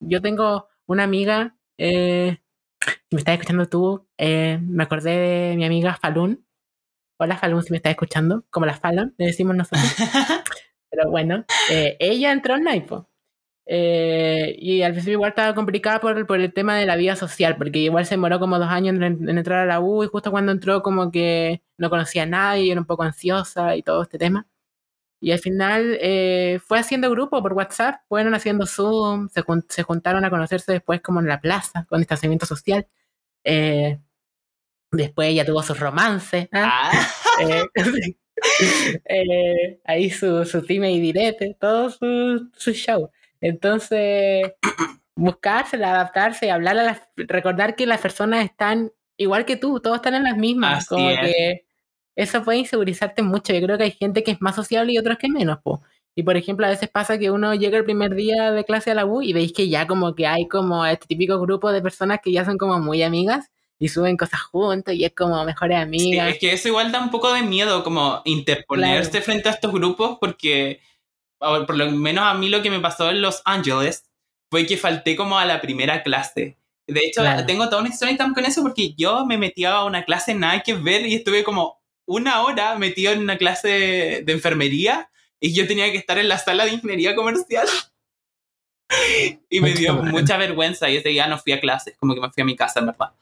[0.00, 2.38] Yo tengo una amiga, eh,
[2.86, 6.44] si me estás escuchando tú, eh, me acordé de mi amiga Falun.
[7.18, 9.84] Hola Falun, si me estás escuchando, como la Fallon, le decimos nosotros.
[10.90, 13.08] Pero bueno, eh, ella entró en Naipo.
[13.66, 17.56] Eh, y al principio igual estaba complicada por, por el tema de la vida social,
[17.56, 20.30] porque igual se demoró como dos años en, en entrar a la U y justo
[20.30, 24.18] cuando entró como que no conocía a nadie, era un poco ansiosa y todo este
[24.18, 24.46] tema.
[25.20, 30.24] Y al final eh, fue haciendo grupo por WhatsApp, fueron haciendo Zoom, se, se juntaron
[30.24, 32.86] a conocerse después como en la plaza, con distanciamiento social.
[33.44, 33.98] Eh,
[34.90, 36.48] después ella tuvo sus romances.
[36.52, 36.90] ¿ah?
[36.92, 37.08] Ah,
[37.40, 37.64] Eh,
[39.06, 43.10] eh, ahí su, su time y direte, todo su, su show.
[43.40, 44.52] Entonces,
[45.16, 50.14] buscársela, adaptarse, hablar a las, recordar que las personas están igual que tú, todos están
[50.14, 50.78] en las mismas.
[50.78, 51.20] Así como es.
[51.20, 51.63] que
[52.16, 53.52] eso puede insegurizarte mucho.
[53.52, 55.82] Yo creo que hay gente que es más sociable y otros que menos, po.
[56.16, 58.94] Y por ejemplo, a veces pasa que uno llega el primer día de clase a
[58.94, 62.20] la U y veis que ya como que hay como este típico grupo de personas
[62.22, 63.50] que ya son como muy amigas
[63.80, 66.28] y suben cosas juntos y es como mejores sí, amigas.
[66.34, 69.24] es que eso igual da un poco de miedo, como interponerse Claro.
[69.24, 70.80] frente a estos grupos, porque
[71.38, 74.04] por lo menos a mí lo que me pasó en Los Ángeles
[74.50, 76.56] fue que falté como a la primera clase.
[76.86, 77.44] De hecho, Claro.
[77.46, 80.74] tengo toda una time con eso porque yo me metí a una clase nada que
[80.74, 85.10] ver y estuve como una hora metido en una clase de enfermería
[85.40, 87.66] y yo tenía que estar en la sala de ingeniería comercial.
[89.50, 92.30] y me dio mucha vergüenza y ese día no fui a clases, como que me
[92.30, 93.12] fui a mi casa, en verdad.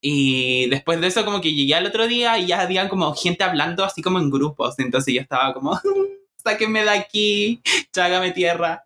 [0.00, 3.44] Y después de eso como que llegué al otro día y ya había como gente
[3.44, 5.78] hablando así como en grupos, entonces yo estaba como,
[6.36, 8.84] sáquenme de aquí, chágame tierra.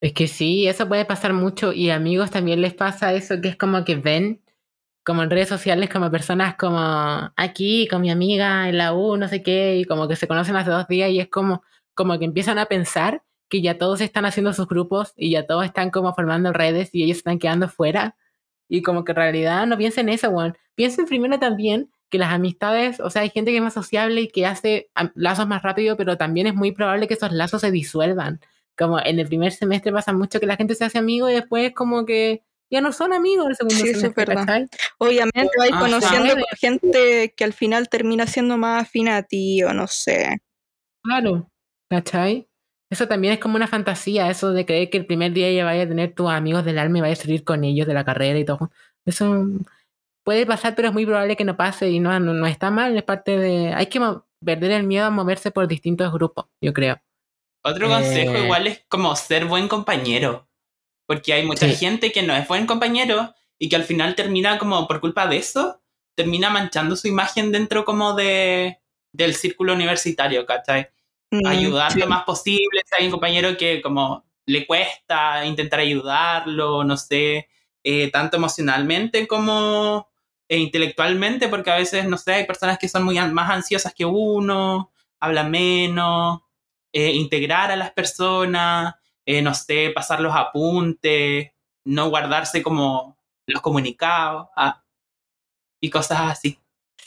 [0.00, 3.56] Es que sí, eso puede pasar mucho y amigos también les pasa eso, que es
[3.56, 4.40] como que ven
[5.04, 6.78] como en redes sociales como personas como
[7.36, 10.56] aquí con mi amiga en la U, no sé qué, y como que se conocen
[10.56, 11.62] hace dos días y es como,
[11.94, 15.64] como que empiezan a pensar que ya todos están haciendo sus grupos y ya todos
[15.64, 18.16] están como formando redes y ellos están quedando fuera.
[18.68, 20.56] Y como que en realidad no piensen eso, weón.
[20.76, 24.28] Piensen primero también que las amistades, o sea, hay gente que es más sociable y
[24.28, 28.40] que hace lazos más rápido, pero también es muy probable que esos lazos se disuelvan.
[28.78, 31.72] Como en el primer semestre pasa mucho que la gente se hace amigo y después
[31.74, 34.46] como que ya no son amigos el segundo Sí, eso es semestre, verdad.
[34.46, 34.68] ¿cachai?
[34.98, 36.42] Obviamente vais Ah, conociendo sí.
[36.60, 40.38] gente que al final termina siendo más afina a ti o no sé.
[41.04, 41.48] Claro,
[41.90, 42.46] ¿cachai?
[42.92, 45.84] Eso también es como una fantasía, eso de creer que el primer día ya vaya
[45.84, 48.38] a tener tus amigos del alma y vaya a salir con ellos de la carrera
[48.38, 48.70] y todo.
[49.06, 49.46] Eso
[50.24, 52.96] puede pasar, pero es muy probable que no pase y no, no, no está mal,
[52.96, 53.72] es parte de...
[53.74, 54.00] Hay que
[54.44, 57.00] perder el miedo a moverse por distintos grupos, yo creo.
[57.64, 58.44] Otro consejo Eh.
[58.44, 60.48] igual es como ser buen compañero.
[61.10, 61.74] Porque hay mucha Sí.
[61.74, 65.38] gente que no es buen compañero y que al final termina como por culpa de
[65.38, 65.80] eso,
[66.14, 68.78] termina manchando su imagen dentro como de
[69.12, 70.86] del círculo universitario, ¿cachai?
[71.32, 71.98] Mm, Ayudar sí.
[71.98, 77.48] lo más posible, si hay un compañero que como le cuesta intentar ayudarlo, no sé,
[77.82, 80.08] eh, tanto emocionalmente como
[80.48, 83.92] eh, intelectualmente, porque a veces, no sé, hay personas que son muy an- más ansiosas
[83.94, 86.40] que uno, hablan menos,
[86.92, 88.94] eh, integrar a las personas,
[89.30, 91.52] eh, no sé, pasar los apuntes,
[91.84, 93.16] no guardarse como
[93.46, 94.82] los comunicados ah,
[95.80, 96.58] y cosas así.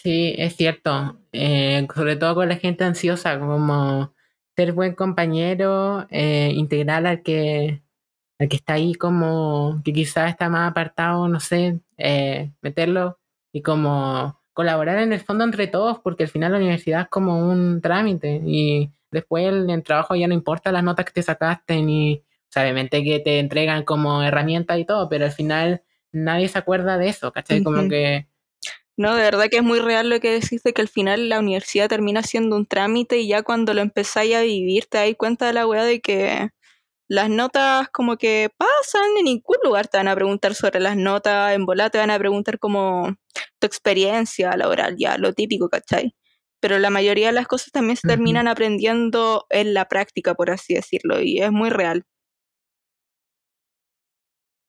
[0.01, 1.17] Sí, es cierto.
[1.33, 4.13] Eh, sobre todo con la gente ansiosa, como
[4.55, 7.81] ser buen compañero, eh, integrar al que,
[8.39, 13.19] al que está ahí como que quizás está más apartado, no sé, eh, meterlo
[13.51, 17.49] y como colaborar en el fondo entre todos, porque al final la universidad es como
[17.49, 21.81] un trámite y después el, el trabajo ya no importa las notas que te sacaste
[21.81, 26.49] ni, o sea, obviamente que te entregan como herramienta y todo, pero al final nadie
[26.49, 27.64] se acuerda de eso, ¿cachai?
[27.64, 28.27] Como que
[28.98, 31.40] No, de verdad que es muy real lo que decís de que al final la
[31.40, 35.48] universidad termina siendo un trámite y ya cuando lo empezáis a vivir te das cuenta
[35.48, 36.49] de la weá de que
[37.07, 41.53] las notas como que pasan, en ningún lugar te van a preguntar sobre las notas,
[41.53, 43.15] en volá te van a preguntar como
[43.60, 46.15] tu experiencia laboral, ya, lo típico, ¿cachai?
[46.64, 50.76] Pero la mayoría de las cosas también se terminan aprendiendo en la práctica, por así
[50.76, 52.06] decirlo, y es muy real.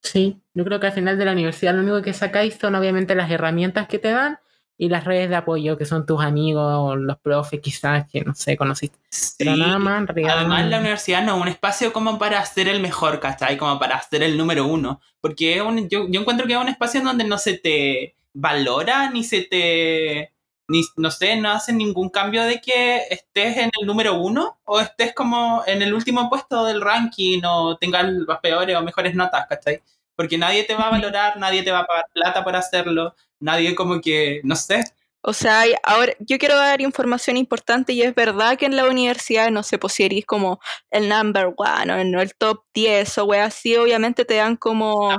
[0.02, 3.14] Sí, yo creo que al final de la universidad lo único que sacáis son obviamente
[3.14, 4.38] las herramientas que te dan
[4.76, 8.34] y las redes de apoyo, que son tus amigos o los profes quizás que no
[8.34, 8.98] sé, conociste.
[9.38, 10.38] Pero nada más, en realidad.
[10.38, 13.56] Además, la universidad no es un espacio como para ser el mejor, ¿cachai?
[13.56, 15.00] Como para ser el número uno.
[15.20, 18.16] Porque es un- yo, yo encuentro que es un espacio en donde no se te
[18.34, 20.33] valora, ni se te.
[20.68, 24.80] Ni, no sé, no hacen ningún cambio de que estés en el número uno o
[24.80, 29.46] estés como en el último puesto del ranking o tengas las peores o mejores notas,
[29.46, 29.82] ¿cachai?
[30.16, 33.74] Porque nadie te va a valorar, nadie te va a pagar plata por hacerlo, nadie
[33.74, 34.84] como que, no sé,
[35.26, 39.50] O sea, ahora yo quiero dar información importante y es verdad que en la universidad,
[39.50, 40.60] no sé, pues si eres como
[40.90, 45.16] el number one o no el top 10 o así, obviamente te dan como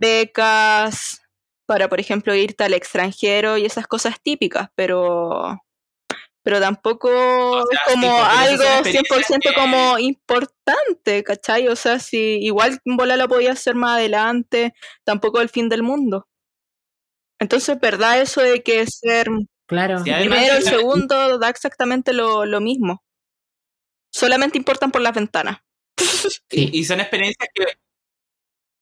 [0.00, 1.25] becas
[1.66, 5.60] para, por ejemplo, irte al extranjero y esas cosas típicas, pero
[6.42, 11.66] pero tampoco sea, es como algo experiencias 100% que- como importante, ¿cachai?
[11.66, 14.72] O sea, si igual bola la podía hacer más adelante,
[15.04, 16.28] tampoco el fin del mundo.
[17.40, 19.26] Entonces, ¿verdad eso de que ser
[19.66, 20.00] Claro.
[20.04, 23.02] Primero, la- segundo da exactamente lo, lo mismo.
[24.12, 25.58] Solamente importan por las ventanas.
[25.98, 26.70] Sí.
[26.72, 27.64] Y, y son experiencias que.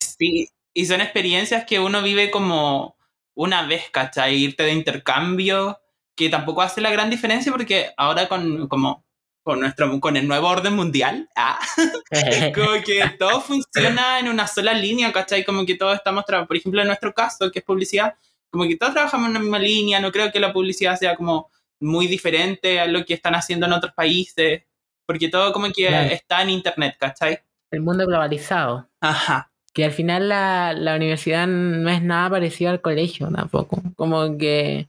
[0.01, 2.96] Sí, y son experiencias que uno vive como
[3.34, 4.34] una vez, ¿cachai?
[4.36, 5.80] Irte de intercambio,
[6.16, 9.05] que tampoco hace la gran diferencia porque ahora con, como,
[9.42, 11.59] con, nuestro, con el nuevo orden mundial, ah,
[12.55, 15.44] como que todo funciona en una sola línea, ¿cachai?
[15.44, 18.14] Como que todos estamos, por ejemplo, en nuestro caso, que es publicidad,
[18.51, 21.51] como que todos trabajamos en la misma línea, no creo que la publicidad sea como
[21.80, 24.62] muy diferente a lo que están haciendo en otros países,
[25.06, 26.10] porque todo como que Claro.
[26.10, 27.40] está en internet, ¿cachai?
[27.70, 28.88] el mundo globalizado.
[29.01, 29.51] Ajá.
[29.74, 33.82] Que al final la, la universidad no es nada parecido al colegio tampoco.
[33.96, 34.88] Como que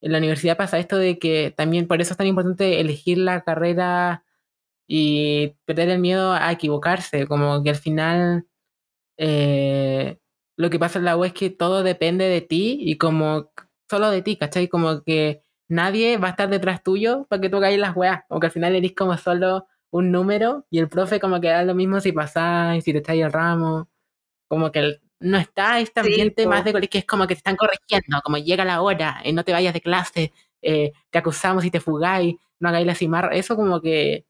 [0.00, 3.42] en la universidad pasa esto de que también por eso es tan importante elegir la
[3.42, 4.24] carrera
[4.86, 7.26] y perder el miedo a equivocarse.
[7.26, 8.46] Como que al final
[9.18, 10.18] eh,
[10.56, 13.50] lo que pasa en la U es que todo depende de ti y como
[13.90, 14.68] solo de ti, ¿cachai?
[14.68, 18.24] Como que nadie va a estar detrás tuyo para que tú hagas las weas.
[18.28, 21.62] O que al final eres como solo un número y el profe como que da
[21.64, 23.88] lo mismo si pasás, si te estáis el ramo.
[24.48, 26.50] Como que no está este Sí, ambiente po.
[26.50, 29.32] más de colegio que es como que te están corrigiendo, como llega la hora, eh,
[29.32, 30.32] no te vayas de clase,
[30.62, 33.34] eh, te acusamos y te fugáis, no hagáis la cimarra.
[33.36, 34.26] Eso como que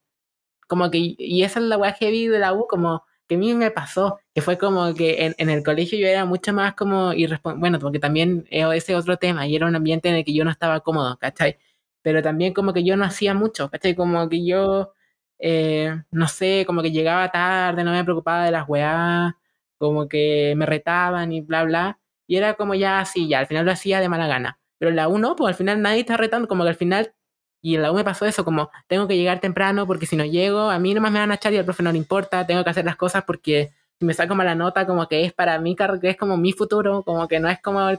[0.69, 3.55] como que, y esa es la weá heavy de la U, como que a mí
[3.55, 7.13] me pasó, que fue como que en, en el colegio yo era mucho más como
[7.13, 10.35] irresponsable, bueno, porque también eh, ese otro tema, y era un ambiente en el que
[10.35, 11.59] yo no estaba cómodo, ¿cachai?
[12.03, 13.95] Pero también como que yo no hacía mucho, ¿cachai?
[13.97, 14.93] Como que yo
[15.39, 19.35] eh, no sé, como que llegaba tarde, no me preocupaba de las weás,
[19.79, 21.99] como que me retaban y bla, bla.
[22.27, 24.59] Y era como ya así, ya, al final lo hacía de mala gana.
[24.79, 27.15] Pero en la U no, pues al final nadie está retando, como que al final,
[27.63, 30.25] y en la U me pasó eso, como tengo que llegar temprano porque si no
[30.25, 32.65] llego, a mí nomás me van a echar y al profe no le importa, tengo
[32.65, 35.75] que hacer las cosas porque si me saco mala nota, como que es para mí,
[35.75, 37.91] que es como mi futuro, como que no es como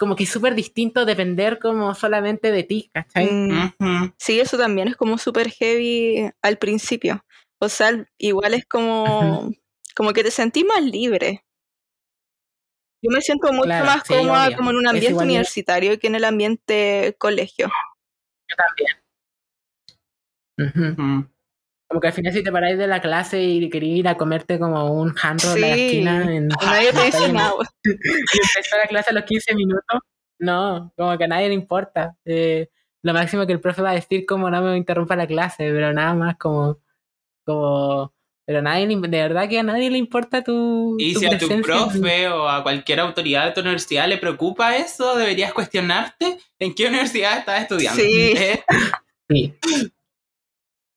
[0.00, 3.30] como que es súper distinto depender como solamente de ti, ¿cachai?
[3.30, 4.14] Mm.
[4.16, 7.22] Sí, eso también es como súper heavy al principio.
[7.58, 9.52] O sea, igual es como,
[9.94, 11.44] como que te sentís más libre.
[13.02, 14.56] Yo me siento mucho Claro, más sí, cómoda obvio.
[14.58, 17.68] como en un ambiente universitario que en el ambiente colegio.
[18.48, 18.96] Yo también.
[20.58, 21.28] Ujú.
[21.88, 24.58] Como que al final si te paráis de la clase y querías ir a comerte
[24.58, 27.52] como un handroll en la Sí, esquina en, Y nadie te dice nada.
[27.84, 30.00] y empezó la clase a los 15 minutos,
[30.38, 32.16] no, como que a nadie le importa.
[32.24, 32.68] Eh,
[33.02, 35.92] lo máximo que el profe va a decir como no me interrumpa la clase, pero
[35.92, 36.78] nada más como,
[37.44, 38.12] como,
[38.50, 41.38] pero nadie, le- de verdad que a nadie le importa tu, Y tu si a
[41.38, 46.74] tu profe o a cualquier autoridad de tu universidad le preocupa eso, deberías cuestionarte en
[46.74, 48.02] qué universidad estás estudiando.
[48.02, 48.32] Sí.
[48.36, 48.60] ¿Eh?
[49.28, 49.54] Sí.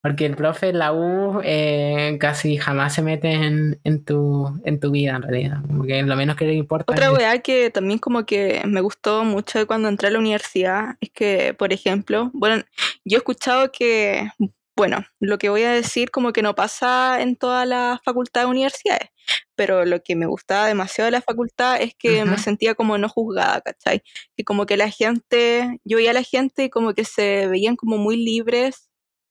[0.02, 4.80] Porque el profe en la U eh, casi jamás se mete en, en, tu, en
[4.80, 5.58] tu vida, en realidad.
[5.68, 8.82] Como que lo menos que le importa Otra es- weá que también como que me
[8.82, 12.64] gustó mucho de cuando entré a la universidad es que, por ejemplo, bueno,
[13.06, 14.28] yo he escuchado que,
[14.76, 19.10] bueno, lo que voy a decir como que no pasa en todas las facultades universidades,
[19.56, 23.08] pero lo que me gustaba demasiado de la facultad es que me sentía como no
[23.08, 24.02] juzgada, ¿cachai?
[24.36, 27.76] Que como que la gente, yo veía a la gente y como que se veían
[27.76, 28.90] como muy libres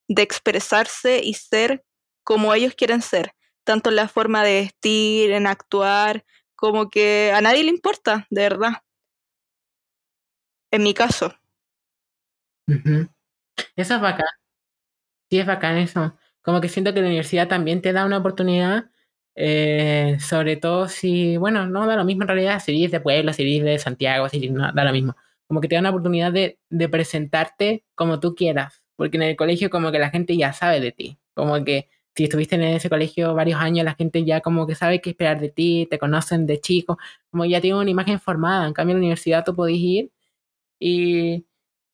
[0.09, 1.85] de expresarse y ser
[2.25, 6.25] como ellos quieren ser, tanto en la forma de vestir, en actuar,
[6.55, 8.73] como que a nadie le importa, de verdad.
[10.71, 11.35] En mi caso.
[12.69, 14.42] Eso es bacán.
[15.33, 16.15] Sí, es bacán eso.
[16.43, 18.91] Como que siento que la universidad también te da una oportunidad,
[19.35, 23.33] eh, sobre todo si, bueno, no da lo mismo en realidad, si eres de Puebla,
[23.33, 25.17] si eres de Santiago, si no, da lo mismo.
[25.49, 29.37] Como que te da una oportunidad de, de presentarte como tú quieras, porque en el
[29.37, 32.91] colegio como que la gente ya sabe de ti, como que si estuviste en ese
[32.91, 36.45] colegio varios años, la gente ya como que sabe qué esperar de ti, te conocen
[36.45, 36.99] de chico,
[37.31, 38.67] como ya tiene una imagen formada.
[38.67, 40.13] En cambio, en la universidad tú podés ir
[40.79, 41.47] y,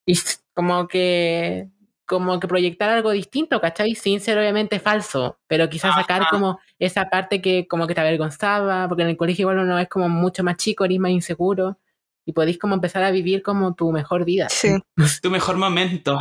[0.06, 0.14] y
[0.54, 1.68] como que
[2.08, 3.94] como que proyectar algo distinto, ¿cachai?
[3.94, 6.30] Sin ser obviamente falso, pero quizás sacar Ajá.
[6.30, 9.88] como esa parte que como que te avergonzaba, porque en el colegio igual uno es
[9.88, 11.78] como mucho más chico, eres más inseguro
[12.24, 14.48] y podéis como empezar a vivir como tu mejor vida.
[14.48, 14.70] Sí,
[15.22, 16.18] Tu mejor momento.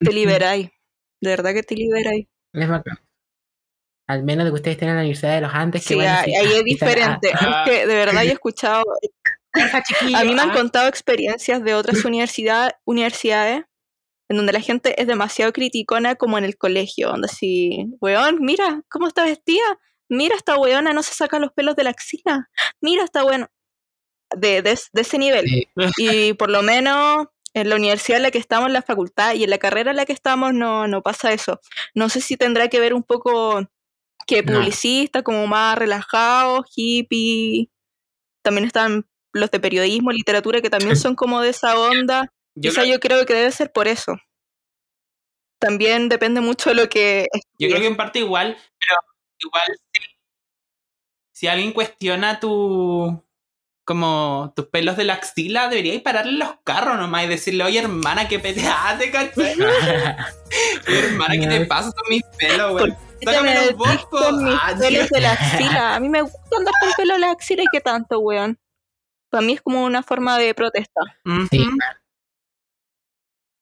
[0.00, 0.70] te liberáis.
[1.20, 2.26] De verdad que te liberáis.
[2.54, 2.98] Es bacán.
[4.08, 6.12] Al menos de que ustedes estén en la Universidad de los Andes, que Sí, bueno,
[6.12, 7.30] ahí, sí, ahí es diferente.
[7.34, 7.64] ah.
[7.66, 8.84] Es que de verdad yo he escuchado,
[9.52, 10.54] a mí me han ah.
[10.54, 13.64] contado experiencias de otras universidad, universidades
[14.28, 18.82] en donde la gente es demasiado criticona como en el colegio, donde así, weón, mira
[18.88, 19.64] cómo está vestida,
[20.08, 22.48] mira esta weona no se saca los pelos de la axila,
[22.80, 23.50] mira esta weona,
[24.36, 25.46] de, de, de ese nivel.
[25.46, 25.68] Sí.
[25.98, 29.44] Y por lo menos en la universidad en la que estamos, en la facultad y
[29.44, 31.60] en la carrera en la que estamos no, no pasa eso.
[31.94, 33.62] No sé si tendrá que ver un poco
[34.26, 34.58] que No.
[34.58, 37.70] publicistas como más relajados, hippie.
[38.42, 42.32] También están los de periodismo, literatura, que también son como de esa onda.
[42.56, 44.16] Yo Quizá creo, yo creo que debe ser por eso.
[45.60, 47.28] También depende mucho de lo que...
[47.58, 49.00] yo creo que en parte igual, pero
[49.38, 49.62] igual
[49.92, 50.02] si,
[51.32, 53.22] si alguien cuestiona tu
[53.86, 58.26] como tus pelos de la axila, deberíais pararle los carros nomás y decirle, oye hermana,
[58.26, 59.54] qué peteate, ¿cachai?
[60.88, 62.94] Oye, hermana, ¿qué te pasa con mis pelos, ¿Por güey?
[63.22, 65.94] Sácame me los con mis Ah, pelos de la axila.
[65.94, 68.58] A mí me gusta andar con pelo de la axila y qué tanto, weón.
[69.30, 71.00] Para mí es como una forma de protesta.
[71.50, 71.64] Sí.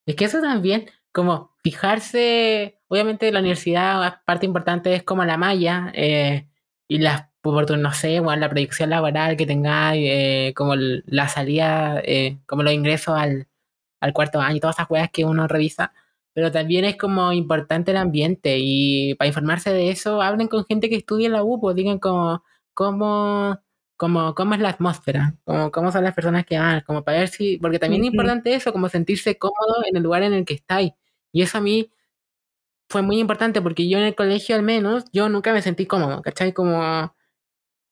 [0.05, 5.91] Es que eso también, como fijarse, obviamente la universidad, parte importante es como la malla
[5.95, 6.47] eh,
[6.87, 12.01] y las oportunidades, no sé, bueno, la proyección laboral que tengáis, eh, como la salida,
[12.03, 13.47] eh, como los ingresos al,
[14.01, 15.93] al cuarto año, todas esas cosas que uno revisa.
[16.33, 20.89] Pero también es como importante el ambiente y para informarse de eso, hablen con gente
[20.89, 23.59] que estudia en la U, pues digan como, cómo,
[23.97, 27.29] como, cómo es la atmósfera, como, cómo son las personas que van, como para ver
[27.29, 28.15] si, porque también es Ujú.
[28.17, 30.91] importante eso, como sentirse cómodo en el lugar en el que estáis.
[31.31, 31.91] Y eso a mí
[32.89, 36.21] fue muy importante porque yo en el colegio al menos, yo nunca me sentí cómodo,
[36.21, 36.53] ¿cachai?
[36.53, 37.13] Como,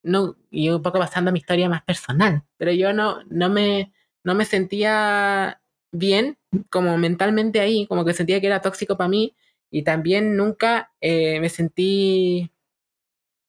[0.04, 3.94] no, y un poco pasando a mi historia más personal, pero yo no, no me,
[4.24, 5.62] no me sentía
[5.92, 6.38] bien
[6.70, 9.36] como mentalmente ahí, como que sentía que era tóxico para mí
[9.72, 12.52] y también nunca eh, me sentí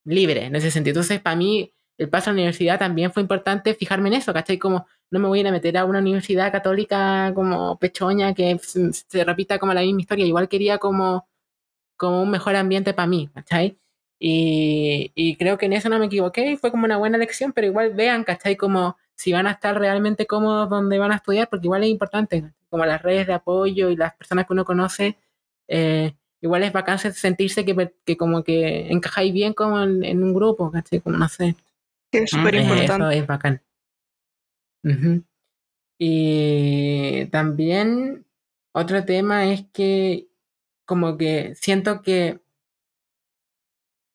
[0.04, 0.92] libre en ese sentido.
[0.92, 4.58] Entonces, para mí, el paso a la universidad también fue importante fijarme en eso, ¿cachai?
[4.58, 8.58] Como no me voy a ir a meter a una universidad católica como pechoña que
[8.60, 10.26] se repita como la misma historia.
[10.26, 11.26] Igual quería como
[11.96, 13.78] como un mejor ambiente para mí, ¿cachai?
[14.18, 17.66] Y, y creo que en eso no me equivoqué fue como una buena elección, pero
[17.66, 18.56] igual vean, ¿cachai?
[18.56, 22.52] Como si van a estar realmente cómodos donde van a estudiar, porque igual es importante,
[22.68, 25.18] como las redes de apoyo y las personas que uno conoce,
[25.68, 30.34] eh, igual es bacán sentirse que, que como que encajáis bien como en, en un
[30.34, 31.00] grupo, ¿cachai?
[31.00, 31.56] Como no sé.
[32.18, 32.94] Que es súper importante.
[32.94, 33.62] Eso es bacán.
[35.98, 38.26] Y también
[38.72, 40.28] otro tema es que
[40.86, 42.40] como que siento que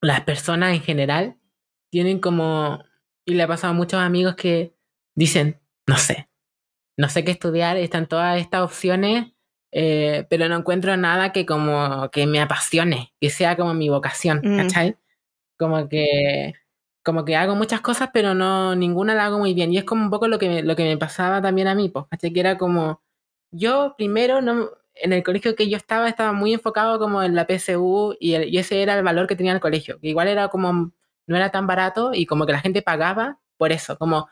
[0.02, 1.38] las personas en general
[1.92, 2.84] tienen como,
[3.26, 4.74] y le ha pasado a muchos amigos que
[5.16, 6.30] dicen, no sé,
[6.98, 9.34] no sé qué estudiar, están todas estas opciones,
[9.72, 14.42] eh, pero no encuentro nada que como que me apasione, que sea como mi vocación,
[14.44, 14.58] Mm.
[14.58, 14.98] ¿cachai?
[15.58, 16.54] Como que
[17.10, 19.72] como que hago muchas cosas, pero no, ninguna la hago muy bien.
[19.74, 21.90] Y es como un poco lo que me, lo que me pasaba también a mí,
[21.90, 22.32] pues, ¿cachai?
[22.34, 23.02] Que era como,
[23.52, 27.48] yo primero, no, en el colegio que yo estaba, estaba muy enfocado como en la
[27.48, 30.50] PSU y, el- y ese era el valor que tenía el colegio, que igual era
[30.50, 30.92] como,
[31.28, 34.28] no era tan barato y como que la gente pagaba por eso, como,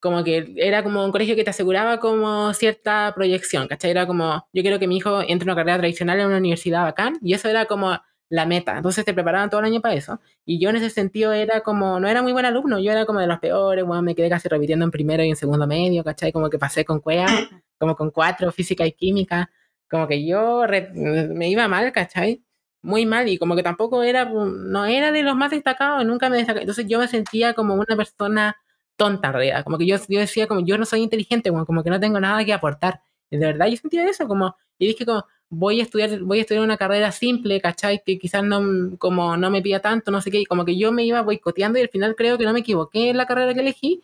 [0.00, 3.90] como que era como un colegio que te aseguraba como cierta proyección, ¿cachai?
[3.92, 6.82] Era como, yo quiero que mi hijo entre en una carrera tradicional en una universidad
[6.82, 7.98] bacán, y eso era como
[8.32, 8.76] la meta.
[8.76, 10.20] Entonces te preparaban todo el año para eso.
[10.44, 13.20] Y yo en ese sentido era como, no era muy buen alumno, yo era como
[13.20, 16.32] de los peores, bueno, me quedé casi repitiendo en primero y en segundo medio, ¿cachai?
[16.32, 17.26] Como que pasé con cuea,
[17.78, 19.50] como con cuatro, física y química,
[19.90, 22.42] como que yo re- me iba mal, ¿cachai?
[22.82, 26.36] Muy mal y como que tampoco era, no era de los más destacados, nunca me
[26.38, 26.62] destacaba.
[26.62, 28.56] Entonces yo me sentía como una persona
[28.96, 31.82] tonta en realidad, como que yo, yo decía como yo no soy inteligente, como, como
[31.84, 33.00] que no tengo nada que aportar.
[33.30, 36.40] Y de verdad yo sentía eso, como, y dije como, voy a estudiar, voy a
[36.42, 38.02] estudiar una carrera simple, ¿cachai?
[38.04, 40.92] Que quizás no, como no me pida tanto, no sé qué, y como que yo
[40.92, 43.60] me iba boicoteando y al final creo que no me equivoqué en la carrera que
[43.60, 44.02] elegí,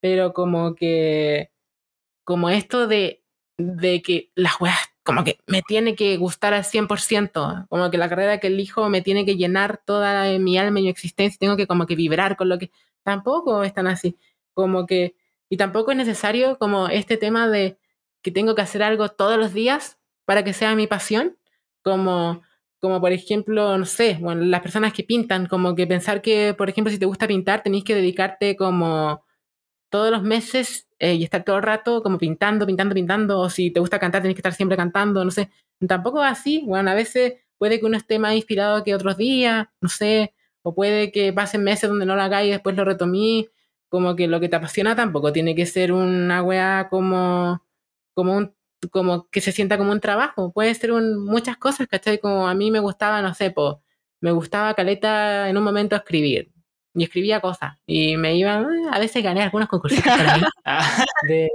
[0.00, 1.50] pero como que,
[2.24, 3.24] como esto de,
[3.58, 8.08] de que las weas, como que me tiene que gustar al 100%, como que la
[8.08, 11.66] carrera que elijo me tiene que llenar toda mi alma y mi existencia, tengo que
[11.66, 12.70] como que vibrar con lo que,
[13.02, 14.16] tampoco es tan así,
[14.54, 15.16] como que,
[15.48, 17.78] y tampoco es necesario como este tema de
[18.22, 21.36] que tengo que hacer algo todos los días para que sea mi pasión,
[21.82, 22.42] como,
[22.80, 26.68] como por ejemplo, no sé, bueno, las personas que pintan, como que pensar que, por
[26.68, 29.24] ejemplo, si te gusta pintar, tenéis que dedicarte como
[29.90, 33.70] todos los meses eh, y estar todo el rato como pintando, pintando, pintando, o si
[33.70, 35.50] te gusta cantar, tenés que estar siempre cantando, no sé,
[35.86, 39.88] tampoco así, bueno, a veces puede que uno esté más inspirado que otros días, no
[39.88, 43.48] sé, o puede que pasen meses donde no lo hagáis y después lo retomí,
[43.88, 47.62] como que lo que te apasiona tampoco tiene que ser una weá como,
[48.14, 48.54] como un
[48.90, 50.52] como que se sienta como un trabajo.
[50.52, 52.18] Puede ser un, muchas cosas, ¿cachai?
[52.18, 53.82] Como a mí me gustaba, no sé, po,
[54.20, 56.50] me gustaba caleta en un momento escribir.
[56.94, 57.74] Y escribía cosas.
[57.86, 61.50] Y me iban, a veces gané algunos concursos por ahí, Ah, de,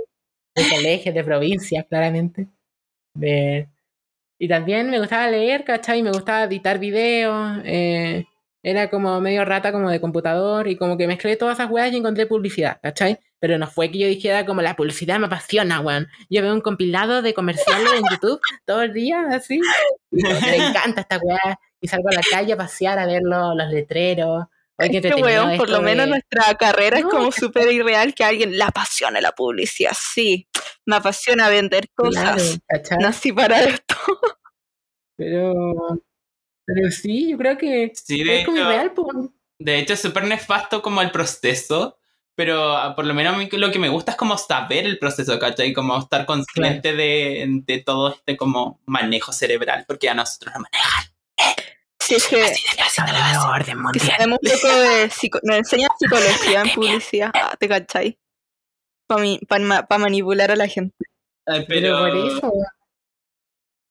[0.56, 2.48] de colegios, de provincias, claramente.
[3.14, 3.70] De,
[4.40, 6.02] y también me gustaba leer, ¿cachai?
[6.04, 7.60] Me gustaba editar videos.
[7.66, 8.26] eh,
[8.64, 11.98] era como medio rata como de computador y como que mezclé todas esas weas y
[11.98, 13.20] encontré publicidad, ¿cachai?
[13.40, 16.08] Pero no fue que yo dijera como la publicidad me apasiona, weón.
[16.30, 19.60] Yo veo un compilado de comerciales en YouTube todo el día, así.
[20.12, 21.60] Me encanta esta wea.
[21.82, 24.46] Y salgo a la calle a pasear a ver los, los letreros.
[24.82, 28.24] Oye, Este weón, por lo menos de- nuestra carrera No, es como súper irreal que
[28.24, 29.92] a alguien le apasione la publicidad.
[29.98, 30.48] Sí,
[30.86, 32.60] me apasiona vender Claro, cosas.
[32.68, 32.98] ¿cachai?
[33.00, 33.96] Nací para esto.
[35.16, 35.74] Pero,
[36.66, 39.08] pero sí, yo creo que sí, de es como hecho, irreal, pues.
[39.60, 41.99] de hecho es súper nefasto como el proceso,
[42.40, 44.98] pero ah, por lo menos a mí lo que me gusta es como saber el
[44.98, 45.74] proceso, ¿cachai?
[45.74, 51.12] Como estar consciente de, de todo este como manejo cerebral, porque a nosotros nos manejan
[52.00, 53.48] Si es que así de fácil de la base.
[53.50, 54.08] orden que mundial.
[54.08, 58.18] sabemos un poco de psico- nos enseñan psicología en publicidad, ah, ¿te cachai?
[59.08, 60.96] Para manipular a la gente.
[61.46, 62.54] Ay, Pero por eso,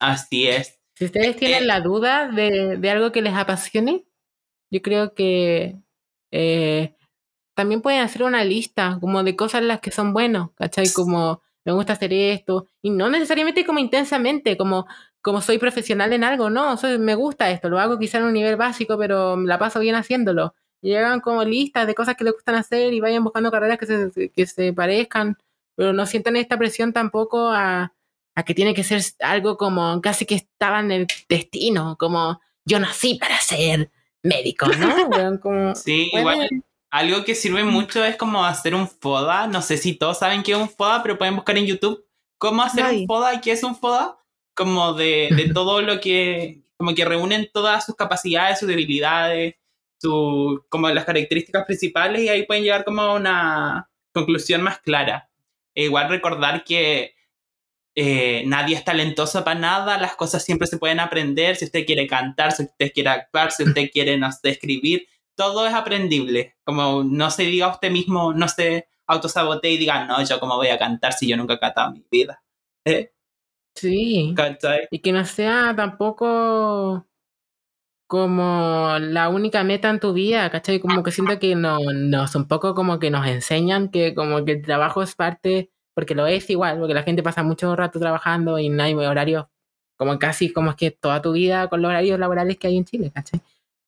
[0.00, 0.78] así es.
[0.96, 1.66] si ustedes tienen Eh.
[1.66, 4.04] la duda de, de algo que les apasione,
[4.70, 5.76] yo creo que
[6.32, 6.94] eh,
[7.58, 10.88] también pueden hacer una lista como de cosas en las que son buenos, ¿cachai?
[10.92, 14.86] Como me gusta hacer esto, y no necesariamente como intensamente, como,
[15.20, 18.32] como soy profesional en algo, no, soy- me gusta esto, lo hago quizá en un
[18.32, 20.54] nivel básico, pero la paso bien haciéndolo.
[20.80, 23.86] Y hagan como listas de cosas que les gustan hacer y vayan buscando carreras que
[23.86, 25.36] se, que se parezcan,
[25.74, 27.92] pero no sientan esta presión tampoco a,
[28.36, 32.78] a que tiene que ser algo como casi que estaba en el destino, como yo
[32.78, 33.90] nací para ser
[34.22, 35.40] médico, ¿no?
[35.42, 36.48] Como, Sí, bueno, igual
[36.90, 39.46] algo que sirve mucho es como hacer un FODA.
[39.46, 42.04] No sé si todos saben qué es un FODA, pero pueden buscar en YouTube
[42.38, 44.18] cómo hacer un FODA y qué es un FODA.
[44.54, 49.54] Como de, de todo lo que, como que reúnen todas sus capacidades, sus debilidades,
[50.00, 55.30] su, como las características principales y ahí pueden llegar como a una conclusión más clara.
[55.74, 57.14] E igual recordar que
[57.94, 62.06] eh, nadie es talentoso para nada, las cosas siempre se pueden aprender, si usted quiere
[62.06, 65.06] cantar, si usted quiere actuar, si usted quiere, no sé, escribir,
[65.38, 66.56] todo es aprendible.
[66.64, 70.68] Como no se diga usted mismo, no se autosabotee y diga, no, yo cómo voy
[70.68, 72.42] a cantar si yo nunca he cantado en mi vida.
[72.84, 73.12] ¿Eh?
[73.76, 74.34] Sí.
[74.36, 74.88] ¿Cachai?
[74.90, 77.06] Y que no sea tampoco
[78.08, 80.80] como la única meta en tu vida, ¿cachai?
[80.80, 84.52] Como que siento que no, nos un poco como que nos enseñan que como que
[84.52, 88.58] el trabajo es parte, porque lo es igual, porque la gente pasa mucho rato trabajando
[88.58, 89.46] y no hay horarios,
[89.96, 92.86] como casi como es que toda tu vida con los horarios laborales que hay en
[92.86, 93.40] Chile, ¿cachai?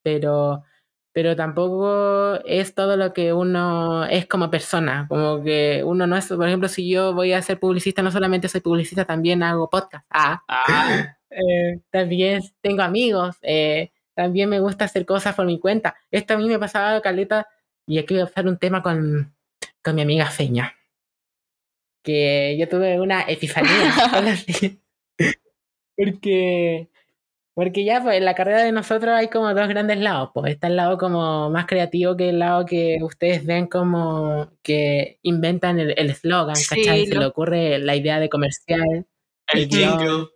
[0.03, 0.65] Pero,
[1.12, 6.28] pero tampoco es todo lo que uno es como persona, como que uno no es,
[6.28, 10.07] por ejemplo, si yo voy a ser publicista, no solamente soy publicista, también hago podcast.
[10.11, 15.97] Ah, Ah, eh, también tengo amigos, eh, también me gusta hacer cosas por mi cuenta.
[16.11, 17.49] Esto a mí me pasaba caleta,
[17.87, 19.35] y aquí voy a hacer un tema con,
[19.82, 20.74] con mi amiga Feña.
[22.03, 23.93] Que yo tuve una epifanía.
[25.97, 26.89] porque,
[27.55, 30.31] porque ya pues, en la carrera de nosotros hay como dos grandes lados.
[30.35, 35.19] Pues está el lado como más creativo que el lado que ustedes ven como que
[35.23, 37.07] inventan el el eslogan, Sí, ¿cachai?
[37.07, 39.07] Se lo- le ocurre la idea de comercial.
[39.53, 40.29] el jingle.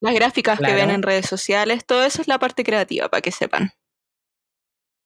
[0.00, 3.32] Las gráficas que ven en redes sociales, todo eso es la parte creativa, para que
[3.32, 3.72] sepan.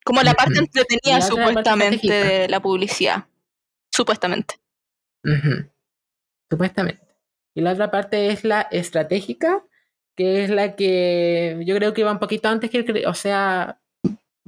[0.04, 3.24] Como la parte entretenida, la parte supuestamente, de la publicidad.
[3.90, 4.56] Supuestamente.
[6.50, 7.02] Supuestamente.
[7.54, 9.64] Y la otra parte es la estratégica,
[10.26, 13.80] es la que yo creo que va un poquito antes que el o sea,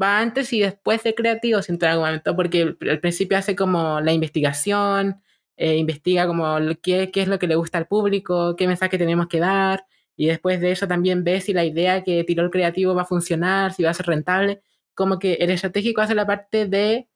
[0.00, 4.12] va antes y después de creativo, en algún momento, porque al principio hace como la
[4.12, 5.22] investigación,
[5.56, 9.28] eh, investiga como qué, qué es lo que le gusta al público, qué mensaje tenemos
[9.28, 9.86] que dar,
[10.16, 13.06] y después de eso también ve si la idea que tiró el creativo va a
[13.06, 14.62] funcionar, si va a ser rentable.
[14.94, 17.08] Como que el estratégico hace la parte de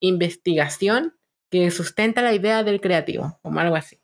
[0.00, 1.14] investigación
[1.50, 4.00] que sustenta la idea del creativo, como algo así.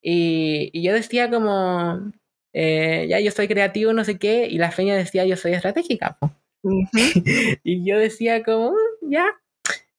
[0.00, 2.12] Y yo decía como,
[2.60, 6.18] eh, ya yo soy creativo, no sé qué, y la feña decía yo soy estratégica.
[7.62, 9.26] y yo decía como, "Mm, ya.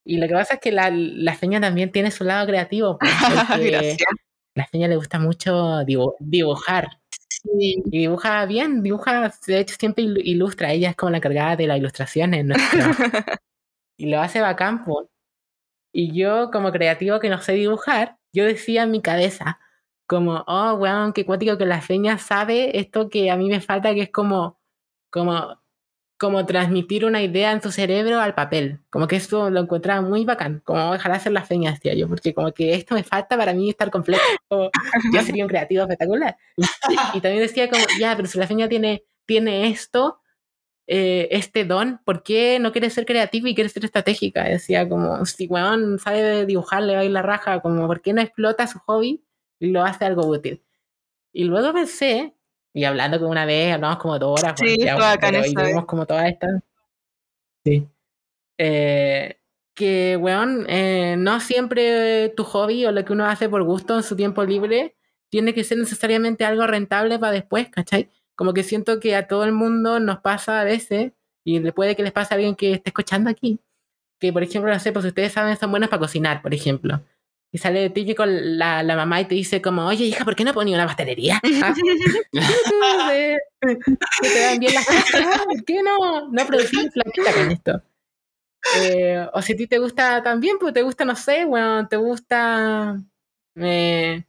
[0.05, 2.97] Y lo que pasa es que la, la feña también tiene su lado creativo,
[3.61, 3.97] Gracias.
[4.55, 6.89] la feña le gusta mucho dibu- dibujar.
[7.29, 7.81] Sí.
[7.91, 11.67] Y dibuja bien, dibuja, de hecho siempre ilu- ilustra, ella es como la encargada de
[11.67, 13.03] las ilustraciones trabajo.
[13.97, 15.09] y lo hace bacán, po.
[15.93, 19.59] Y yo, como creativo que no sé dibujar, yo decía en mi cabeza,
[20.09, 23.93] como, oh, weón, qué cuático que la feña sabe esto que a mí me falta,
[23.93, 24.59] que es como,
[25.11, 25.61] como,
[26.17, 28.81] como transmitir una idea en su cerebro al papel.
[28.89, 32.33] Como que eso lo encontraba muy bacán, como ojalá hacer la feña, decía yo, porque
[32.33, 34.23] como que esto me falta para mí estar completo.
[34.47, 34.71] Como,
[35.13, 36.35] yo sería un creativo espectacular.
[37.13, 40.21] Y, también decía como, ya, pero si la feña tiene, tiene esto,
[40.87, 44.45] eh, este don, ¿por qué no quiere ser creativa y quiere ser estratégica?
[44.45, 48.21] Decía como, si weón sabe dibujar, le va a la raja, como, ¿por qué no
[48.21, 49.23] explota su hobby
[49.59, 50.61] y lo hace algo útil?
[51.33, 52.33] Y luego pensé,
[52.73, 54.77] y hablando con una vez, hablamos como dos horas, Sí,
[55.19, 56.61] pero- y tuvimos como todas estas...
[57.65, 57.87] Sí.
[58.57, 59.37] Eh,
[59.75, 64.03] que, weón, eh, no siempre tu hobby o lo que uno hace por gusto en
[64.03, 64.95] su tiempo libre
[65.29, 68.09] tiene que ser necesariamente algo rentable para después, ¿cachai?
[68.35, 71.13] Como que siento que a todo el mundo nos pasa a veces,
[71.45, 73.59] y le puede que les pase a alguien que esté escuchando aquí,
[74.19, 77.01] que por ejemplo, no sé, pues ustedes saben, son buenos para cocinar, por ejemplo.
[77.51, 80.43] Y sale de típico la, la mamá y te dice como, oye hija, ¿por qué
[80.43, 81.41] no ponía una pastelería?
[81.63, 81.73] ¿Ah?
[84.21, 87.81] Que te dan bien las cosas, ¿por qué no, no producir flaquita con esto?
[88.77, 91.97] Eh, o si a ti te gusta también, pues te gusta, no sé, bueno, te
[91.97, 93.01] gusta,
[93.55, 94.23] eh,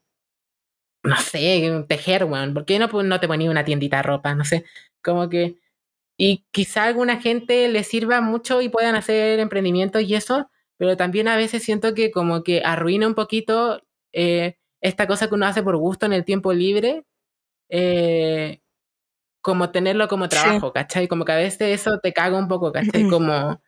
[1.02, 2.54] no sé, tejer, weón.
[2.54, 4.34] ¿Por qué no, pues, no te ponías una tiendita de ropa?
[4.34, 4.64] No sé,
[5.02, 5.56] como que...
[6.18, 10.50] Y quizá a alguna gente le sirva mucho y puedan hacer emprendimientos y eso,
[10.80, 13.82] pero también a veces siento que como que arruina un poquito
[14.14, 17.04] eh, esta cosa que uno hace por gusto en el tiempo libre,
[17.70, 18.60] eh,
[19.42, 20.30] como tenerlo como Sí.
[20.30, 21.08] trabajo, ¿cachai?
[21.08, 22.82] Como que a veces eso te caga un poco, ¿cachai?
[23.08, 23.62] Como,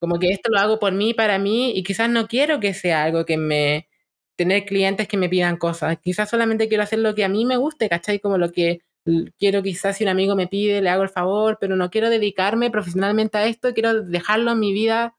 [0.00, 3.04] como que esto lo hago por mí, para mí, y quizás no quiero que sea
[3.04, 3.88] algo que me...
[4.36, 5.98] tener clientes que me pidan cosas.
[6.02, 8.20] Quizás solamente quiero hacer lo que a mí me guste, ¿cachai?
[8.20, 8.80] Como lo que
[9.38, 12.70] quiero quizás si un amigo me pide, le hago el favor, pero no quiero dedicarme
[12.70, 15.16] profesionalmente a esto, quiero dejarlo en mi vida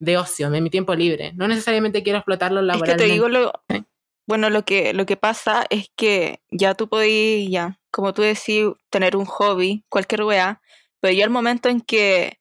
[0.00, 1.32] de ocio, en mi tiempo libre.
[1.34, 3.04] No necesariamente quiero explotarlo Es que laboralmente.
[3.04, 3.52] te digo lo.
[3.68, 3.84] Sí.
[4.26, 8.66] Bueno, lo que, lo que pasa es que ya tú podís, ya, como tú decís,
[8.88, 10.62] tener un hobby, cualquier weá,
[11.00, 12.38] pero ya el momento en que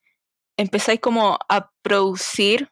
[0.58, 2.70] empezáis como a producir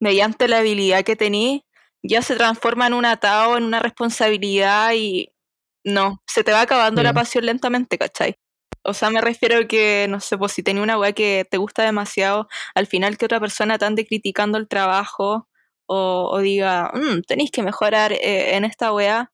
[0.00, 1.62] mediante la habilidad que tenéis,
[2.02, 5.32] ya se transforma en un atado, en una responsabilidad y
[5.84, 8.36] no, se te va acabando la pasión lentamente, ¿cachai?
[8.84, 11.58] O sea, me refiero a que, no sé, pues si tenía una weá que te
[11.58, 15.48] gusta demasiado, al final que otra persona te ande criticando el trabajo
[15.86, 19.32] o, o diga, "Mm, tenéis que mejorar eh, en esta weá,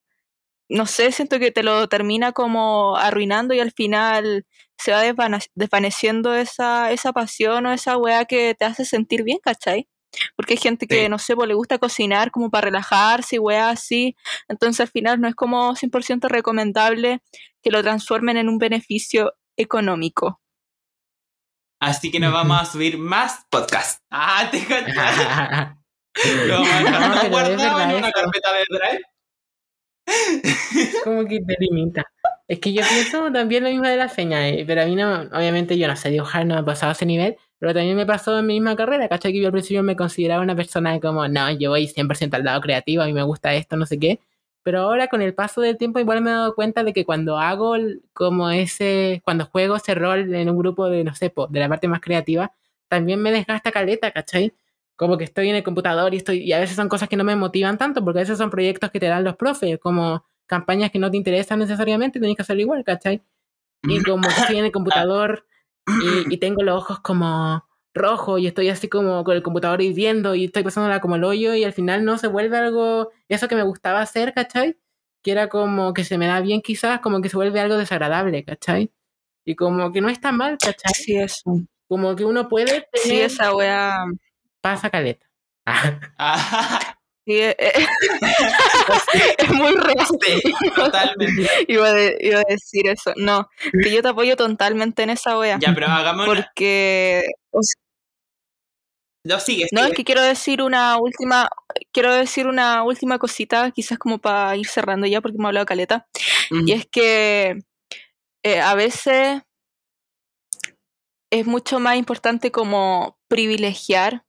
[0.68, 4.46] no sé, siento que te lo termina como arruinando y al final
[4.78, 9.38] se va desvane- desvaneciendo esa, esa pasión o esa weá que te hace sentir bien,
[9.42, 9.88] ¿cachai?
[10.36, 11.09] Porque hay gente que, Sí.
[11.09, 14.16] no sé, pues le gusta cocinar como para relajarse y weá así.
[14.48, 17.20] Entonces al final no es como 100% recomendable
[17.62, 20.40] que lo transformen en un beneficio económico.
[21.80, 24.01] Así que nos vamos a subir más podcasts.
[24.10, 24.59] Ah, te.
[26.47, 29.02] Lo vamos a guardado en una carpeta de drive.
[31.05, 32.05] como que te limita.
[32.48, 35.22] Es que yo pienso también lo mismo de la feña, eh, pero a mí no,
[35.32, 38.05] obviamente yo no sé dibujar, no me ha pasado a ese nivel, pero también me
[38.05, 39.32] pasó en mi misma carrera, ¿cachai?
[39.32, 42.60] Que yo al principio me consideraba una persona como, no, yo voy 100% al lado
[42.60, 44.18] creativo, a mí me gusta esto, no sé qué,
[44.64, 47.39] pero ahora con el paso del tiempo igual me he dado cuenta de que cuando
[47.39, 47.76] hago
[48.14, 51.68] como ese, cuando juego ese rol en un grupo de, no sé, po, de la
[51.68, 52.52] parte más creativa,
[52.89, 54.52] también me desgasta caleta, ¿cachai?
[54.97, 57.22] Como que estoy en el computador y estoy, y a veces son cosas que no
[57.22, 60.90] me motivan tanto, porque a veces son proyectos que te dan los profes, como campañas
[60.90, 63.22] que no te interesan necesariamente, tenés que hacerlo igual, ¿cachai?
[63.84, 65.44] Y como estoy en el computador
[65.86, 67.64] y, y tengo los ojos como
[67.94, 71.54] rojos y estoy así como con el computador hirviendo y estoy pasándola como el hoyo
[71.54, 74.78] y al final no se vuelve algo, eso que me gustaba hacer, ¿cachai?
[75.22, 78.44] Que era como que se me da bien quizás, como que se vuelve algo desagradable,
[78.44, 78.90] ¿cachai?
[79.44, 80.92] Y como que no está mal, ¿cachai?
[80.94, 81.60] Sí, eso.
[81.88, 84.04] Como que uno puede Sí, tener esa weá.
[84.62, 85.26] pasa caleta.
[87.24, 87.72] Sí, eh, eh,
[89.38, 90.06] es muy real.
[90.20, 91.48] sí, totalmente.
[91.68, 93.12] Iba de- iba a decir eso.
[93.16, 93.48] No,
[93.82, 95.58] que yo te apoyo totalmente en esa wea.
[95.60, 96.34] Ya, pero hagamos una...
[96.42, 97.22] Porque,
[97.52, 97.80] o sea,
[99.24, 101.48] No, sigue, no, es que quiero decir una última,
[101.92, 105.66] quiero decir una última cosita, quizás como para ir cerrando ya, porque me ha hablado
[105.66, 106.08] caleta.
[106.50, 107.58] Y es que
[108.42, 109.42] eh, a veces
[111.30, 114.24] es mucho más importante como privilegiar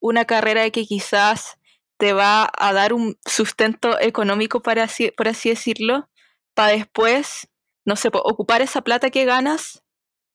[0.00, 1.57] una carrera que quizás
[1.98, 6.08] te va a dar un sustento económico, para así, por así decirlo,
[6.54, 7.48] para después,
[7.84, 9.82] no sé, ocupar esa plata que ganas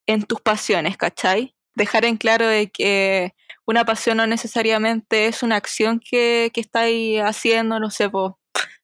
[0.08, 1.56] en tus pasiones, ¿cachai?
[1.76, 3.34] Dejar en claro de que
[3.66, 8.40] una pasión no necesariamente es una acción que, que estáis haciendo, no sé, po.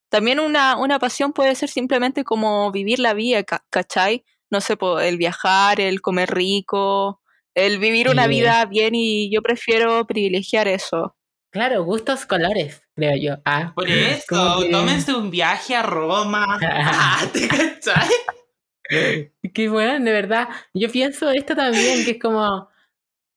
[0.09, 4.25] También una, una pasión puede ser simplemente como vivir la vida, ca- ¿cachai?
[4.51, 7.21] No sé, po, el viajar, el comer rico,
[7.55, 11.15] el vivir una vida bien y yo prefiero privilegiar eso.
[11.51, 13.41] Claro, gustos, colores, creo yo.
[13.45, 16.59] Ah, Por eso, que- tómense un viaje a Roma.
[16.61, 18.09] Ah, ¿te cachai?
[19.53, 20.47] Qué bueno, de verdad.
[20.73, 22.69] Yo pienso esto también, que es como.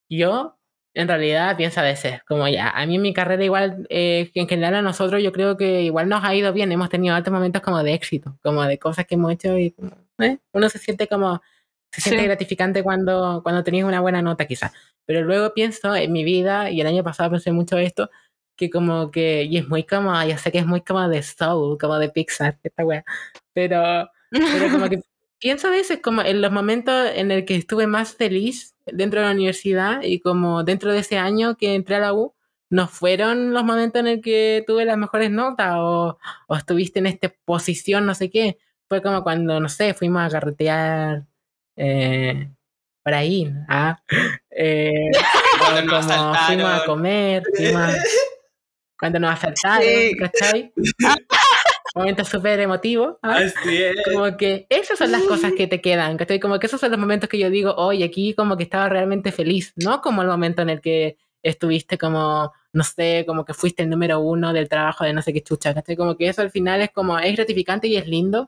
[0.08, 0.58] Yo,
[0.94, 4.46] en realidad, pienso a veces, como ya, a mí en mi carrera, igual, eh, en
[4.48, 6.70] general a nosotros, yo creo que igual nos ha ido bien.
[6.72, 9.74] Hemos tenido altos momentos como de éxito, como de cosas que hemos hecho y
[10.18, 10.38] ¿eh?
[10.52, 11.40] uno se siente como.
[11.92, 12.26] Se siente Sí.
[12.26, 14.72] gratificante cuando, cuando tenías una buena nota, quizás.
[15.06, 18.10] Pero luego pienso en mi vida, y el año pasado pensé mucho esto,
[18.56, 19.44] que como que.
[19.44, 20.12] Y es muy como.
[20.24, 23.04] Ya sé que es muy como de Soul, como de Pixar, esta wea.
[23.54, 24.08] Pero.
[24.30, 25.00] Pero como que
[25.38, 29.26] pienso a veces como en los momentos en el que estuve más feliz dentro de
[29.26, 32.34] la universidad y como dentro de ese año que entré a la U,
[32.70, 37.06] no fueron los momentos en el que tuve las mejores notas o, o estuviste en
[37.06, 38.58] esta posición, no sé qué.
[38.88, 41.24] Fue como cuando, no sé, fuimos a carretear
[41.76, 42.48] eh,
[43.04, 43.52] ahí.
[43.68, 44.00] ¿ah?
[44.54, 44.92] Eh,
[45.58, 47.94] Cuando nos como fuimos a comer, fuimos a-
[48.98, 50.12] cuando nos asaltaron, Sí.
[50.18, 50.72] ¿cachai?
[51.94, 53.16] Momentos súper emotivos.
[53.22, 53.36] ¿ah?
[53.36, 53.96] Así es.
[54.04, 56.38] Como que esas son las cosas que te quedan, ¿cachai?
[56.38, 59.32] Como que esos son los momentos que yo digo, oye, aquí como que estaba realmente
[59.32, 63.82] feliz, no como el momento en el que estuviste como, no sé, como que fuiste
[63.82, 65.96] el número uno del trabajo de no sé qué chucha, ¿cachai?
[65.96, 68.44] Como que eso al final es como, es gratificante y es lindo,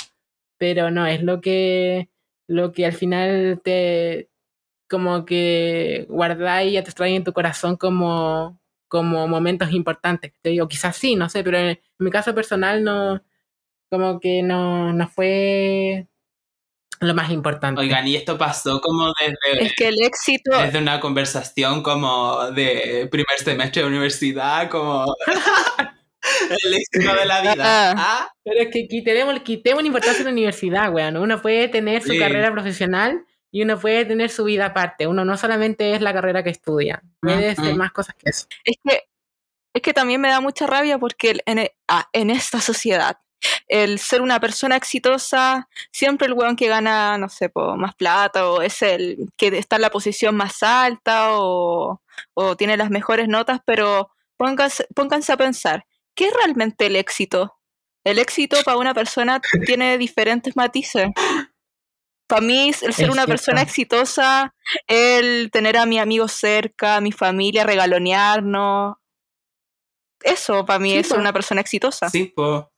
[0.58, 2.08] pero no es lo que,
[2.46, 4.30] lo que al final te,
[4.88, 10.68] como que guardáis y te trae en tu corazón como, como momentos importantes, te digo,
[10.68, 13.22] quizás sí, no sé, pero en, en mi caso personal no,
[13.90, 16.08] como que no, no fue
[17.00, 17.80] lo más importante.
[17.80, 23.08] Oigan, y esto pasó como desde, Es que el éxito, desde una conversación como de
[23.10, 25.04] primer semestre de universidad, como
[26.64, 27.54] el éxito de la vida.
[27.64, 27.94] Ah.
[27.96, 31.16] Ah, Pero es que quitemos, quitemos la importancia de la universidad, weón.
[31.16, 32.18] Uno puede tener su Sí.
[32.18, 35.06] carrera profesional y uno puede tener su vida aparte.
[35.06, 37.64] Uno no solamente es la carrera que estudia, puede Ujú.
[37.64, 38.46] ser más cosas que eso.
[38.64, 39.02] es que,
[39.74, 43.18] es que también me da mucha rabia porque el- en, e- ah, en esta sociedad,
[43.68, 48.48] el ser una persona exitosa, siempre el weón que gana, no sé, po, más plata,
[48.48, 52.00] o es el que está en la posición más alta, o,
[52.34, 55.84] o tiene las mejores notas, pero pónganse, pónganse a pensar,
[56.14, 57.58] ¿qué es realmente el éxito?
[58.04, 61.08] El éxito para una persona tiene diferentes matices.
[62.26, 63.28] Para mí, el ser Es una cierto.
[63.28, 64.54] persona exitosa,
[64.86, 68.96] el tener a mi amigo cerca, a mi familia, regalonearnos.
[70.22, 71.20] Eso para mí Sí, es ser po.
[71.20, 72.08] una persona exitosa.
[72.08, 72.70] sí, po.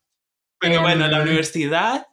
[0.59, 2.07] Pero bueno, la universidad.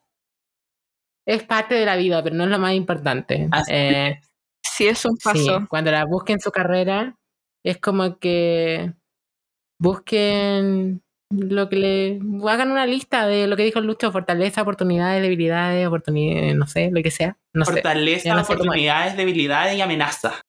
[1.25, 3.47] Es parte de la vida, pero no es lo más importante.
[3.51, 4.19] Así Eh,
[4.65, 5.65] Sí, es un sí, paso.
[5.69, 7.15] cuando la busquen su carrera,
[7.63, 8.91] es como que
[9.79, 11.03] busquen
[11.37, 12.19] lo que le
[12.49, 17.01] hagan una lista de lo que dijo Lucho, fortaleza, oportunidades, debilidades, oportunidades, no sé, lo
[17.01, 17.37] que sea.
[17.53, 20.41] No fortaleza, no sé oportunidades, debilidades y amenazas.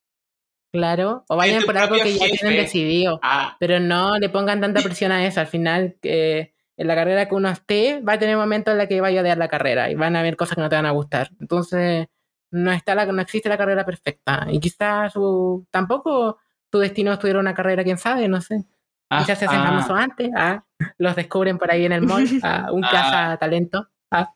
[0.73, 1.25] claro.
[1.29, 3.21] O vayan por algo que ya tienen decidido.
[3.23, 5.41] Ah, Pero no le pongan tanta presión a eso.
[5.41, 8.89] Al final, eh, en la carrera que uno esté, va a tener momentos en los
[8.89, 10.87] que vaya a odiar la carrera y van a haber cosas que no te van
[10.87, 11.31] a gustar.
[11.41, 12.07] Entonces,
[12.51, 14.47] no está la, no existe la carrera perfecta.
[14.51, 16.39] Y quizás su, tampoco
[16.71, 18.65] tu destino es estudiar una carrera, quién sabe, no sé.
[19.11, 20.65] Quizás se hacen ah, famosos antes, ah,
[20.99, 22.89] los descubren por ahí en el mall, ah, un Ah.
[22.91, 23.89] caza talento.
[24.13, 24.33] ah.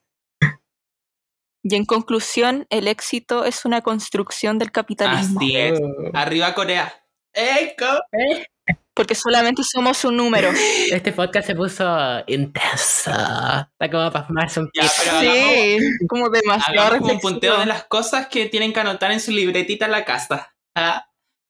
[1.62, 5.40] Y en conclusión, el éxito es una construcción del capitalismo.
[5.40, 5.78] Así es.
[5.80, 6.10] Oh.
[6.14, 6.92] Arriba Corea.
[7.34, 7.84] ¡Eco!
[8.12, 8.46] Eh,
[8.94, 10.50] Porque solamente somos un número.
[10.90, 11.84] Este podcast se puso
[12.26, 13.10] intenso.
[13.10, 15.78] Está como para fumarse un Ya, pero hagamos, Sí,
[16.08, 19.84] como demasiado como un punteo de las cosas que tienen que anotar en su libretita
[19.86, 20.54] en la casa.
[20.76, 21.06] Ah,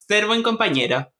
[0.08, 1.12] Ser buen compañero.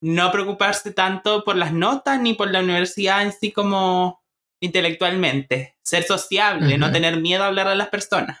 [0.00, 4.22] No preocuparse tanto por las notas ni por la universidad en sí como
[4.60, 5.76] intelectualmente.
[5.82, 8.40] Ser sociable, no tener miedo a hablar a las personas.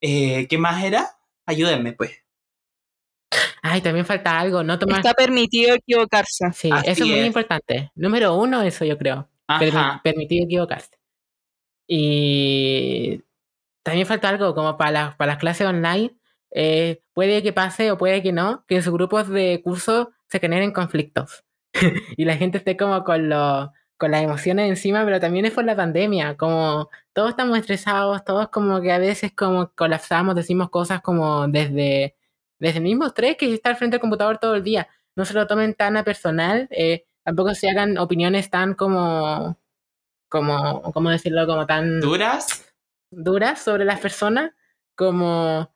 [0.00, 1.10] Eh, ¿Qué más era?
[1.46, 2.12] Ayúdenme, pues.
[3.62, 6.50] Ay, también falta algo, no tomar Está permitido equivocarse.
[6.52, 7.90] Sí, Así eso es muy importante.
[7.94, 9.28] Número uno, eso yo creo.
[9.48, 10.00] Permi- Ajá.
[10.02, 10.98] permitir equivocarse.
[11.86, 13.22] Y
[13.82, 16.14] también falta algo, como para, las- para las clases online,
[16.50, 20.40] eh, puede que pase o puede que no, que en sus grupos de curso se
[20.40, 21.44] generen conflictos.
[22.16, 25.64] y la gente esté como con, lo- con las emociones encima, pero también es por
[25.64, 31.00] la pandemia, como todos estamos estresados, todos como que a veces como colapsamos, decimos cosas
[31.02, 32.16] como desde,
[32.58, 35.46] desde el mismo estrés que estar frente al computador todo el día no se lo
[35.46, 39.58] tomen tan a personal, eh, tampoco se hagan opiniones tan como,
[40.28, 41.46] como, ¿cómo decirlo?
[41.46, 42.72] Como tan ¿Duras?
[43.10, 44.52] duras sobre las personas,
[44.96, 45.71] como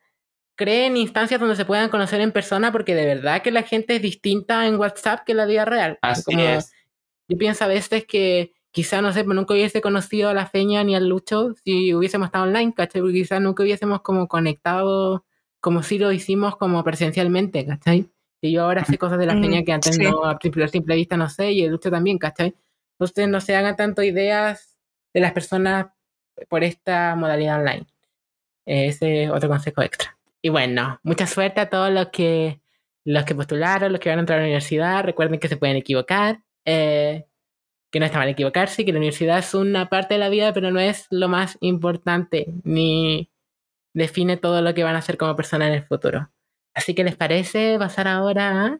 [0.57, 4.03] creen instancias donde se puedan conocer en persona, porque de verdad que la gente es
[4.03, 5.99] distinta en WhatsApp que en la vida real.
[6.03, 6.73] Así Como- es.
[7.29, 10.83] Yo pienso a veces que quizá, no sé, pues nunca hubiese conocido a la Feña
[10.85, 13.01] ni al Lucho si hubiésemos estado online, ¿cachai?
[13.01, 15.25] Porque quizás nunca hubiésemos como conectado
[15.61, 18.09] como si lo hicimos como presencialmente, ¿cachai?
[18.41, 20.03] Y yo ahora sé cosas de la Mm, Feña que antes sí.
[20.05, 22.55] no, a simple, a simple vista no sé, y el Lucho también, ¿cachai?
[22.99, 24.77] Entonces no se hagan tanto ideas
[25.13, 25.87] de las personas
[26.49, 27.87] por esta modalidad online.
[28.67, 30.16] Ese es otro consejo extra.
[30.47, 32.61] Y bueno, mucha suerte a todos los que
[33.05, 35.03] los que postularon, los que van a entrar a la universidad.
[35.03, 37.27] Recuerden que se pueden equivocar, eh,
[37.91, 40.71] que no está mal equivocarse, que la universidad es una parte de la vida, pero
[40.71, 43.29] no es lo más importante, ni
[43.93, 46.31] define todo lo que van a hacer como persona en el futuro.
[46.75, 48.79] Así que les parece pasar ahora.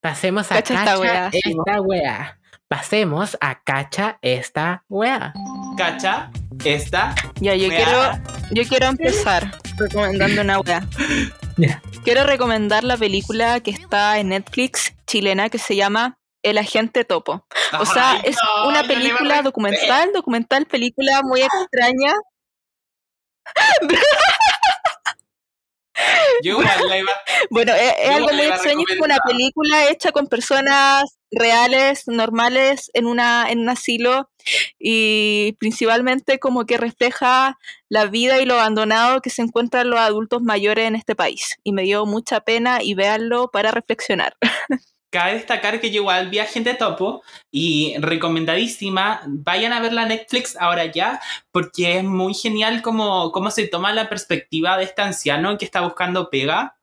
[0.00, 2.40] Pasemos a Cacha cacha, esta sí, esta weá.
[2.68, 5.32] Pasemos a cacha esta weá.
[5.76, 6.32] ¿Cacha?
[6.64, 7.14] Esta.
[7.40, 7.76] Ya, yo Wea.
[7.76, 8.12] quiero,
[8.50, 10.84] yo quiero empezar recomendando una wea.
[12.04, 17.46] Quiero recomendar la película que está en Netflix chilena que se llama El Agente Topo.
[17.80, 22.14] O sea, Ay, es no, una película documental, documental, película muy extraña.
[26.42, 27.12] Yo igual la iba.
[27.50, 31.04] Bueno, es, algo muy extraño, es como una película hecha con personas
[31.36, 34.30] reales, normales, en, una, en un asilo
[34.78, 37.58] y principalmente como que refleja
[37.88, 41.56] la vida y lo abandonado que se encuentran los adultos mayores en este país.
[41.62, 44.36] Y me dio mucha pena y véanlo para reflexionar.
[45.10, 49.22] Cabe destacar que yo igual vi a gente topo y recomendadísima.
[49.26, 51.20] Vayan a ver la Netflix ahora ya,
[51.52, 55.80] porque es muy genial cómo, cómo se toma la perspectiva de este anciano que está
[55.80, 56.76] buscando pega.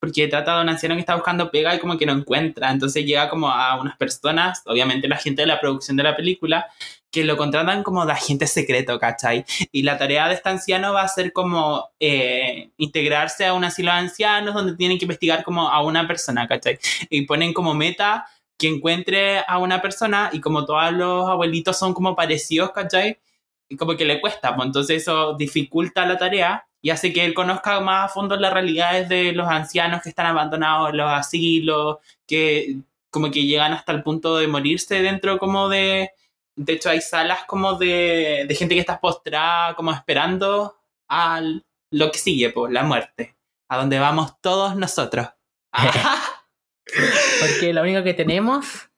[0.00, 2.70] Porque trata de un anciano que está buscando pega y como que no encuentra.
[2.70, 6.66] Entonces llega como a unas personas, obviamente la gente de la producción de la película,
[7.10, 9.44] que lo contratan como de agente secreto, ¿cachai?
[9.72, 13.90] Y la tarea de este anciano va a ser como eh, integrarse a un asilo
[13.92, 16.78] de ancianos donde tienen que investigar como a una persona, ¿cachai?
[17.10, 18.26] Y ponen como meta
[18.58, 23.18] que encuentre a una persona y como todos los abuelitos son como parecidos, ¿cachai?
[23.76, 27.80] Como que le cuesta, pues entonces eso dificulta la tarea y hace que él conozca
[27.80, 32.76] más a fondo las realidades de los ancianos que están abandonados en los asilos, que
[33.10, 36.10] como que llegan hasta el punto de morirse dentro como de...
[36.56, 40.76] De hecho hay salas como de, de gente que está postrada, como esperando
[41.08, 41.40] a
[41.90, 43.36] lo que sigue, pues la muerte,
[43.68, 45.28] a donde vamos todos nosotros.
[47.40, 48.90] Porque lo único que tenemos,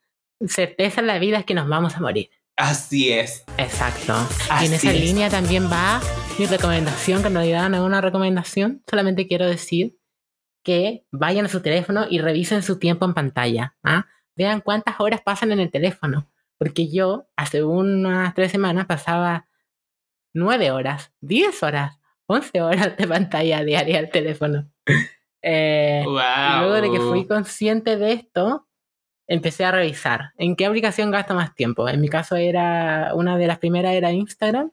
[0.46, 2.30] certeza en la vida, es que nos vamos a morir.
[2.60, 3.44] Así es.
[3.56, 4.14] Exacto.
[4.60, 5.00] y en esa es.
[5.00, 6.00] línea también va
[6.38, 9.96] mi recomendación, que en realidad no es una recomendación, solamente quiero decir
[10.62, 13.76] que vayan a su teléfono y revisen su tiempo en pantalla.
[13.82, 14.06] ¿ah?
[14.36, 16.28] Vean cuántas horas pasan en el teléfono.
[16.58, 19.48] porque yo hace unas tres semanas pasaba
[20.34, 24.70] nueve horas, diez horas, once horas de pantalla diaria al teléfono.
[25.42, 26.14] Eh, Wow.
[26.18, 28.68] y luego de que fui consciente de esto,
[29.30, 31.88] empecé a revisar en qué aplicación gasto más tiempo.
[31.88, 34.70] En mi caso era, una de las primeras era Instagram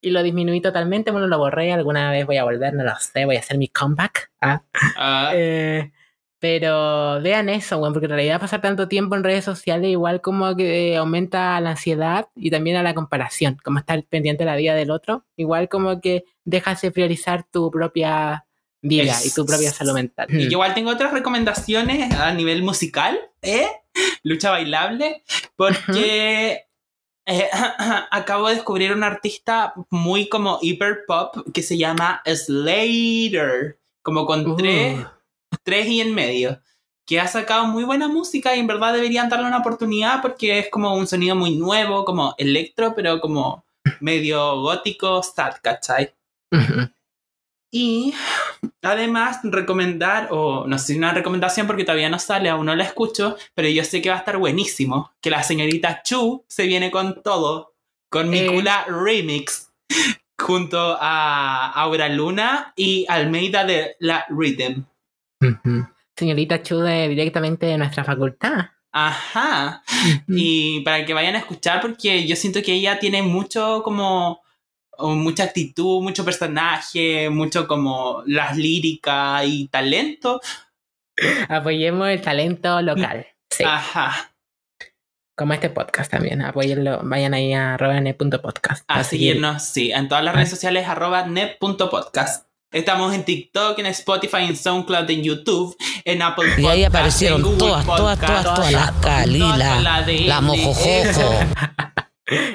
[0.00, 3.26] y lo disminuí totalmente, bueno, lo borré, alguna vez voy a volver, no lo sé,
[3.26, 4.30] voy a hacer mi comeback.
[4.40, 4.62] Ah,
[4.96, 5.92] Ah, eh,
[6.38, 10.56] pero vean eso, bueno, porque en realidad pasar tanto tiempo en redes sociales igual como
[10.56, 14.74] que aumenta la ansiedad y también a la comparación, como estar pendiente de la vida
[14.74, 18.46] del otro, igual como que dejas de priorizar tu propia
[18.80, 20.28] vida Es- y tu propia salud mental.
[20.30, 23.66] Y yo igual tengo otras recomendaciones a nivel musical, ¿eh?
[24.22, 25.22] Lucha bailable,
[25.56, 26.66] porque
[27.26, 27.48] eh,
[28.10, 34.46] acabo de descubrir un artista muy como hiper pop que se llama Slater, como con
[34.46, 35.06] Uh, tres,
[35.62, 36.60] tres y en medio,
[37.06, 40.70] que ha sacado muy buena música y en verdad deberían darle una oportunidad porque es
[40.70, 43.64] como un sonido muy nuevo, como electro, pero como
[44.00, 46.14] medio gótico, sad, ¿cachai?
[46.52, 46.90] ujú.
[47.70, 48.14] Y
[48.82, 52.84] además recomendar, o no sé si una recomendación porque todavía no sale, aún no la
[52.84, 56.90] escucho, pero yo sé que va a estar buenísimo, que la señorita Chu se viene
[56.90, 57.74] con todo,
[58.08, 58.50] con mi Eh.
[58.50, 59.70] Mikula Remix,
[60.38, 64.84] junto a Aura Luna y Almeida de la Rhythm.
[66.16, 68.70] Señorita Chude directamente de nuestra facultad.
[68.92, 69.82] Ajá.
[70.26, 74.42] Y para que vayan a escuchar, porque yo siento que ella tiene mucho como
[75.02, 80.40] mucha actitud, mucho personaje, mucho como las líricas y talento.
[81.48, 83.26] Apoyemos el talento local.
[83.50, 84.32] Sí, Ajá.
[85.36, 86.42] como este podcast también.
[86.42, 87.00] Apoyenlo.
[87.02, 88.84] Vayan ahí a robane.podcast.
[88.88, 92.46] A seguirnos, sí, en todas las redes sociales, arroba net.podcast.
[92.72, 97.40] Estamos en TikTok, en Spotify, en SoundCloud, en YouTube, en Apple Y ahí Podcast, aparecieron
[97.40, 101.40] en Google todas, todas, Podcast, todas, todas, las Calila, la la Mojojojo.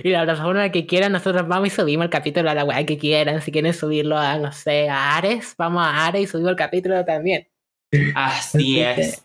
[0.04, 2.98] Y la plataforma que quieran, nosotros vamos y subimos el capítulo a la weá que
[2.98, 3.42] quieran.
[3.42, 7.04] Si quieren subirlo a, no sé, a Ares, vamos a Ares y subimos el capítulo
[7.04, 7.48] también.
[8.16, 9.24] Así es.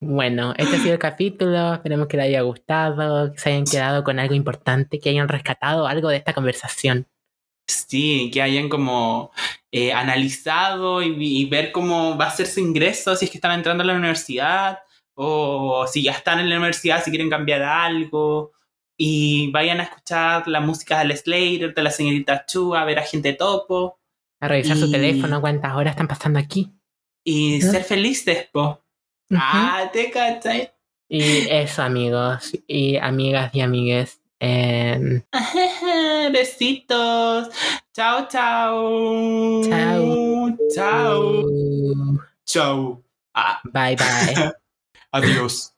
[0.00, 1.74] Bueno, este ha sido el capítulo.
[1.74, 5.86] Esperemos que les haya gustado, que se hayan quedado con algo importante, que hayan rescatado
[5.86, 7.06] algo de esta conversación.
[7.68, 9.30] Sí, que hayan como
[9.70, 13.52] eh, analizado y, y ver cómo va a ser su ingreso, si es que están
[13.52, 14.80] entrando a la universidad
[15.14, 18.52] o si ya están en la universidad, si quieren cambiar algo.
[18.96, 23.02] Y vayan a escuchar la música del Slater, de la señorita Chu, a ver a
[23.02, 23.98] gente topo
[24.40, 26.70] A revisar su teléfono, cuántas horas están pasando aquí.
[27.24, 28.82] y ser felices, po.
[29.34, 30.70] Ah, te cachai.
[31.08, 34.20] Y eso, amigos y amigas y amigues.
[34.40, 35.22] em,
[36.32, 37.48] Besitos.
[37.94, 39.62] Chao, chao.
[39.68, 40.56] Chao.
[40.74, 41.42] Chao.
[42.44, 43.02] Chao.
[43.34, 44.52] Ah, bye bye.
[45.12, 45.72] adiós.